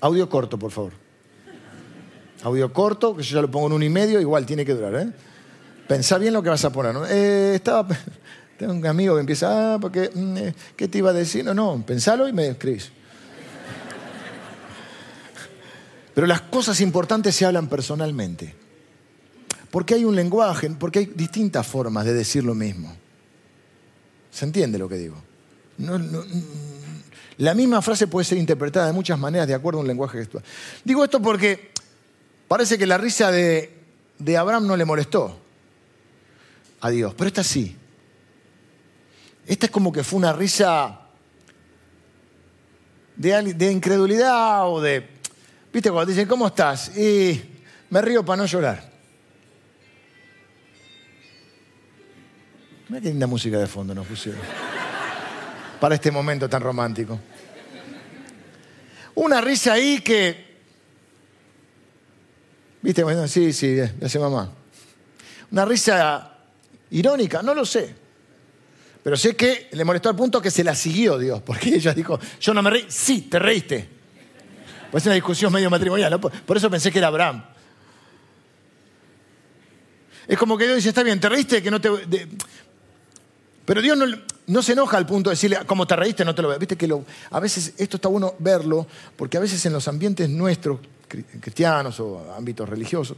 Audio 0.00 0.28
corto, 0.28 0.58
por 0.58 0.70
favor. 0.70 0.92
Audio 2.42 2.72
corto, 2.72 3.16
que 3.16 3.22
yo 3.22 3.36
ya 3.36 3.42
lo 3.42 3.50
pongo 3.50 3.68
en 3.68 3.72
un 3.74 3.82
y 3.82 3.88
medio, 3.88 4.20
igual 4.20 4.44
tiene 4.44 4.64
que 4.64 4.74
durar, 4.74 4.94
¿eh? 4.96 5.12
Pensá 5.86 6.18
bien 6.18 6.34
lo 6.34 6.42
que 6.42 6.50
vas 6.50 6.64
a 6.64 6.70
poner. 6.70 6.94
Eh, 7.08 7.52
estaba, 7.54 7.88
tengo 8.58 8.72
un 8.72 8.86
amigo 8.86 9.14
que 9.14 9.20
empieza, 9.20 9.74
ah, 9.74 9.78
porque, 9.80 10.10
mm, 10.12 10.36
eh, 10.36 10.54
¿qué 10.76 10.88
te 10.88 10.98
iba 10.98 11.10
a 11.10 11.14
decir? 11.14 11.44
No, 11.44 11.54
no, 11.54 11.82
pensalo 11.86 12.28
y 12.28 12.32
me 12.32 12.48
escribís. 12.48 12.92
Pero 16.18 16.26
las 16.26 16.40
cosas 16.40 16.80
importantes 16.80 17.36
se 17.36 17.46
hablan 17.46 17.68
personalmente. 17.68 18.52
Porque 19.70 19.94
hay 19.94 20.04
un 20.04 20.16
lenguaje, 20.16 20.68
porque 20.70 20.98
hay 20.98 21.06
distintas 21.06 21.64
formas 21.64 22.04
de 22.04 22.12
decir 22.12 22.42
lo 22.42 22.56
mismo. 22.56 22.92
¿Se 24.32 24.44
entiende 24.44 24.80
lo 24.80 24.88
que 24.88 24.96
digo? 24.96 25.14
La 27.36 27.54
misma 27.54 27.80
frase 27.82 28.08
puede 28.08 28.24
ser 28.24 28.36
interpretada 28.36 28.88
de 28.88 28.92
muchas 28.92 29.16
maneras 29.16 29.46
de 29.46 29.54
acuerdo 29.54 29.78
a 29.78 29.82
un 29.82 29.86
lenguaje 29.86 30.18
gestual. 30.18 30.42
Digo 30.82 31.04
esto 31.04 31.22
porque 31.22 31.70
parece 32.48 32.76
que 32.76 32.86
la 32.88 32.98
risa 32.98 33.30
de, 33.30 33.70
Abraham 34.36 34.66
no 34.66 34.76
le 34.76 34.84
molestó 34.84 35.38
a 36.80 36.90
Dios, 36.90 37.14
pero 37.16 37.28
esta 37.28 37.44
sí. 37.44 37.76
Esta 39.46 39.66
es 39.66 39.70
como 39.70 39.92
que 39.92 40.02
fue 40.02 40.18
una 40.18 40.32
risa 40.32 41.00
de 43.14 43.70
incredulidad 43.70 44.68
o 44.68 44.80
de... 44.80 45.17
¿Viste 45.72 45.90
cuando 45.90 46.10
dicen, 46.10 46.26
¿cómo 46.26 46.46
estás? 46.46 46.96
Y 46.96 47.40
me 47.90 48.00
río 48.00 48.24
para 48.24 48.38
no 48.38 48.46
llorar. 48.46 48.90
Mira 52.88 53.02
qué 53.02 53.08
linda 53.08 53.26
música 53.26 53.58
de 53.58 53.66
fondo 53.66 53.94
nos 53.94 54.06
pusieron. 54.06 54.40
Para 55.78 55.94
este 55.94 56.10
momento 56.10 56.48
tan 56.48 56.62
romántico. 56.62 57.20
Una 59.14 59.40
risa 59.40 59.74
ahí 59.74 60.00
que. 60.00 60.48
¿Viste? 62.80 63.02
Bueno, 63.02 63.28
sí, 63.28 63.52
sí, 63.52 63.76
ya 63.76 63.92
hace 64.02 64.18
mamá. 64.18 64.50
Una 65.50 65.64
risa 65.64 66.38
irónica, 66.90 67.42
no 67.42 67.52
lo 67.52 67.66
sé. 67.66 67.94
Pero 69.02 69.16
sé 69.16 69.36
que 69.36 69.68
le 69.72 69.84
molestó 69.84 70.08
al 70.08 70.16
punto 70.16 70.40
que 70.40 70.50
se 70.50 70.64
la 70.64 70.74
siguió 70.74 71.18
Dios, 71.18 71.42
porque 71.42 71.74
ella 71.74 71.92
dijo, 71.92 72.18
yo 72.40 72.54
no 72.54 72.62
me 72.62 72.70
reí. 72.70 72.86
Sí, 72.88 73.22
te 73.22 73.38
reíste. 73.38 73.97
Pues 74.90 75.02
es 75.02 75.06
una 75.06 75.14
discusión 75.14 75.52
medio 75.52 75.70
matrimonial, 75.70 76.10
¿no? 76.10 76.20
Por 76.20 76.56
eso 76.56 76.70
pensé 76.70 76.90
que 76.90 76.98
era 76.98 77.08
Abraham. 77.08 77.44
Es 80.26 80.38
como 80.38 80.58
que 80.58 80.64
Dios 80.64 80.76
dice, 80.76 80.90
está 80.90 81.02
bien, 81.02 81.20
te 81.20 81.28
reíste, 81.28 81.62
que 81.62 81.70
no 81.70 81.80
te... 81.80 81.90
Pero 83.64 83.82
Dios 83.82 83.98
no, 84.46 84.62
se 84.62 84.72
enoja 84.72 84.96
al 84.96 85.06
punto 85.06 85.28
de 85.30 85.34
decirle, 85.34 85.58
como 85.66 85.86
te 85.86 85.94
reíste, 85.94 86.24
no 86.24 86.34
te 86.34 86.40
lo 86.40 86.48
veo. 86.48 86.58
Viste 86.58 86.76
que 86.76 86.88
a 87.30 87.40
veces 87.40 87.74
esto 87.76 87.96
está 87.96 88.08
bueno 88.08 88.34
verlo, 88.38 88.86
porque 89.16 89.36
a 89.36 89.40
veces 89.40 89.64
en 89.66 89.74
los 89.74 89.88
ambientes 89.88 90.28
nuestros, 90.30 90.80
cristianos 91.06 92.00
o 92.00 92.34
ámbitos 92.34 92.68
religiosos, 92.68 93.16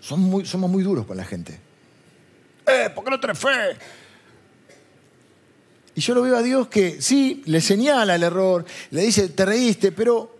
somos 0.00 0.70
muy 0.70 0.82
duros 0.82 1.06
con 1.06 1.16
la 1.16 1.24
gente. 1.24 1.58
¡Eh, 2.66 2.90
por 2.94 3.04
qué 3.04 3.10
no 3.10 3.20
tenés 3.20 3.38
fe! 3.38 3.76
Y 5.94 6.00
yo 6.00 6.14
lo 6.14 6.22
veo 6.22 6.36
a 6.36 6.42
Dios 6.42 6.68
que 6.68 7.02
sí, 7.02 7.42
le 7.46 7.60
señala 7.60 8.14
el 8.14 8.22
error, 8.22 8.64
le 8.90 9.02
dice, 9.02 9.28
te 9.28 9.44
reíste, 9.44 9.92
pero, 9.92 10.31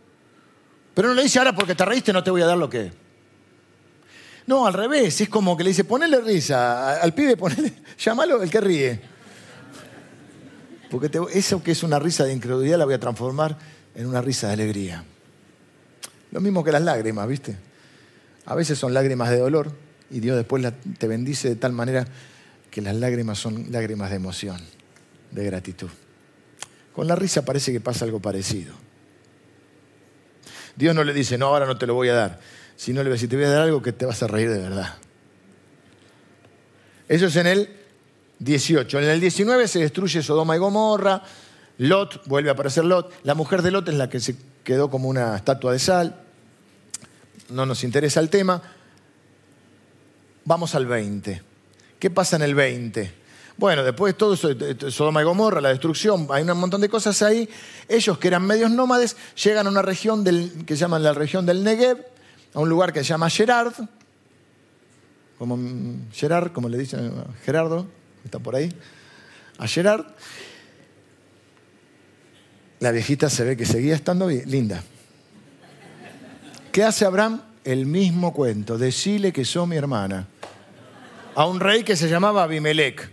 pero 0.95 1.09
no 1.09 1.15
le 1.15 1.23
dice, 1.23 1.39
ahora 1.39 1.55
porque 1.55 1.75
te 1.75 1.85
reíste 1.85 2.13
no 2.13 2.23
te 2.23 2.31
voy 2.31 2.43
a 2.43 2.47
dar 2.47 2.59
lo 2.59 2.69
que 2.69 3.03
no, 4.47 4.67
al 4.67 4.73
revés, 4.73 5.21
es 5.21 5.29
como 5.29 5.57
que 5.57 5.65
le 5.65 5.71
dice, 5.71 5.85
ponele 5.85 6.21
risa, 6.21 7.01
al 7.01 7.15
pibe 7.15 7.37
ponele, 7.37 7.73
llámalo 7.99 8.43
el 8.43 8.51
que 8.51 8.61
ríe. 8.61 9.01
Porque 10.91 11.11
eso 11.33 11.63
que 11.63 11.71
es 11.71 11.83
una 11.83 11.99
risa 11.99 12.25
de 12.25 12.33
incredulidad 12.33 12.79
la 12.79 12.85
voy 12.85 12.95
a 12.95 13.01
transformar 13.01 13.57
en 13.95 14.07
una 14.07 14.21
risa 14.21 14.49
de 14.49 14.55
alegría. 14.55 15.05
Lo 16.33 16.41
mismo 16.41 16.65
que 16.65 16.73
las 16.73 16.83
lágrimas, 16.83 17.27
¿viste? 17.29 17.57
A 18.45 18.55
veces 18.55 18.79
son 18.79 18.93
lágrimas 18.93 19.31
de 19.31 19.39
dolor 19.39 19.73
y 20.11 20.21
Dios 20.21 20.37
después 20.37 20.63
te 20.99 21.07
bendice 21.07 21.49
de 21.49 21.57
tal 21.57 21.73
manera 21.73 22.07
que 22.71 22.83
las 22.83 22.97
lágrimas 22.97 23.39
son 23.39 23.71
lágrimas 23.71 24.11
de 24.11 24.17
emoción, 24.17 24.61
de 25.31 25.45
gratitud. 25.45 25.89
Con 26.93 27.07
la 27.07 27.17
risa 27.17 27.45
parece 27.45 27.73
que 27.73 27.81
pasa 27.81 28.05
algo 28.05 28.21
parecido. 28.21 28.75
Dios 30.77 30.95
no 30.95 31.05
le 31.05 31.13
dice, 31.13 31.39
no, 31.39 31.47
ahora 31.47 31.67
no 31.67 31.77
te 31.77 31.87
lo 31.87 31.95
voy 31.95 32.09
a 32.09 32.15
dar 32.15 32.39
si 32.83 32.93
no 32.93 33.01
le 33.05 33.11
voy 33.11 33.13
a 33.13 33.15
decir, 33.15 33.29
te 33.29 33.37
voy 33.37 33.45
a 33.45 33.51
dar 33.51 33.63
algo 33.63 33.81
que 33.81 33.93
te 33.93 34.05
vas 34.07 34.25
a 34.25 34.27
reír 34.27 34.51
de 34.51 34.59
verdad. 34.59 34.95
Eso 37.09 37.27
es 37.27 37.37
en 37.37 37.47
el 37.47 37.69
18. 38.41 38.99
En 38.99 39.05
el 39.05 39.21
19 39.21 39.69
se 39.69 39.79
destruye 39.79 40.21
Sodoma 40.21 40.57
y 40.57 40.59
Gomorra, 40.59 41.23
Lot, 41.79 42.27
vuelve 42.27 42.49
a 42.49 42.55
aparecer 42.55 42.85
Lot, 42.85 43.13
la 43.23 43.35
mujer 43.35 43.63
de 43.63 43.71
Lot 43.71 43.89
es 43.89 43.95
la 43.95 44.09
que 44.09 44.19
se 44.19 44.35
quedó 44.65 44.91
como 44.91 45.09
una 45.09 45.37
estatua 45.37 45.73
de 45.73 45.79
sal, 45.79 46.23
no 47.51 47.67
nos 47.67 47.85
interesa 47.85 48.19
el 48.19 48.31
tema. 48.31 48.61
Vamos 50.45 50.75
al 50.75 50.87
20. 50.87 51.41
¿Qué 52.01 52.11
pasa 52.11 52.35
en 52.35 52.43
el 52.43 52.57
20? 52.57 53.15
Bueno, 53.57 53.85
después 53.85 54.15
de 54.15 54.19
todo 54.19 54.35
eso, 54.35 54.49
Sodoma 54.91 55.21
y 55.21 55.25
Gomorra, 55.25 55.61
la 55.61 55.69
destrucción, 55.69 56.27
hay 56.31 56.43
un 56.43 56.59
montón 56.59 56.81
de 56.81 56.89
cosas 56.89 57.21
ahí. 57.23 57.49
Ellos 57.89 58.19
que 58.19 58.29
eran 58.29 58.47
medios 58.47 58.71
nómades 58.71 59.17
llegan 59.43 59.67
a 59.67 59.71
una 59.71 59.83
región 59.83 60.25
del, 60.25 60.65
que 60.67 60.75
llaman 60.75 61.03
la 61.03 61.13
región 61.13 61.45
del 61.45 61.63
Negev, 61.63 61.99
a 62.55 62.61
un 62.61 62.69
lugar 62.69 62.93
que 62.93 63.01
se 63.01 63.11
llama 63.11 63.31
Gerard, 63.31 63.75
como 65.39 65.59
Gerard, 66.13 66.53
como 66.53 66.69
le 66.69 66.79
dicen 66.79 67.13
Gerardo, 67.45 67.87
está 68.25 68.39
por 68.39 68.57
ahí, 68.57 68.73
a 69.59 69.67
Gerard. 69.67 70.07
La 72.81 72.91
viejita 72.91 73.31
se 73.31 73.45
ve 73.45 73.57
que 73.57 73.67
seguía 73.67 73.95
estando 73.95 74.29
linda. 74.29 74.83
¿Qué 76.73 76.83
hace 76.83 77.05
Abraham? 77.05 77.43
El 77.65 77.87
mismo 77.87 78.33
cuento, 78.33 78.79
decile 78.79 79.33
que 79.33 79.45
soy 79.45 79.69
mi 79.69 79.77
hermana. 79.77 80.27
A 81.35 81.47
un 81.47 81.61
rey 81.61 81.85
que 81.85 81.97
se 81.97 82.09
llamaba 82.09 82.43
Abimelech. 82.43 83.12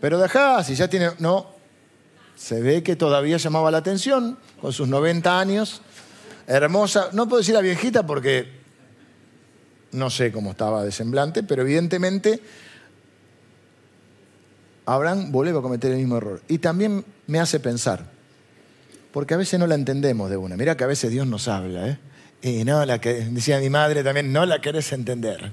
Pero 0.00 0.18
dejá, 0.18 0.62
si 0.64 0.74
ya 0.74 0.88
tiene... 0.88 1.10
No, 1.18 1.46
se 2.36 2.60
ve 2.62 2.82
que 2.82 2.96
todavía 2.96 3.36
llamaba 3.36 3.70
la 3.70 3.78
atención 3.78 4.38
con 4.60 4.72
sus 4.72 4.88
90 4.88 5.38
años. 5.38 5.82
Hermosa, 6.46 7.10
no 7.12 7.28
puedo 7.28 7.40
decir 7.40 7.54
la 7.54 7.60
viejita 7.60 8.06
porque 8.06 8.60
no 9.92 10.08
sé 10.08 10.32
cómo 10.32 10.52
estaba 10.52 10.84
de 10.84 10.92
semblante, 10.92 11.42
pero 11.42 11.62
evidentemente 11.62 12.40
Abraham 14.86 15.30
vuelve 15.30 15.58
a 15.58 15.62
cometer 15.62 15.92
el 15.92 15.98
mismo 15.98 16.16
error. 16.16 16.40
Y 16.48 16.58
también 16.58 17.04
me 17.26 17.38
hace 17.38 17.60
pensar, 17.60 18.06
porque 19.12 19.34
a 19.34 19.36
veces 19.36 19.60
no 19.60 19.66
la 19.66 19.74
entendemos 19.74 20.30
de 20.30 20.36
una. 20.36 20.56
Mira 20.56 20.76
que 20.76 20.84
a 20.84 20.88
veces 20.88 21.10
Dios 21.10 21.26
nos 21.26 21.46
habla, 21.46 21.88
¿eh? 21.88 21.98
Y 22.42 22.64
no 22.64 22.84
la 22.86 23.00
que 23.00 23.14
decía 23.14 23.60
mi 23.60 23.68
madre 23.68 24.02
también, 24.02 24.32
no 24.32 24.46
la 24.46 24.60
querés 24.60 24.92
entender. 24.92 25.52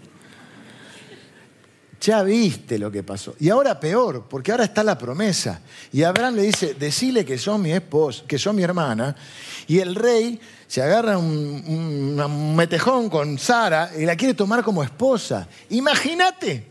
Ya 1.99 2.21
viste 2.21 2.77
lo 2.77 2.91
que 2.91 3.03
pasó. 3.03 3.35
Y 3.39 3.49
ahora 3.49 3.79
peor, 3.79 4.25
porque 4.29 4.51
ahora 4.51 4.65
está 4.65 4.83
la 4.83 4.97
promesa. 4.97 5.61
Y 5.91 6.03
Abraham 6.03 6.35
le 6.35 6.43
dice, 6.43 6.75
decile 6.75 7.25
que 7.25 7.37
son 7.37 7.61
mi 7.61 7.71
esposa, 7.71 8.23
que 8.27 8.37
son 8.37 8.55
mi 8.55 8.63
hermana. 8.63 9.15
Y 9.67 9.79
el 9.79 9.95
rey 9.95 10.39
se 10.67 10.81
agarra 10.81 11.17
un, 11.17 12.55
metejón 12.55 13.09
con 13.09 13.39
Sara 13.39 13.91
y 13.97 14.05
la 14.05 14.15
quiere 14.15 14.33
tomar 14.33 14.63
como 14.63 14.83
esposa. 14.83 15.47
Imagínate, 15.69 16.67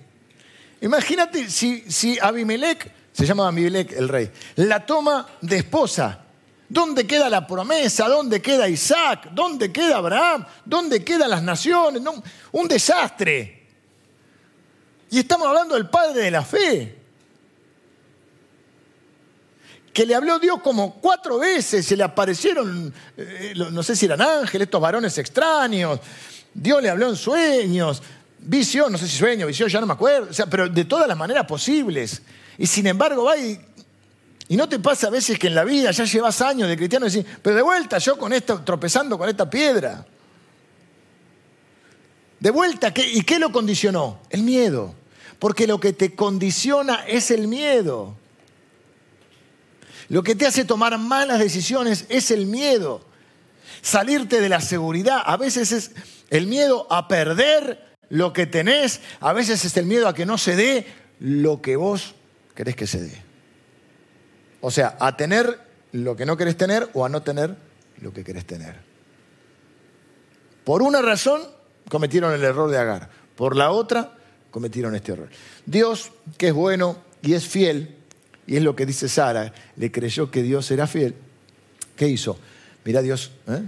imagínate 0.81 1.51
si, 1.51 1.85
si 1.91 2.19
Abimelech, 2.21 2.91
se 3.13 3.27
llama 3.27 3.49
Abimelech 3.49 3.93
el 3.93 4.09
rey, 4.09 4.31
la 4.57 4.85
toma 4.87 5.27
de 5.41 5.57
esposa. 5.57 6.21
¿Dónde 6.69 7.07
queda 7.07 7.31
la 7.31 7.47
promesa? 7.47 8.09
¿Dónde 8.09 8.43
queda 8.43 8.69
Isaac? 8.69 9.29
¿Dónde 9.33 9.73
queda 9.73 9.99
Abraham? 9.99 10.45
¿Dónde 10.65 11.05
quedan 11.05 11.31
las 11.31 11.43
naciones? 11.43 12.03
un 12.53 12.69
desastre. 12.69 13.56
Y 15.11 15.19
estamos 15.21 15.47
hablando 15.47 15.75
del 15.75 15.89
padre 15.89 16.23
de 16.23 16.31
la 16.31 16.43
fe 16.43 16.97
que 19.97 20.05
le 20.05 20.15
habló 20.15 20.39
Dios 20.39 20.61
como 20.63 20.97
cuatro 20.97 21.39
veces, 21.39 21.87
se 21.87 21.97
le 21.97 22.05
aparecieron, 22.05 22.93
eh, 23.17 23.55
no 23.57 23.83
sé 23.83 23.97
si 23.97 24.05
eran 24.05 24.21
ángeles, 24.21 24.67
estos 24.67 24.79
varones 24.79 25.17
extraños, 25.17 26.01
Dios 26.53 26.83
le 26.83 26.91
habló 26.91 27.09
en 27.09 27.17
sueños, 27.17 28.03
visión, 28.39 28.93
no 28.93 28.99
sé 28.99 29.09
si 29.09 29.17
sueño, 29.17 29.47
visión, 29.47 29.71
ya 29.71 29.81
no 29.81 29.87
me 29.87 29.95
acuerdo, 29.95 30.29
o 30.29 30.35
sea, 30.35 30.45
pero 30.45 30.69
de 30.69 30.85
todas 30.85 31.09
las 31.09 31.17
maneras 31.17 31.47
posibles. 31.47 32.21
Y 32.59 32.67
sin 32.67 32.87
embargo 32.87 33.25
va 33.25 33.39
y, 33.39 33.59
y 34.49 34.57
no 34.59 34.69
te 34.69 34.79
pasa 34.81 35.07
a 35.07 35.11
veces 35.11 35.39
que 35.39 35.47
en 35.47 35.55
la 35.55 35.65
vida 35.65 35.91
ya 35.93 36.05
llevas 36.05 36.43
años 36.43 36.69
de 36.69 36.77
cristiano 36.77 37.07
y 37.07 37.11
decís, 37.11 37.33
pero 37.41 37.57
de 37.57 37.63
vuelta 37.63 37.97
yo 37.97 38.19
con 38.19 38.35
esto, 38.35 38.61
tropezando 38.65 39.17
con 39.17 39.31
esta 39.31 39.49
piedra. 39.49 40.05
De 42.39 42.51
vuelta, 42.51 42.93
¿y 42.95 43.23
qué 43.23 43.39
lo 43.39 43.51
condicionó? 43.51 44.21
El 44.29 44.43
miedo. 44.43 44.95
Porque 45.39 45.67
lo 45.67 45.81
que 45.81 45.93
te 45.93 46.15
condiciona 46.15 47.05
es 47.07 47.31
el 47.31 47.49
miedo. 47.49 48.17
Lo 50.09 50.23
que 50.23 50.35
te 50.35 50.47
hace 50.47 50.65
tomar 50.65 50.97
malas 50.99 51.39
decisiones 51.39 52.07
es 52.09 52.31
el 52.31 52.47
miedo. 52.47 53.03
Salirte 53.83 54.41
de 54.41 54.49
la 54.49 54.61
seguridad. 54.61 55.23
A 55.25 55.37
veces 55.37 55.73
es 55.73 55.91
el 56.31 56.47
miedo 56.47 56.87
a 56.91 57.09
perder 57.09 57.97
lo 58.09 58.33
que 58.33 58.47
tenés. 58.47 59.01
A 59.21 59.33
veces 59.33 59.65
es 59.65 59.77
el 59.77 59.87
miedo 59.87 60.09
a 60.09 60.15
que 60.15 60.27
no 60.27 60.39
se 60.39 60.57
dé 60.57 60.87
lo 61.19 61.61
que 61.61 61.77
vos 61.77 62.15
querés 62.55 62.77
que 62.77 62.87
se 62.87 63.03
dé. 63.03 63.23
O 64.61 64.71
sea, 64.71 64.97
a 65.01 65.17
tener 65.17 65.61
lo 65.93 66.17
que 66.17 66.27
no 66.27 66.37
querés 66.37 66.57
tener 66.57 66.89
o 66.95 67.05
a 67.05 67.09
no 67.09 67.23
tener 67.23 67.57
lo 68.01 68.13
que 68.13 68.25
querés 68.25 68.47
tener. 68.47 68.77
Por 70.65 70.83
una 70.83 71.03
razón 71.03 71.43
cometieron 71.89 72.33
el 72.33 72.43
error 72.43 72.71
de 72.71 72.79
Agar. 72.79 73.11
Por 73.37 73.55
la 73.57 73.71
otra 73.71 74.16
cometieron 74.57 74.95
este 74.95 75.13
error. 75.13 75.29
Dios, 75.67 76.13
que 76.39 76.49
es 76.49 76.55
bueno 76.55 76.97
y 77.21 77.35
es 77.35 77.47
fiel, 77.47 77.95
y 78.47 78.57
es 78.57 78.63
lo 78.63 78.75
que 78.75 78.87
dice 78.87 79.07
Sara, 79.07 79.53
le 79.77 79.93
creyó 79.93 80.31
que 80.31 80.43
Dios 80.43 80.71
era 80.71 80.87
fiel. 80.87 81.15
¿Qué 81.95 82.09
hizo? 82.09 82.39
Mira 82.83 83.03
Dios, 83.03 83.33
¿eh? 83.49 83.61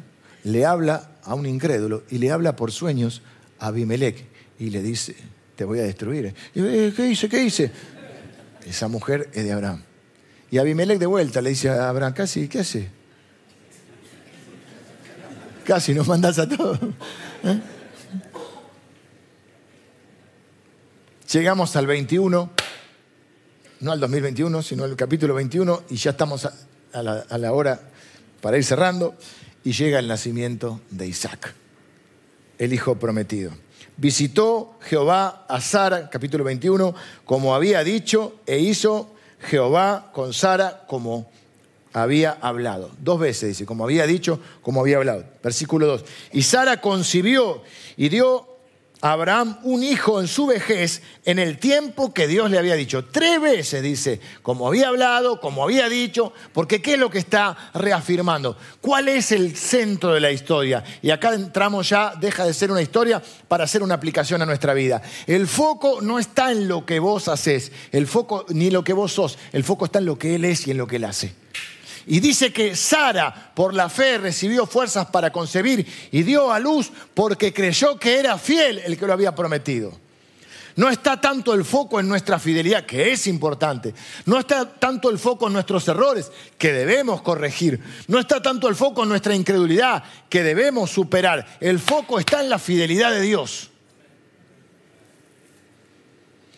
le 0.45 0.65
habla 0.65 1.11
a 1.25 1.35
un 1.35 1.45
incrédulo 1.45 2.05
y 2.09 2.17
le 2.17 2.31
habla 2.31 2.57
por 2.57 2.73
sueños 2.73 3.21
a 3.59 3.67
Abimelech 3.67 4.25
y 4.59 4.71
le 4.71 4.81
dice, 4.81 5.15
te 5.57 5.65
voy 5.65 5.81
a 5.81 5.83
destruir. 5.83 6.35
Y, 6.55 6.61
eh, 6.63 6.95
¿Qué 6.97 7.11
hice? 7.11 7.29
¿Qué 7.29 7.43
hice? 7.43 7.71
Esa 8.67 8.89
mujer 8.89 9.29
es 9.35 9.45
de 9.45 9.53
Abraham. 9.53 9.83
Y 10.51 10.57
Abimelech 10.57 10.99
de 10.99 11.05
vuelta 11.05 11.43
le 11.43 11.51
dice 11.51 11.69
a 11.69 11.91
Abraham, 11.91 12.15
casi, 12.15 12.49
¿qué 12.49 12.61
hace? 12.61 12.89
Casi 15.67 15.93
nos 15.93 16.09
mandas 16.09 16.39
a 16.39 16.49
todos. 16.49 16.79
¿Eh? 17.45 17.61
Llegamos 21.33 21.77
al 21.77 21.87
21, 21.87 22.51
no 23.81 23.93
al 23.93 24.01
2021, 24.01 24.63
sino 24.63 24.85
al 24.85 24.97
capítulo 24.97 25.35
21, 25.35 25.83
y 25.91 25.97
ya 25.97 26.13
estamos 26.13 26.47
a, 26.47 27.03
la, 27.03 27.53
hora 27.53 27.83
para 28.41 28.57
ir 28.57 28.65
cerrando, 28.65 29.15
y 29.63 29.73
llega 29.73 29.99
el 29.99 30.09
nacimiento 30.09 30.81
de 30.89 31.07
Isaac, 31.07 31.55
el 32.57 32.73
hijo 32.73 32.95
prometido. 32.95 33.51
Visitó 33.99 34.79
Jehová 34.81 35.45
a 35.51 35.61
Sara, 35.61 36.09
capítulo 36.09 36.45
21, 36.45 36.95
como 37.27 37.55
había 37.55 37.85
dicho, 37.85 38.37
e 38.47 38.61
hizo 38.61 39.15
Jehová 39.39 40.11
con 40.15 40.33
Sara 40.33 40.87
como 40.87 41.31
había 41.93 42.39
hablado. 42.41 42.91
Dos 43.01 43.21
veces 43.21 43.51
dice, 43.51 43.67
como 43.67 43.85
había 43.85 44.07
dicho, 44.07 44.41
como 44.63 44.81
había 44.81 44.97
hablado. 44.97 45.27
Versículo 45.43 45.89
2. 45.89 46.05
Y 46.33 46.41
Sara 46.41 46.81
concibió 46.81 47.63
y 47.99 48.09
dio 48.09 48.58
Abraham 49.01 49.59
un 49.63 49.83
hijo 49.83 50.21
en 50.21 50.29
su 50.29 50.47
vejez 50.47 51.03
en 51.25 51.39
el 51.39 51.59
tiempo 51.59 52.13
que 52.13 52.27
Dios 52.27 52.51
le 52.51 52.59
había 52.59 52.75
dicho. 52.75 53.05
Tres 53.05 53.41
veces 53.41 53.83
dice, 53.83 54.21
como 54.43 54.67
había 54.67 54.89
hablado, 54.89 55.41
como 55.41 55.63
había 55.63 55.89
dicho, 55.89 56.33
porque 56.53 56.83
¿qué 56.83 56.95
es 56.95 56.99
lo 56.99 57.11
que 57.11 57.19
está 57.19 57.57
reafirmando? 57.75 58.57
¿Cuál 58.81 59.09
es 59.09 59.33
el 59.33 59.57
centro 59.57 60.13
de 60.15 60.21
la 60.21 60.33
historia? 60.33 60.83
Y 61.03 61.11
acá 61.11 61.35
entramos 61.35 61.89
ya, 61.89 62.15
deja 62.19 62.45
de 62.45 62.55
ser 62.55 62.71
una 62.71 62.83
historia 62.83 63.23
para 63.47 63.65
hacer 63.65 63.83
una 63.83 63.95
aplicación 63.95 64.43
a 64.43 64.47
nuestra 64.47 64.75
vida. 64.75 65.03
El 65.27 65.47
foco 65.47 66.01
no 66.01 66.19
está 66.19 66.51
en 66.51 66.69
lo 66.69 66.85
que 66.85 66.99
vos 66.99 67.29
haces, 67.29 67.73
el 67.93 68.07
foco 68.07 68.47
ni 68.49 68.71
lo 68.71 68.83
que 68.83 68.93
vos 68.93 69.13
sos, 69.13 69.39
el 69.53 69.65
foco 69.65 69.85
está 69.85 69.99
en 70.01 70.07
lo 70.07 70.19
que 70.19 70.35
Él 70.35 70.45
es 70.45 70.67
y 70.67 70.73
en 70.73 70.79
lo 70.79 70.87
que 70.87 70.97
Él 70.97 71.05
hace. 71.05 71.35
Y 72.11 72.21
dice 72.21 72.53
que 72.55 72.75
Sara, 72.75 73.53
por 73.55 73.75
la 73.75 73.91
fe, 73.91 74.17
recibió 74.17 74.67
fuerzas 74.67 75.07
para 75.09 75.31
concebir 75.31 75.87
y 76.11 76.23
dio 76.23 76.51
a 76.51 76.59
luz 76.59 76.91
porque 77.13 77.53
creyó 77.53 77.99
que 77.99 78.19
era 78.19 78.39
fiel 78.39 78.79
el 78.79 78.97
que 78.97 79.07
lo 79.07 79.13
había 79.13 79.35
prometido. 79.35 79.93
No 80.77 80.89
está 80.89 81.21
tanto 81.21 81.53
el 81.53 81.67
foco 81.67 82.01
en 82.01 82.09
nuestra 82.09 82.39
fidelidad, 82.39 82.87
que 82.87 83.13
es 83.13 83.27
importante. 83.27 83.93
No 84.25 84.39
está 84.39 84.65
tanto 84.65 85.11
el 85.11 85.19
foco 85.19 85.49
en 85.49 85.53
nuestros 85.53 85.87
errores, 85.89 86.33
que 86.57 86.73
debemos 86.73 87.21
corregir. 87.21 87.79
No 88.07 88.19
está 88.19 88.41
tanto 88.41 88.69
el 88.69 88.75
foco 88.75 89.03
en 89.03 89.11
nuestra 89.11 89.35
incredulidad, 89.35 90.03
que 90.31 90.43
debemos 90.43 90.91
superar. 90.91 91.59
El 91.61 91.79
foco 91.79 92.19
está 92.19 92.41
en 92.41 92.49
la 92.49 92.59
fidelidad 92.59 93.11
de 93.11 93.21
Dios. 93.21 93.71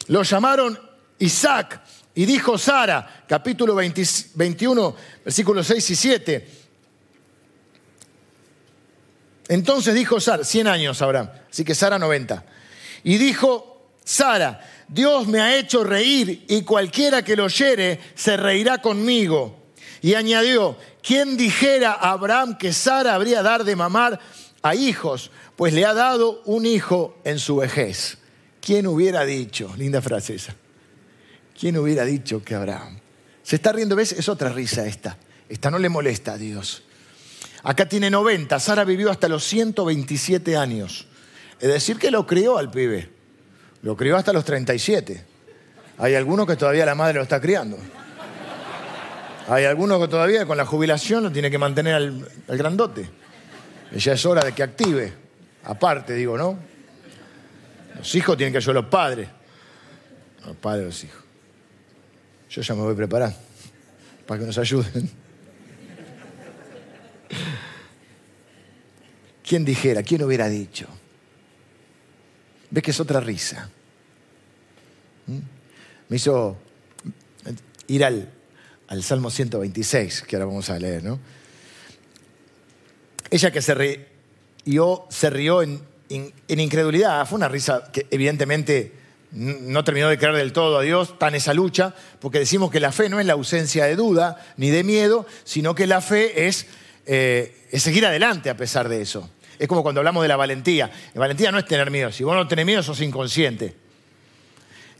Lo 0.06 0.22
llamaron 0.22 0.78
Isaac 1.18 1.80
y 2.14 2.26
dijo 2.26 2.58
Sara, 2.58 3.24
capítulo 3.28 3.74
21, 3.74 4.96
versículos 5.24 5.66
6 5.66 5.90
y 5.90 5.96
7. 5.96 6.48
Entonces 9.48 9.94
dijo 9.94 10.20
Sara, 10.20 10.44
100 10.44 10.66
años 10.66 11.02
Abraham, 11.02 11.30
así 11.50 11.64
que 11.64 11.74
Sara 11.74 11.98
90. 11.98 12.44
Y 13.04 13.18
dijo 13.18 13.90
Sara, 14.04 14.60
Dios 14.88 15.28
me 15.28 15.40
ha 15.40 15.56
hecho 15.56 15.84
reír 15.84 16.44
y 16.48 16.62
cualquiera 16.62 17.22
que 17.22 17.36
lo 17.36 17.44
oyere 17.44 18.00
se 18.14 18.36
reirá 18.36 18.78
conmigo. 18.78 19.56
Y 20.02 20.14
añadió, 20.14 20.76
¿quién 21.02 21.36
dijera 21.36 21.92
a 21.92 22.12
Abraham 22.12 22.58
que 22.58 22.72
Sara 22.72 23.14
habría 23.14 23.42
dar 23.42 23.64
de 23.64 23.76
mamar 23.76 24.18
a 24.62 24.74
hijos? 24.74 25.30
Pues 25.56 25.72
le 25.74 25.84
ha 25.84 25.94
dado 25.94 26.42
un 26.44 26.66
hijo 26.66 27.16
en 27.24 27.38
su 27.38 27.56
vejez. 27.56 28.18
¿Quién 28.60 28.86
hubiera 28.86 29.24
dicho? 29.24 29.72
Linda 29.76 30.02
frase 30.02 30.34
esa. 30.34 30.56
¿Quién 31.60 31.76
hubiera 31.76 32.06
dicho 32.06 32.42
que 32.42 32.54
Abraham? 32.54 32.98
Se 33.42 33.56
está 33.56 33.70
riendo, 33.70 33.94
¿ves? 33.94 34.12
Es 34.12 34.30
otra 34.30 34.48
risa 34.48 34.86
esta. 34.86 35.18
Esta 35.46 35.70
no 35.70 35.78
le 35.78 35.90
molesta 35.90 36.32
a 36.32 36.38
Dios. 36.38 36.84
Acá 37.62 37.86
tiene 37.86 38.08
90, 38.08 38.58
Sara 38.58 38.84
vivió 38.84 39.10
hasta 39.10 39.28
los 39.28 39.44
127 39.44 40.56
años. 40.56 41.06
Es 41.60 41.68
decir, 41.68 41.98
que 41.98 42.10
lo 42.10 42.26
crió 42.26 42.56
al 42.56 42.70
pibe. 42.70 43.10
Lo 43.82 43.94
crió 43.94 44.16
hasta 44.16 44.32
los 44.32 44.42
37. 44.46 45.22
Hay 45.98 46.14
algunos 46.14 46.46
que 46.46 46.56
todavía 46.56 46.86
la 46.86 46.94
madre 46.94 47.14
lo 47.14 47.22
está 47.22 47.42
criando. 47.42 47.76
Hay 49.46 49.66
algunos 49.66 50.00
que 50.00 50.08
todavía 50.08 50.46
con 50.46 50.56
la 50.56 50.64
jubilación 50.64 51.24
lo 51.24 51.30
tiene 51.30 51.50
que 51.50 51.58
mantener 51.58 51.94
al, 51.94 52.26
grandote. 52.48 53.10
Ya 53.94 54.14
es 54.14 54.24
hora 54.24 54.42
de 54.42 54.52
que 54.52 54.62
active. 54.62 55.12
Aparte, 55.64 56.14
digo, 56.14 56.38
¿no? 56.38 56.58
Los 57.98 58.14
hijos 58.14 58.38
tienen 58.38 58.52
que 58.52 58.58
ayudar 58.58 58.78
a 58.78 58.80
los 58.80 58.90
padres. 58.90 59.28
Los 60.46 60.56
padres, 60.56 60.86
los 60.86 61.04
hijos. 61.04 61.29
Yo 62.50 62.62
ya 62.62 62.74
me 62.74 62.82
voy 62.82 62.94
a 62.94 62.96
preparar 62.96 63.32
para 64.26 64.40
que 64.40 64.46
nos 64.46 64.58
ayuden. 64.58 65.08
¿Quién 69.46 69.64
dijera? 69.64 70.02
¿Quién 70.02 70.24
hubiera 70.24 70.48
dicho? 70.48 70.88
¿Ves 72.70 72.82
que 72.82 72.90
es 72.90 72.98
otra 72.98 73.20
risa? 73.20 73.70
¿Mm? 75.26 75.38
Me 76.08 76.16
hizo 76.16 76.56
ir 77.86 78.04
al, 78.04 78.28
al, 78.88 79.02
Salmo 79.04 79.30
126, 79.30 80.22
que 80.22 80.34
ahora 80.34 80.46
vamos 80.46 80.70
a 80.70 80.78
leer, 80.78 81.04
¿no? 81.04 81.20
Ella 83.30 83.52
que 83.52 83.62
se 83.62 83.74
rió, 83.74 85.06
se 85.08 85.30
rió 85.30 85.62
en, 85.62 85.80
en 86.08 86.60
incredulidad, 86.60 87.24
fue 87.28 87.36
una 87.36 87.48
risa 87.48 87.90
que 87.92 88.08
evidentemente 88.10 88.99
no 89.32 89.84
terminó 89.84 90.08
de 90.08 90.18
creer 90.18 90.34
del 90.34 90.52
todo 90.52 90.78
a 90.78 90.82
Dios, 90.82 91.14
en 91.20 91.34
esa 91.34 91.54
lucha, 91.54 91.94
porque 92.20 92.40
decimos 92.40 92.70
que 92.70 92.80
la 92.80 92.92
fe 92.92 93.08
no 93.08 93.20
es 93.20 93.26
la 93.26 93.34
ausencia 93.34 93.84
de 93.84 93.96
duda 93.96 94.44
ni 94.56 94.70
de 94.70 94.82
miedo, 94.82 95.26
sino 95.44 95.74
que 95.74 95.86
la 95.86 96.00
fe 96.00 96.48
es, 96.48 96.66
eh, 97.06 97.66
es 97.70 97.82
seguir 97.82 98.04
adelante 98.06 98.50
a 98.50 98.56
pesar 98.56 98.88
de 98.88 99.00
eso. 99.00 99.30
Es 99.58 99.68
como 99.68 99.82
cuando 99.82 100.00
hablamos 100.00 100.22
de 100.22 100.28
la 100.28 100.36
valentía. 100.36 100.90
La 101.14 101.20
valentía 101.20 101.52
no 101.52 101.58
es 101.58 101.66
tener 101.66 101.90
miedo, 101.90 102.10
si 102.10 102.24
vos 102.24 102.34
no 102.34 102.48
tenés 102.48 102.66
miedo 102.66 102.82
sos 102.82 103.00
inconsciente. 103.00 103.76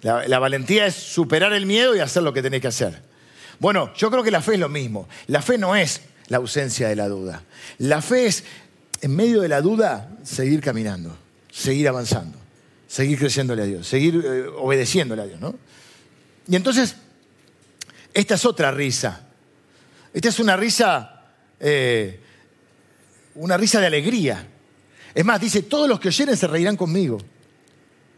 La, 0.02 0.26
la 0.28 0.38
valentía 0.38 0.86
es 0.86 0.94
superar 0.94 1.52
el 1.52 1.66
miedo 1.66 1.96
y 1.96 2.00
hacer 2.00 2.22
lo 2.22 2.32
que 2.32 2.42
tenés 2.42 2.60
que 2.60 2.68
hacer. 2.68 3.02
Bueno, 3.58 3.92
yo 3.94 4.10
creo 4.10 4.22
que 4.22 4.30
la 4.30 4.40
fe 4.40 4.54
es 4.54 4.60
lo 4.60 4.68
mismo. 4.68 5.08
La 5.26 5.42
fe 5.42 5.58
no 5.58 5.76
es 5.76 6.02
la 6.28 6.38
ausencia 6.38 6.88
de 6.88 6.96
la 6.96 7.08
duda. 7.08 7.42
La 7.78 8.00
fe 8.00 8.26
es, 8.26 8.44
en 9.02 9.14
medio 9.16 9.40
de 9.40 9.48
la 9.48 9.60
duda, 9.60 10.08
seguir 10.22 10.60
caminando, 10.60 11.14
seguir 11.50 11.88
avanzando 11.88 12.39
seguir 12.90 13.20
creyéndole 13.20 13.62
a 13.62 13.66
Dios, 13.66 13.86
seguir 13.86 14.20
eh, 14.24 14.46
obedeciéndole 14.48 15.22
a 15.22 15.26
Dios, 15.26 15.40
¿no? 15.40 15.54
Y 16.48 16.56
entonces, 16.56 16.96
esta 18.12 18.34
es 18.34 18.44
otra 18.44 18.72
risa. 18.72 19.28
Esta 20.12 20.28
es 20.28 20.40
una 20.40 20.56
risa, 20.56 21.30
eh, 21.60 22.18
una 23.36 23.56
risa 23.56 23.78
de 23.78 23.86
alegría. 23.86 24.44
Es 25.14 25.24
más, 25.24 25.40
dice, 25.40 25.62
todos 25.62 25.88
los 25.88 26.00
que 26.00 26.08
oyeren 26.08 26.36
se 26.36 26.48
reirán 26.48 26.76
conmigo. 26.76 27.18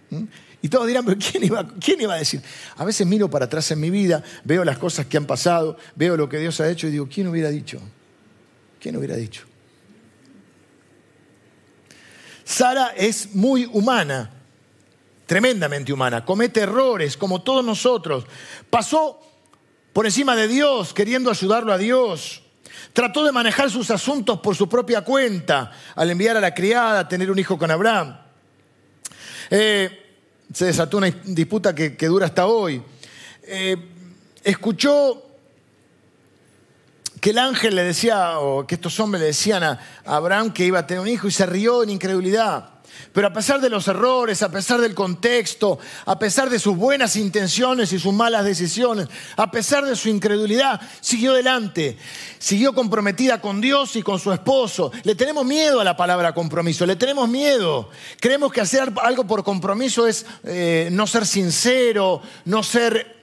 ¿Mm? 0.08 0.24
Y 0.62 0.68
todos 0.70 0.86
dirán, 0.86 1.04
pero 1.04 1.18
¿quién 1.18 1.44
iba, 1.44 1.68
¿quién 1.78 2.00
iba 2.00 2.14
a 2.14 2.18
decir? 2.18 2.40
A 2.76 2.86
veces 2.86 3.06
miro 3.06 3.28
para 3.28 3.44
atrás 3.44 3.70
en 3.72 3.80
mi 3.80 3.90
vida, 3.90 4.22
veo 4.42 4.64
las 4.64 4.78
cosas 4.78 5.04
que 5.04 5.18
han 5.18 5.26
pasado, 5.26 5.76
veo 5.96 6.16
lo 6.16 6.30
que 6.30 6.38
Dios 6.38 6.58
ha 6.60 6.70
hecho 6.70 6.86
y 6.86 6.92
digo, 6.92 7.06
¿quién 7.12 7.26
hubiera 7.26 7.50
dicho? 7.50 7.78
¿Quién 8.80 8.96
hubiera 8.96 9.16
dicho? 9.16 9.42
Sara 12.42 12.94
es 12.96 13.34
muy 13.34 13.66
humana 13.66 14.38
tremendamente 15.32 15.94
humana, 15.94 16.26
comete 16.26 16.60
errores 16.60 17.16
como 17.16 17.40
todos 17.40 17.64
nosotros, 17.64 18.26
pasó 18.68 19.18
por 19.94 20.04
encima 20.04 20.36
de 20.36 20.46
Dios 20.46 20.92
queriendo 20.92 21.30
ayudarlo 21.30 21.72
a 21.72 21.78
Dios, 21.78 22.42
trató 22.92 23.24
de 23.24 23.32
manejar 23.32 23.70
sus 23.70 23.90
asuntos 23.90 24.40
por 24.40 24.54
su 24.54 24.68
propia 24.68 25.00
cuenta 25.00 25.72
al 25.94 26.10
enviar 26.10 26.36
a 26.36 26.40
la 26.42 26.52
criada 26.52 26.98
a 26.98 27.08
tener 27.08 27.30
un 27.30 27.38
hijo 27.38 27.56
con 27.56 27.70
Abraham. 27.70 28.14
Eh, 29.48 30.18
se 30.52 30.66
desató 30.66 30.98
una 30.98 31.08
disputa 31.08 31.74
que, 31.74 31.96
dura 32.08 32.26
hasta 32.26 32.44
hoy. 32.44 32.82
Eh, 33.44 33.78
escuchó 34.44 35.30
que 37.22 37.30
el 37.30 37.38
ángel 37.38 37.74
le 37.74 37.84
decía, 37.84 38.38
o 38.38 38.66
que 38.66 38.74
estos 38.74 39.00
hombres 39.00 39.22
le 39.22 39.28
decían 39.28 39.64
a 39.64 39.80
Abraham 40.04 40.52
que 40.52 40.66
iba 40.66 40.80
a 40.80 40.86
tener 40.86 41.00
un 41.00 41.08
hijo 41.08 41.26
y 41.26 41.30
se 41.30 41.46
rió 41.46 41.82
en 41.82 41.88
incredulidad. 41.88 42.81
Pero 43.12 43.26
a 43.26 43.32
pesar 43.32 43.60
de 43.60 43.68
los 43.68 43.88
errores, 43.88 44.42
a 44.42 44.50
pesar 44.50 44.80
del 44.80 44.94
contexto, 44.94 45.78
a 46.06 46.18
pesar 46.18 46.48
de 46.48 46.58
sus 46.58 46.76
buenas 46.76 47.16
intenciones 47.16 47.92
y 47.92 47.98
sus 47.98 48.12
malas 48.12 48.44
decisiones, 48.44 49.08
a 49.36 49.50
pesar 49.50 49.84
de 49.84 49.96
su 49.96 50.08
incredulidad, 50.08 50.80
siguió 51.00 51.32
adelante. 51.32 51.98
Siguió 52.38 52.74
comprometida 52.74 53.40
con 53.40 53.60
Dios 53.60 53.96
y 53.96 54.02
con 54.02 54.18
su 54.18 54.32
esposo. 54.32 54.92
Le 55.04 55.14
tenemos 55.14 55.44
miedo 55.44 55.80
a 55.80 55.84
la 55.84 55.96
palabra 55.96 56.32
compromiso, 56.32 56.86
le 56.86 56.96
tenemos 56.96 57.28
miedo. 57.28 57.90
Creemos 58.18 58.52
que 58.52 58.60
hacer 58.60 58.92
algo 59.02 59.26
por 59.26 59.44
compromiso 59.44 60.06
es 60.06 60.24
eh, 60.44 60.88
no 60.90 61.06
ser 61.06 61.26
sincero, 61.26 62.22
no 62.46 62.62
ser 62.62 63.22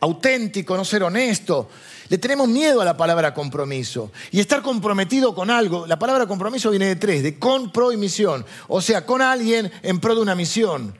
auténtico, 0.00 0.76
no 0.76 0.84
ser 0.84 1.02
honesto. 1.04 1.68
Le 2.08 2.18
tenemos 2.18 2.48
miedo 2.48 2.80
a 2.80 2.84
la 2.84 2.96
palabra 2.96 3.34
compromiso. 3.34 4.12
Y 4.30 4.40
estar 4.40 4.62
comprometido 4.62 5.34
con 5.34 5.50
algo, 5.50 5.86
la 5.86 5.98
palabra 5.98 6.26
compromiso 6.26 6.70
viene 6.70 6.86
de 6.86 6.96
tres, 6.96 7.22
de 7.22 7.38
con, 7.38 7.72
pro 7.72 7.92
y 7.92 7.96
misión. 7.96 8.44
O 8.68 8.80
sea, 8.80 9.04
con 9.04 9.22
alguien 9.22 9.70
en 9.82 10.00
pro 10.00 10.14
de 10.14 10.20
una 10.20 10.34
misión. 10.34 10.96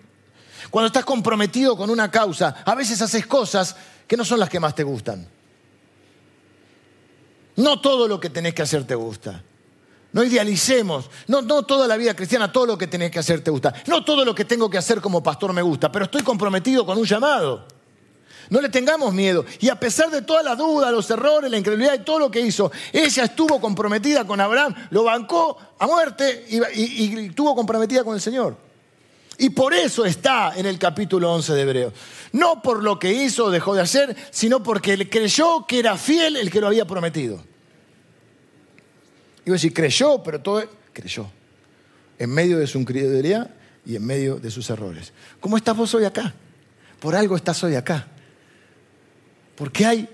Cuando 0.71 0.87
estás 0.89 1.05
comprometido 1.05 1.77
con 1.77 1.91
una 1.91 2.11
causa, 2.11 2.57
a 2.65 2.75
veces 2.75 3.01
haces 3.01 3.27
cosas 3.27 3.77
que 4.07 4.17
no 4.17 4.25
son 4.25 4.41
las 4.41 4.49
que 4.49 4.61
más 4.61 4.75
te 4.75 4.83
gustan. 4.83 5.29
No 7.57 7.81
todo 7.81 8.09
lo 8.09 8.21
que 8.21 8.31
tenés 8.31 8.55
que 8.55 8.63
hacer 8.63 8.85
te 8.85 8.95
gusta. 8.95 9.43
No 10.13 10.25
idealicemos. 10.25 11.11
No, 11.27 11.43
no 11.43 11.63
toda 11.63 11.87
la 11.87 11.97
vida 11.97 12.15
cristiana, 12.15 12.51
todo 12.51 12.67
lo 12.67 12.79
que 12.79 12.87
tenés 12.87 13.11
que 13.11 13.19
hacer 13.19 13.43
te 13.43 13.51
gusta. 13.51 13.75
No 13.87 14.05
todo 14.05 14.25
lo 14.25 14.35
que 14.35 14.45
tengo 14.45 14.69
que 14.69 14.79
hacer 14.79 15.01
como 15.01 15.23
pastor 15.23 15.53
me 15.53 15.63
gusta, 15.63 15.91
pero 15.91 16.07
estoy 16.07 16.23
comprometido 16.23 16.85
con 16.85 16.99
un 16.99 17.05
llamado. 17.05 17.76
No 18.51 18.61
le 18.61 18.69
tengamos 18.69 19.13
miedo. 19.13 19.45
Y 19.61 19.69
a 19.69 19.79
pesar 19.79 20.11
de 20.11 20.23
todas 20.23 20.45
las 20.45 20.57
dudas, 20.59 20.93
los 20.93 21.11
errores, 21.11 21.51
la 21.51 21.59
incredulidad 21.59 21.95
y 21.95 22.05
todo 22.05 22.19
lo 22.19 22.31
que 22.31 22.41
hizo, 22.41 22.71
ella 22.93 23.25
estuvo 23.25 23.61
comprometida 23.61 24.25
con 24.25 24.41
Abraham, 24.41 24.75
lo 24.91 25.05
bancó 25.05 25.59
a 25.79 25.87
muerte 25.87 26.47
y, 26.49 26.57
y 26.81 27.27
estuvo 27.27 27.55
comprometida 27.55 28.05
con 28.05 28.15
el 28.15 28.21
Señor. 28.21 28.57
Y 29.39 29.51
por 29.51 29.75
eso 29.75 30.05
está 30.05 30.55
en 30.57 30.67
el 30.67 30.79
capítulo 30.79 31.33
11 31.33 31.53
de 31.53 31.63
Hebreos. 31.63 31.93
No 32.33 32.63
por 32.63 32.83
lo 32.83 32.99
que 32.99 33.13
hizo 33.13 33.47
o 33.47 33.51
dejó 33.51 33.75
de 33.75 33.83
hacer, 33.83 34.17
sino 34.31 34.63
porque 34.63 35.09
creyó 35.09 35.67
que 35.67 35.79
era 35.79 35.97
fiel 35.97 36.37
el 36.37 36.51
que 36.51 36.61
lo 36.61 36.69
había 36.69 36.87
prometido. 36.87 37.43
Y 39.45 39.51
vos 39.51 39.61
decís, 39.61 39.77
creyó, 39.77 40.23
pero 40.23 40.41
todo 40.41 40.65
creyó. 40.93 41.27
En 42.19 42.31
medio 42.31 42.59
de 42.59 42.67
su 42.67 42.79
incredulidad 42.79 43.51
y 43.85 43.97
en 43.97 44.05
medio 44.05 44.37
de 44.37 44.51
sus 44.51 44.69
errores. 44.71 45.13
¿Cómo 45.39 45.57
estás 45.57 45.77
vos 45.77 45.95
hoy 45.95 46.05
acá? 46.05 46.35
Por 46.99 47.15
algo 47.15 47.37
estás 47.37 47.63
hoy 47.63 47.75
acá. 47.75 48.09
Porque 49.57 49.87
hay 49.87 50.09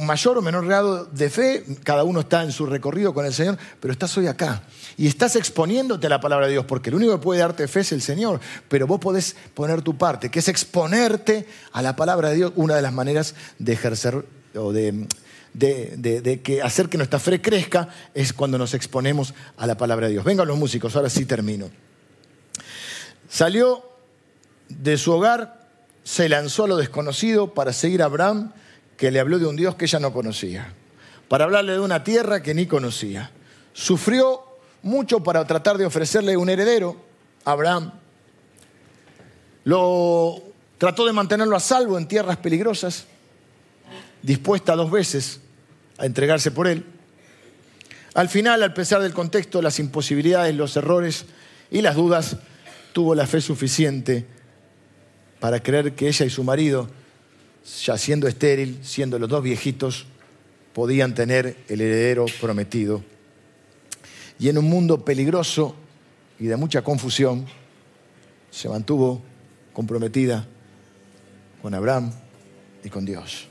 mayor 0.00 0.38
o 0.38 0.42
menor 0.42 0.66
grado 0.66 1.04
de 1.04 1.30
fe, 1.30 1.64
cada 1.84 2.04
uno 2.04 2.20
está 2.20 2.42
en 2.42 2.52
su 2.52 2.66
recorrido 2.66 3.12
con 3.12 3.26
el 3.26 3.34
Señor, 3.34 3.58
pero 3.78 3.92
estás 3.92 4.16
hoy 4.16 4.26
acá 4.26 4.62
y 4.96 5.06
estás 5.06 5.36
exponiéndote 5.36 6.06
a 6.06 6.10
la 6.10 6.20
palabra 6.20 6.46
de 6.46 6.52
Dios, 6.52 6.64
porque 6.64 6.90
el 6.90 6.96
único 6.96 7.12
que 7.12 7.22
puede 7.22 7.40
darte 7.40 7.68
fe 7.68 7.80
es 7.80 7.92
el 7.92 8.02
Señor, 8.02 8.40
pero 8.68 8.86
vos 8.86 9.00
podés 9.00 9.36
poner 9.54 9.82
tu 9.82 9.98
parte, 9.98 10.30
que 10.30 10.38
es 10.38 10.48
exponerte 10.48 11.46
a 11.72 11.82
la 11.82 11.96
palabra 11.96 12.30
de 12.30 12.36
Dios, 12.36 12.52
una 12.56 12.76
de 12.76 12.82
las 12.82 12.92
maneras 12.92 13.34
de 13.58 13.72
ejercer 13.72 14.24
o 14.54 14.72
de, 14.72 15.06
de, 15.52 16.40
que 16.42 16.62
hacer 16.62 16.88
que 16.88 16.96
nuestra 16.96 17.18
fe 17.18 17.40
crezca 17.40 17.88
es 18.14 18.32
cuando 18.32 18.58
nos 18.58 18.74
exponemos 18.74 19.34
a 19.56 19.66
la 19.66 19.76
palabra 19.76 20.06
de 20.06 20.12
Dios. 20.12 20.24
Vengan 20.24 20.48
los 20.48 20.58
músicos, 20.58 20.96
ahora 20.96 21.10
sí 21.10 21.24
termino. 21.24 21.70
Salió 23.28 23.84
de 24.68 24.96
su 24.96 25.12
hogar, 25.12 25.59
se 26.04 26.28
lanzó 26.28 26.64
a 26.64 26.68
lo 26.68 26.76
desconocido 26.76 27.54
para 27.54 27.72
seguir 27.72 28.02
a 28.02 28.06
Abraham, 28.06 28.52
que 28.96 29.10
le 29.10 29.20
habló 29.20 29.38
de 29.38 29.46
un 29.46 29.56
Dios 29.56 29.76
que 29.76 29.84
ella 29.84 29.98
no 29.98 30.12
conocía, 30.12 30.72
para 31.28 31.44
hablarle 31.44 31.72
de 31.72 31.80
una 31.80 32.04
tierra 32.04 32.42
que 32.42 32.54
ni 32.54 32.66
conocía. 32.66 33.30
Sufrió 33.72 34.42
mucho 34.82 35.22
para 35.22 35.44
tratar 35.46 35.78
de 35.78 35.86
ofrecerle 35.86 36.36
un 36.36 36.48
heredero, 36.48 36.96
Abraham. 37.44 37.92
Lo 39.64 40.42
trató 40.78 41.06
de 41.06 41.12
mantenerlo 41.12 41.56
a 41.56 41.60
salvo 41.60 41.98
en 41.98 42.08
tierras 42.08 42.38
peligrosas 42.38 43.06
dispuesta 44.22 44.76
dos 44.76 44.90
veces 44.90 45.40
a 45.98 46.06
entregarse 46.06 46.50
por 46.50 46.66
él. 46.66 46.84
Al 48.14 48.28
final, 48.28 48.62
al 48.62 48.74
pesar 48.74 49.02
del 49.02 49.12
contexto, 49.12 49.62
las 49.62 49.78
imposibilidades, 49.78 50.54
los 50.54 50.76
errores 50.76 51.26
y 51.70 51.80
las 51.80 51.94
dudas, 51.94 52.36
tuvo 52.92 53.14
la 53.14 53.26
fe 53.26 53.40
suficiente 53.40 54.26
para 55.40 55.62
creer 55.62 55.94
que 55.94 56.06
ella 56.06 56.26
y 56.26 56.30
su 56.30 56.44
marido, 56.44 56.88
ya 57.82 57.96
siendo 57.96 58.28
estéril, 58.28 58.78
siendo 58.82 59.18
los 59.18 59.28
dos 59.28 59.42
viejitos, 59.42 60.06
podían 60.74 61.14
tener 61.14 61.56
el 61.68 61.80
heredero 61.80 62.26
prometido. 62.40 63.02
Y 64.38 64.48
en 64.48 64.58
un 64.58 64.66
mundo 64.66 65.04
peligroso 65.04 65.74
y 66.38 66.46
de 66.46 66.56
mucha 66.56 66.82
confusión, 66.82 67.46
se 68.50 68.68
mantuvo 68.68 69.22
comprometida 69.72 70.46
con 71.62 71.74
Abraham 71.74 72.12
y 72.84 72.88
con 72.88 73.04
Dios. 73.04 73.46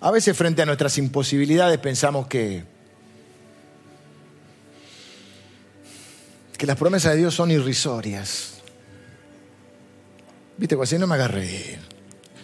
A 0.00 0.10
veces 0.10 0.34
frente 0.36 0.62
a 0.62 0.66
nuestras 0.66 0.96
imposibilidades 0.96 1.78
pensamos 1.78 2.26
que, 2.26 2.64
que 6.56 6.66
las 6.66 6.76
promesas 6.76 7.12
de 7.12 7.18
Dios 7.18 7.34
son 7.34 7.50
irrisorias. 7.50 8.59
Viste, 10.60 10.76
así 10.78 10.98
no 10.98 11.06
me 11.06 11.14
hagas 11.14 11.30
reír. 11.30 11.78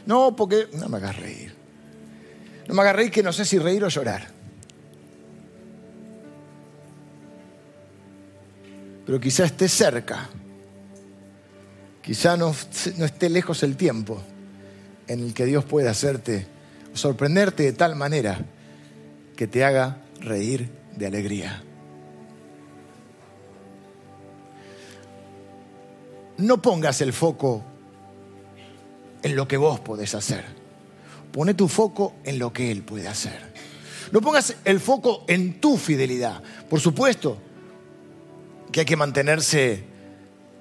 No, 0.07 0.35
porque 0.35 0.69
no 0.73 0.89
me 0.89 0.97
hagas 0.97 1.17
reír. 1.17 1.55
No 2.67 2.73
me 2.73 2.81
hagas 2.81 2.97
reír 2.97 3.11
que 3.11 3.23
no 3.23 3.31
sé 3.31 3.45
si 3.45 3.59
reír 3.59 3.85
o 3.85 3.89
llorar. 3.89 4.27
Pero 9.05 9.21
quizá 9.21 9.45
esté 9.45 9.69
cerca. 9.69 10.31
Quizá 12.01 12.39
no, 12.39 12.55
no 12.97 13.05
esté 13.05 13.29
lejos 13.29 13.63
el 13.63 13.77
tiempo 13.77 14.23
en 15.09 15.21
el 15.21 15.35
que 15.35 15.45
Dios 15.45 15.67
pueda 15.67 15.91
hacerte 15.91 16.47
sorprenderte 16.95 17.65
de 17.65 17.73
tal 17.75 17.97
manera 17.97 18.39
que 19.37 19.47
te 19.47 19.63
haga 19.63 19.99
reír 20.21 20.71
de 20.97 21.07
alegría. 21.07 21.63
No 26.39 26.63
pongas 26.63 27.03
el 27.03 27.13
foco 27.13 27.76
en 29.27 29.37
lo 29.37 29.47
que 29.49 29.57
vos 29.57 29.81
podés 29.81 30.15
hacer. 30.15 30.45
Pone 31.33 31.55
tu 31.55 31.69
foco 31.69 32.15
en 32.25 32.39
lo 32.39 32.53
que 32.53 32.71
Él 32.71 32.83
puede 32.83 33.09
hacer. 33.09 33.53
No 34.13 34.21
pongas 34.21 34.55
el 34.65 34.81
foco 34.81 35.25
en 35.27 35.61
tu 35.61 35.77
fidelidad. 35.77 36.43
Por 36.71 36.81
supuesto 36.81 37.39
que 38.71 38.81
hay 38.81 38.87
que 38.87 38.97
mantenerse 38.97 39.85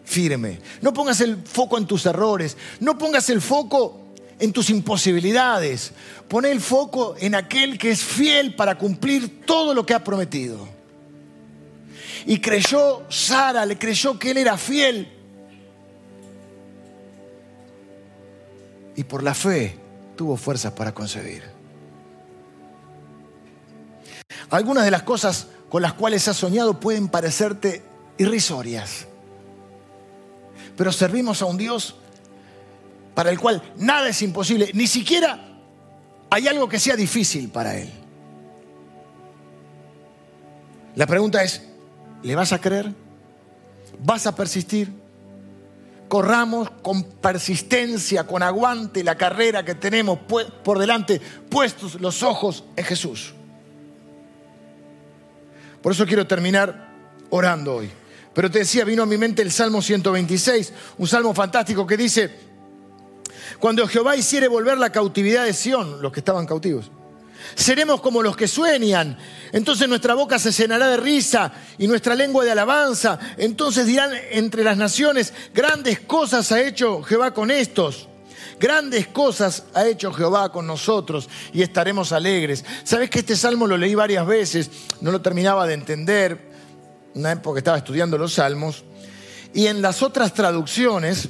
firme. 0.03 0.59
No 0.81 0.93
pongas 0.93 1.21
el 1.21 1.37
foco 1.45 1.77
en 1.77 1.85
tus 1.85 2.05
errores. 2.07 2.57
No 2.79 2.97
pongas 2.97 3.29
el 3.29 3.39
foco 3.39 4.01
en 4.39 4.51
tus 4.51 4.71
imposibilidades. 4.71 5.91
Pone 6.27 6.51
el 6.51 6.59
foco 6.59 7.15
en 7.19 7.35
aquel 7.35 7.77
que 7.77 7.91
es 7.91 8.03
fiel 8.03 8.55
para 8.55 8.77
cumplir 8.77 9.45
todo 9.45 9.75
lo 9.75 9.85
que 9.85 9.93
ha 9.93 10.03
prometido. 10.03 10.67
Y 12.25 12.39
creyó 12.39 13.03
Sara, 13.09 13.65
le 13.65 13.77
creyó 13.77 14.17
que 14.17 14.31
él 14.31 14.37
era 14.37 14.57
fiel. 14.57 15.14
Y 18.95 19.03
por 19.03 19.23
la 19.23 19.33
fe 19.33 19.77
tuvo 20.15 20.37
fuerzas 20.37 20.73
para 20.73 20.93
concebir. 20.93 21.43
Algunas 24.49 24.85
de 24.85 24.91
las 24.91 25.03
cosas 25.03 25.47
con 25.69 25.81
las 25.81 25.93
cuales 25.93 26.27
has 26.27 26.37
soñado 26.37 26.79
pueden 26.79 27.07
parecerte 27.07 27.83
irrisorias. 28.17 29.07
Pero 30.77 30.91
servimos 30.91 31.41
a 31.41 31.45
un 31.45 31.57
Dios 31.57 31.95
para 33.13 33.29
el 33.29 33.39
cual 33.39 33.61
nada 33.77 34.09
es 34.09 34.21
imposible, 34.21 34.71
ni 34.73 34.87
siquiera 34.87 35.39
hay 36.29 36.47
algo 36.47 36.67
que 36.67 36.79
sea 36.79 36.95
difícil 36.95 37.49
para 37.49 37.77
Él. 37.77 37.89
La 40.95 41.07
pregunta 41.07 41.43
es, 41.43 41.61
¿le 42.23 42.35
vas 42.35 42.51
a 42.53 42.59
creer? 42.59 42.93
¿Vas 43.99 44.27
a 44.27 44.35
persistir? 44.35 44.91
Corramos 46.07 46.69
con 46.81 47.03
persistencia, 47.03 48.25
con 48.25 48.43
aguante 48.43 49.03
la 49.03 49.15
carrera 49.15 49.65
que 49.65 49.75
tenemos 49.75 50.19
por 50.19 50.79
delante, 50.79 51.19
puestos 51.49 51.99
los 51.99 52.21
ojos 52.23 52.63
en 52.75 52.85
Jesús. 52.85 53.33
Por 55.81 55.91
eso 55.91 56.05
quiero 56.05 56.25
terminar 56.25 56.89
orando 57.29 57.75
hoy. 57.75 57.91
Pero 58.33 58.51
te 58.51 58.59
decía, 58.59 58.83
vino 58.83 59.03
a 59.03 59.05
mi 59.05 59.17
mente 59.17 59.41
el 59.41 59.51
Salmo 59.51 59.81
126, 59.81 60.73
un 60.97 61.07
salmo 61.07 61.33
fantástico 61.33 61.87
que 61.87 61.95
dice, 61.95 62.31
cuando 63.59 63.87
Jehová 63.87 64.15
hiciere 64.15 64.47
volver 64.47 64.77
la 64.77 64.91
cautividad 64.91 65.45
de 65.45 65.53
Sión, 65.53 66.01
los 66.01 66.11
que 66.11 66.19
estaban 66.19 66.45
cautivos. 66.45 66.91
Seremos 67.55 68.01
como 68.01 68.21
los 68.21 68.35
que 68.35 68.47
sueñan. 68.47 69.17
Entonces 69.51 69.87
nuestra 69.87 70.13
boca 70.13 70.39
se 70.39 70.51
llenará 70.51 70.87
de 70.87 70.97
risa 70.97 71.51
y 71.77 71.87
nuestra 71.87 72.15
lengua 72.15 72.43
de 72.43 72.51
alabanza. 72.51 73.19
Entonces 73.37 73.85
dirán 73.85 74.11
entre 74.31 74.63
las 74.63 74.77
naciones, 74.77 75.33
grandes 75.53 75.99
cosas 76.01 76.51
ha 76.51 76.61
hecho 76.61 77.01
Jehová 77.03 77.33
con 77.33 77.51
estos. 77.51 78.09
Grandes 78.59 79.07
cosas 79.07 79.63
ha 79.73 79.85
hecho 79.85 80.13
Jehová 80.13 80.51
con 80.51 80.65
nosotros 80.65 81.29
y 81.53 81.61
estaremos 81.61 82.11
alegres. 82.11 82.63
Sabes 82.83 83.09
que 83.09 83.19
este 83.19 83.35
salmo 83.35 83.67
lo 83.67 83.77
leí 83.77 83.95
varias 83.95 84.25
veces, 84.25 84.69
no 85.01 85.11
lo 85.11 85.21
terminaba 85.21 85.67
de 85.67 85.73
entender, 85.73 86.39
una 87.13 87.31
época 87.33 87.59
estaba 87.59 87.77
estudiando 87.77 88.17
los 88.17 88.33
salmos. 88.33 88.83
Y 89.53 89.67
en 89.67 89.81
las 89.81 90.03
otras 90.03 90.33
traducciones, 90.33 91.29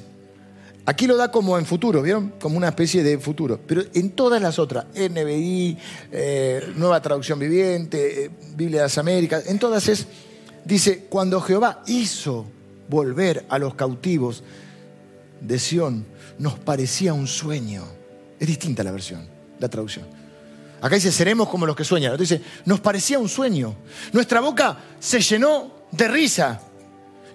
Aquí 0.88 1.08
lo 1.08 1.18
da 1.18 1.32
como 1.32 1.58
en 1.58 1.66
futuro, 1.66 2.02
¿vieron? 2.04 2.34
Como 2.40 2.58
una 2.58 2.68
especie 2.68 3.04
de 3.04 3.18
futuro. 3.18 3.60
Pero 3.66 3.82
en 3.94 4.12
todas 4.12 4.40
las 4.40 4.60
otras, 4.60 4.86
NBI, 4.94 5.78
eh, 6.12 6.74
Nueva 6.76 7.02
Traducción 7.02 7.40
Viviente, 7.40 8.26
eh, 8.26 8.32
Biblia 8.56 8.82
de 8.82 8.86
las 8.86 8.98
Américas, 9.00 9.48
en 9.48 9.58
todas 9.58 9.88
es, 9.88 10.06
dice, 10.64 11.08
cuando 11.10 11.42
Jehová 11.42 11.82
hizo 11.88 12.46
volver 12.88 13.46
a 13.50 13.58
los 13.58 13.74
cautivos 13.74 14.44
de 15.42 15.58
Sión, 15.58 16.06
nos 16.38 16.60
parecía 16.60 17.14
un 17.14 17.26
sueño. 17.26 17.84
Es 18.40 18.48
distinta 18.48 18.84
la 18.84 18.92
versión, 18.92 19.28
la 19.60 19.70
traducción. 19.70 20.06
Acá 20.82 20.96
dice, 20.96 21.12
seremos 21.12 21.50
como 21.50 21.66
los 21.66 21.76
que 21.76 21.84
sueñan. 21.84 22.16
dice, 22.16 22.42
nos 22.66 22.80
parecía 22.80 23.18
un 23.18 23.30
sueño. 23.30 23.76
Nuestra 24.14 24.40
boca 24.40 24.78
se 25.00 25.20
llenó 25.20 25.88
de 25.92 26.08
risa 26.08 26.62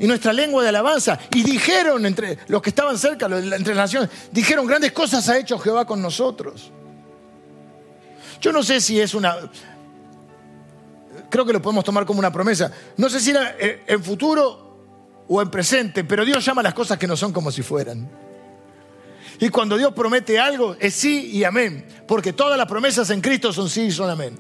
y 0.00 0.06
nuestra 0.06 0.32
lengua 0.32 0.62
de 0.62 0.70
alabanza. 0.70 1.18
Y 1.30 1.44
dijeron 1.44 2.04
entre 2.06 2.38
los 2.48 2.62
que 2.62 2.70
estaban 2.70 2.98
cerca, 2.98 3.26
entre 3.26 3.74
las 3.74 3.84
naciones, 3.84 4.08
dijeron, 4.32 4.66
grandes 4.66 4.92
cosas 4.92 5.28
ha 5.28 5.38
hecho 5.38 5.58
Jehová 5.58 5.84
con 5.84 6.00
nosotros. 6.00 6.72
Yo 8.40 8.50
no 8.50 8.62
sé 8.62 8.80
si 8.80 8.98
es 8.98 9.14
una, 9.14 9.36
creo 11.28 11.44
que 11.44 11.52
lo 11.52 11.60
podemos 11.60 11.84
tomar 11.84 12.06
como 12.06 12.18
una 12.18 12.32
promesa. 12.32 12.72
No 12.96 13.10
sé 13.10 13.20
si 13.20 13.30
era 13.30 13.54
eh, 13.60 13.84
en 13.86 14.02
futuro 14.02 15.24
o 15.28 15.42
en 15.42 15.50
presente, 15.50 16.02
pero 16.02 16.24
Dios 16.24 16.42
llama 16.42 16.62
las 16.62 16.72
cosas 16.72 16.98
que 16.98 17.06
no 17.06 17.14
son 17.14 17.30
como 17.34 17.52
si 17.52 17.62
fueran. 17.62 18.10
Y 19.38 19.50
cuando 19.50 19.76
Dios 19.76 19.92
promete 19.92 20.38
algo, 20.38 20.76
es 20.80 20.94
sí 20.94 21.30
y 21.30 21.44
amén. 21.44 21.86
Porque 22.08 22.32
todas 22.32 22.56
las 22.56 22.66
promesas 22.66 23.10
en 23.10 23.20
Cristo 23.20 23.52
son 23.52 23.68
sí 23.68 23.82
y 23.82 23.90
son 23.90 24.08
amén. 24.08 24.38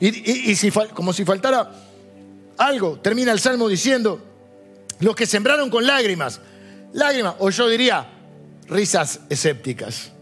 Y, 0.00 0.54
si, 0.56 0.70
como 0.70 1.12
si 1.12 1.24
faltara 1.24 1.72
algo, 2.56 2.98
termina 3.00 3.32
el 3.32 3.40
Salmo 3.40 3.68
diciendo, 3.68 4.35
los 5.00 5.14
que 5.14 5.26
sembraron 5.26 5.70
con 5.70 5.86
lágrimas, 5.86 6.40
lágrimas, 6.92 7.34
o 7.38 7.50
yo 7.50 7.68
diría, 7.68 8.06
risas 8.68 9.20
escépticas. 9.28 10.12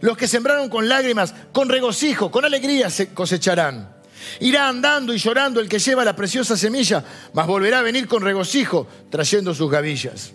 Los 0.00 0.16
que 0.16 0.26
sembraron 0.26 0.68
con 0.68 0.88
lágrimas, 0.88 1.34
con 1.52 1.68
regocijo, 1.68 2.30
con 2.30 2.44
alegría 2.44 2.90
se 2.90 3.12
cosecharán. 3.12 3.96
Irá 4.40 4.68
andando 4.68 5.14
y 5.14 5.18
llorando 5.18 5.60
el 5.60 5.68
que 5.68 5.78
lleva 5.78 6.04
la 6.04 6.16
preciosa 6.16 6.56
semilla, 6.56 7.04
mas 7.32 7.46
volverá 7.46 7.80
a 7.80 7.82
venir 7.82 8.06
con 8.06 8.22
regocijo 8.22 8.86
trayendo 9.10 9.54
sus 9.54 9.70
gavillas. 9.70 10.32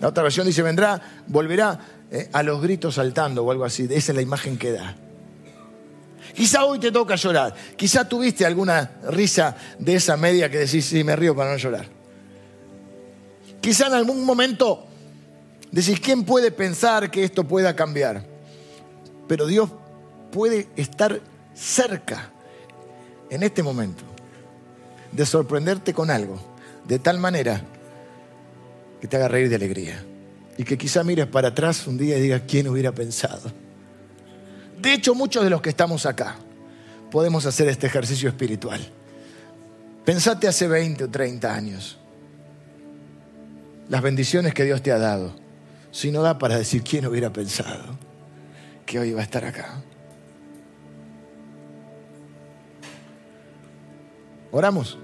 La 0.00 0.08
otra 0.08 0.22
versión 0.22 0.46
dice, 0.46 0.62
vendrá, 0.62 1.22
volverá 1.26 1.78
eh, 2.10 2.28
a 2.32 2.42
los 2.42 2.62
gritos 2.62 2.94
saltando 2.94 3.44
o 3.44 3.50
algo 3.50 3.64
así. 3.64 3.84
Esa 3.84 4.12
es 4.12 4.16
la 4.16 4.22
imagen 4.22 4.56
que 4.56 4.72
da. 4.72 4.94
Quizá 6.34 6.64
hoy 6.64 6.78
te 6.78 6.92
toca 6.92 7.16
llorar. 7.16 7.54
Quizá 7.76 8.08
tuviste 8.08 8.46
alguna 8.46 8.92
risa 9.08 9.56
de 9.78 9.96
esa 9.96 10.16
media 10.16 10.48
que 10.48 10.58
decís, 10.58 10.84
sí, 10.84 11.02
me 11.02 11.16
río 11.16 11.34
para 11.34 11.50
no 11.50 11.56
llorar. 11.56 11.97
Quizá 13.60 13.88
en 13.88 13.94
algún 13.94 14.24
momento 14.24 14.86
decís, 15.70 16.00
¿quién 16.00 16.24
puede 16.24 16.50
pensar 16.50 17.10
que 17.10 17.24
esto 17.24 17.44
pueda 17.44 17.74
cambiar? 17.74 18.24
Pero 19.26 19.46
Dios 19.46 19.70
puede 20.32 20.68
estar 20.76 21.20
cerca 21.54 22.30
en 23.30 23.42
este 23.42 23.62
momento 23.62 24.04
de 25.12 25.26
sorprenderte 25.26 25.92
con 25.92 26.10
algo, 26.10 26.38
de 26.86 26.98
tal 26.98 27.18
manera 27.18 27.62
que 29.00 29.08
te 29.08 29.16
haga 29.16 29.28
reír 29.28 29.48
de 29.48 29.56
alegría. 29.56 30.04
Y 30.56 30.64
que 30.64 30.76
quizá 30.76 31.04
mires 31.04 31.26
para 31.26 31.48
atrás 31.48 31.86
un 31.86 31.96
día 31.96 32.18
y 32.18 32.22
digas, 32.22 32.42
¿quién 32.48 32.66
hubiera 32.68 32.92
pensado? 32.92 33.52
De 34.80 34.92
hecho, 34.92 35.14
muchos 35.14 35.44
de 35.44 35.50
los 35.50 35.60
que 35.60 35.70
estamos 35.70 36.04
acá 36.04 36.36
podemos 37.10 37.46
hacer 37.46 37.68
este 37.68 37.86
ejercicio 37.86 38.28
espiritual. 38.28 38.80
Pensate 40.04 40.48
hace 40.48 40.66
20 40.66 41.04
o 41.04 41.10
30 41.10 41.54
años 41.54 41.97
las 43.88 44.02
bendiciones 44.02 44.54
que 44.54 44.64
Dios 44.64 44.82
te 44.82 44.92
ha 44.92 44.98
dado. 44.98 45.34
Si 45.90 46.10
no 46.10 46.22
da 46.22 46.38
para 46.38 46.58
decir 46.58 46.82
quién 46.82 47.06
hubiera 47.06 47.32
pensado 47.32 47.98
que 48.84 48.98
hoy 48.98 49.10
iba 49.10 49.20
a 49.20 49.24
estar 49.24 49.44
acá. 49.44 49.82
Oramos. 54.50 54.98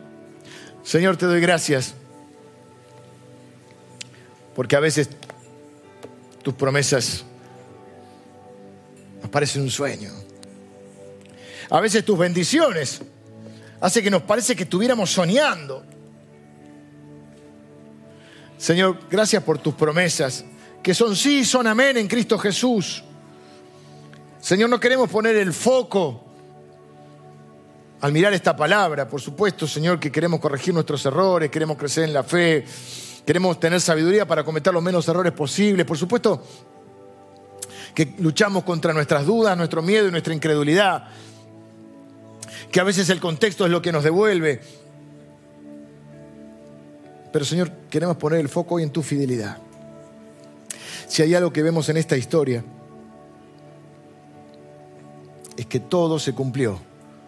Señor, 0.82 1.16
te 1.16 1.26
doy 1.26 1.40
gracias 1.40 1.94
porque 4.54 4.76
a 4.76 4.80
veces 4.80 5.08
tus 6.42 6.54
promesas 6.54 7.24
nos 9.20 9.30
parecen 9.30 9.62
un 9.62 9.70
sueño. 9.70 10.10
A 11.70 11.80
veces 11.80 12.04
tus 12.04 12.18
bendiciones 12.18 13.00
hace 13.80 14.02
que 14.02 14.10
nos 14.10 14.22
parece 14.22 14.54
que 14.54 14.64
estuviéramos 14.64 15.10
soñando. 15.10 15.84
Señor, 18.64 18.96
gracias 19.10 19.42
por 19.42 19.58
tus 19.58 19.74
promesas, 19.74 20.42
que 20.82 20.94
son 20.94 21.14
sí, 21.14 21.44
son 21.44 21.66
amén 21.66 21.98
en 21.98 22.08
Cristo 22.08 22.38
Jesús. 22.38 23.04
Señor, 24.40 24.70
no 24.70 24.80
queremos 24.80 25.10
poner 25.10 25.36
el 25.36 25.52
foco 25.52 26.24
al 28.00 28.10
mirar 28.10 28.32
esta 28.32 28.56
palabra, 28.56 29.06
por 29.06 29.20
supuesto, 29.20 29.66
Señor, 29.66 30.00
que 30.00 30.10
queremos 30.10 30.40
corregir 30.40 30.72
nuestros 30.72 31.04
errores, 31.04 31.50
queremos 31.50 31.76
crecer 31.76 32.04
en 32.04 32.14
la 32.14 32.22
fe, 32.22 32.64
queremos 33.26 33.60
tener 33.60 33.82
sabiduría 33.82 34.26
para 34.26 34.42
cometer 34.44 34.72
los 34.72 34.82
menos 34.82 35.06
errores 35.08 35.34
posibles. 35.34 35.84
Por 35.84 35.98
supuesto 35.98 36.42
que 37.94 38.14
luchamos 38.20 38.64
contra 38.64 38.94
nuestras 38.94 39.26
dudas, 39.26 39.54
nuestro 39.58 39.82
miedo 39.82 40.08
y 40.08 40.10
nuestra 40.10 40.32
incredulidad, 40.32 41.08
que 42.72 42.80
a 42.80 42.84
veces 42.84 43.10
el 43.10 43.20
contexto 43.20 43.66
es 43.66 43.70
lo 43.70 43.82
que 43.82 43.92
nos 43.92 44.02
devuelve. 44.02 44.62
Pero 47.34 47.44
Señor, 47.44 47.72
queremos 47.90 48.16
poner 48.16 48.38
el 48.38 48.48
foco 48.48 48.76
hoy 48.76 48.84
en 48.84 48.90
tu 48.90 49.02
fidelidad. 49.02 49.58
Si 51.08 51.20
hay 51.20 51.34
algo 51.34 51.52
que 51.52 51.64
vemos 51.64 51.88
en 51.88 51.96
esta 51.96 52.16
historia, 52.16 52.62
es 55.56 55.66
que 55.66 55.80
todo 55.80 56.20
se 56.20 56.32
cumplió 56.32 56.78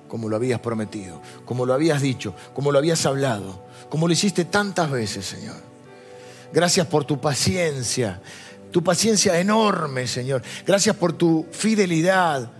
como 0.07 0.29
lo 0.29 0.37
habías 0.37 0.61
prometido, 0.61 1.21
como 1.45 1.67
lo 1.67 1.75
habías 1.75 2.03
dicho, 2.03 2.37
como 2.55 2.71
lo 2.71 2.79
habías 2.79 3.05
hablado, 3.05 3.65
como 3.89 4.07
lo 4.07 4.13
hiciste 4.13 4.45
tantas 4.45 4.93
veces, 4.93 5.27
Señor. 5.27 5.57
Gracias 6.53 6.87
por 6.87 7.05
tu 7.05 7.21
paciencia, 7.21 8.23
tu 8.71 8.85
paciencia 8.85 9.41
enorme, 9.41 10.07
Señor. 10.07 10.41
Gracias 10.65 10.95
por 10.95 11.15
tu 11.15 11.49
fidelidad. 11.51 12.53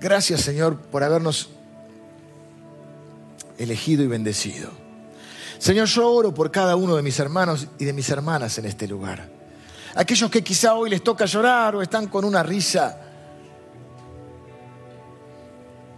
Gracias, 0.00 0.40
Señor, 0.40 0.78
por 0.78 1.04
habernos 1.04 1.50
elegido 3.58 4.02
y 4.02 4.06
bendecido. 4.06 4.70
Señor, 5.58 5.86
yo 5.86 6.10
oro 6.10 6.34
por 6.34 6.50
cada 6.50 6.76
uno 6.76 6.96
de 6.96 7.02
mis 7.02 7.18
hermanos 7.18 7.68
y 7.78 7.84
de 7.84 7.92
mis 7.92 8.08
hermanas 8.10 8.58
en 8.58 8.66
este 8.66 8.86
lugar. 8.86 9.28
Aquellos 9.94 10.30
que 10.30 10.42
quizá 10.42 10.74
hoy 10.74 10.90
les 10.90 11.02
toca 11.02 11.24
llorar 11.26 11.76
o 11.76 11.82
están 11.82 12.08
con 12.08 12.24
una 12.24 12.42
risa 12.42 12.98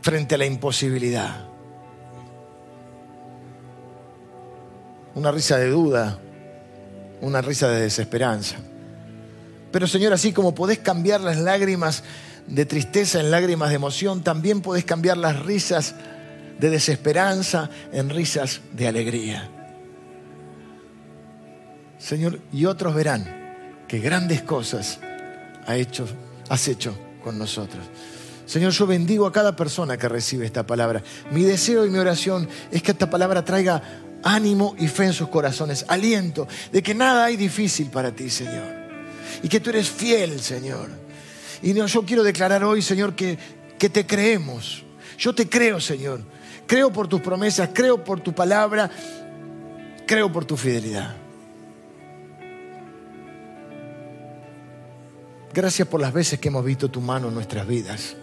frente 0.03 0.35
a 0.35 0.39
la 0.39 0.47
imposibilidad. 0.47 1.47
una 5.17 5.33
risa 5.33 5.57
de 5.57 5.71
duda, 5.71 6.19
una 7.23 7.41
risa 7.41 7.69
de 7.69 7.81
desesperanza. 7.81 8.57
Pero 9.73 9.87
Señor, 9.87 10.13
así 10.13 10.33
como 10.33 10.55
podés 10.55 10.79
cambiar 10.79 11.23
las 11.23 11.39
lágrimas 11.39 12.05
de 12.47 12.67
tristeza 12.67 13.19
en 13.19 13.31
lágrimas 13.31 13.71
de 13.71 13.77
emoción, 13.77 14.23
también 14.23 14.61
podés 14.61 14.85
cambiar 14.85 15.17
las 15.17 15.43
risas 15.45 15.95
de 16.59 16.71
desesperanza 16.71 17.71
en 17.93 18.11
risas 18.11 18.61
de 18.73 18.89
alegría. 18.89 19.51
Señor, 21.99 22.41
y 22.53 22.67
otros 22.67 22.95
verán 22.95 23.85
que 23.89 24.01
grandes 24.01 24.43
cosas 24.43 25.01
hecho, 25.75 26.07
has 26.49 26.69
hecho 26.69 26.97
con 27.23 27.39
nosotros. 27.39 27.85
Señor, 28.47 28.73
yo 28.73 28.87
bendigo 28.87 29.27
a 29.27 29.33
cada 29.33 29.57
persona 29.57 29.97
que 29.97 30.09
recibe 30.09 30.47
esta 30.47 30.65
palabra. 30.67 31.03
Mi 31.33 31.43
deseo 31.43 31.85
y 31.85 31.91
mi 31.91 31.99
oración 31.99 32.49
es 32.71 32.83
que 32.83 32.93
esta 32.93 33.11
palabra 33.11 33.45
traiga 33.45 33.83
ánimo 34.23 34.75
y 34.79 34.89
fe 34.89 35.07
en 35.07 35.13
sus 35.13 35.29
corazones, 35.29 35.85
aliento 35.89 36.47
de 36.73 36.83
que 36.83 36.95
nada 36.95 37.25
hay 37.25 37.37
difícil 37.37 37.91
para 37.91 38.13
ti, 38.13 38.31
Señor. 38.31 38.87
Y 39.43 39.49
que 39.49 39.61
tú 39.61 39.71
eres 39.71 39.91
fiel, 39.91 40.41
Señor. 40.41 40.89
Y 41.63 41.75
yo 41.75 42.03
quiero 42.05 42.23
declarar 42.23 42.63
hoy, 42.63 42.83
Señor, 42.83 43.17
que, 43.17 43.39
que 43.79 43.89
te 43.89 44.07
creemos. 44.07 44.85
Yo 45.19 45.35
te 45.35 45.49
creo, 45.49 45.81
Señor. 45.81 46.21
Creo 46.67 46.93
por 46.93 47.09
tus 47.09 47.21
promesas, 47.21 47.71
creo 47.73 48.03
por 48.03 48.21
tu 48.21 48.35
palabra, 48.35 48.91
creo 50.07 50.33
por 50.33 50.45
tu 50.45 50.57
fidelidad. 50.57 51.15
Gracias 55.55 55.89
por 55.89 56.01
las 56.01 56.13
veces 56.13 56.39
que 56.39 56.49
hemos 56.49 56.65
visto 56.65 56.91
tu 56.91 57.01
mano 57.01 57.29
en 57.29 57.35
nuestras 57.35 57.67
vidas. 57.67 58.17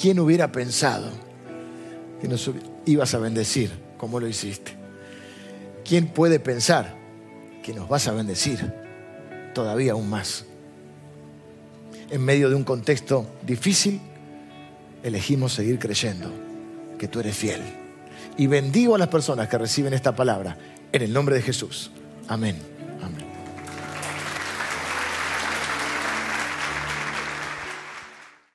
¿Quién 0.00 0.18
hubiera 0.20 0.50
pensado 0.50 1.10
que 2.20 2.28
nos 2.28 2.50
ibas 2.86 3.12
a 3.14 3.18
bendecir 3.18 3.70
como 3.98 4.20
lo 4.20 4.28
hiciste? 4.28 4.78
¿quién 5.88 6.06
puede 6.06 6.38
pensar 6.38 6.94
que 7.62 7.72
nos 7.72 7.88
vas 7.88 8.06
a 8.08 8.12
bendecir 8.12 8.72
todavía 9.54 9.92
aún 9.92 10.10
más? 10.10 10.44
En 12.10 12.22
medio 12.22 12.50
de 12.50 12.54
un 12.54 12.64
contexto 12.64 13.26
difícil, 13.42 14.00
elegimos 15.02 15.54
seguir 15.54 15.78
creyendo 15.78 16.30
que 16.98 17.08
tú 17.08 17.20
eres 17.20 17.36
fiel. 17.36 17.62
Y 18.36 18.46
bendigo 18.46 18.94
a 18.94 18.98
las 18.98 19.08
personas 19.08 19.48
que 19.48 19.58
reciben 19.58 19.94
esta 19.94 20.14
palabra 20.14 20.56
en 20.92 21.02
el 21.02 21.12
nombre 21.12 21.34
de 21.34 21.42
Jesús. 21.42 21.90
Amén. 22.28 22.77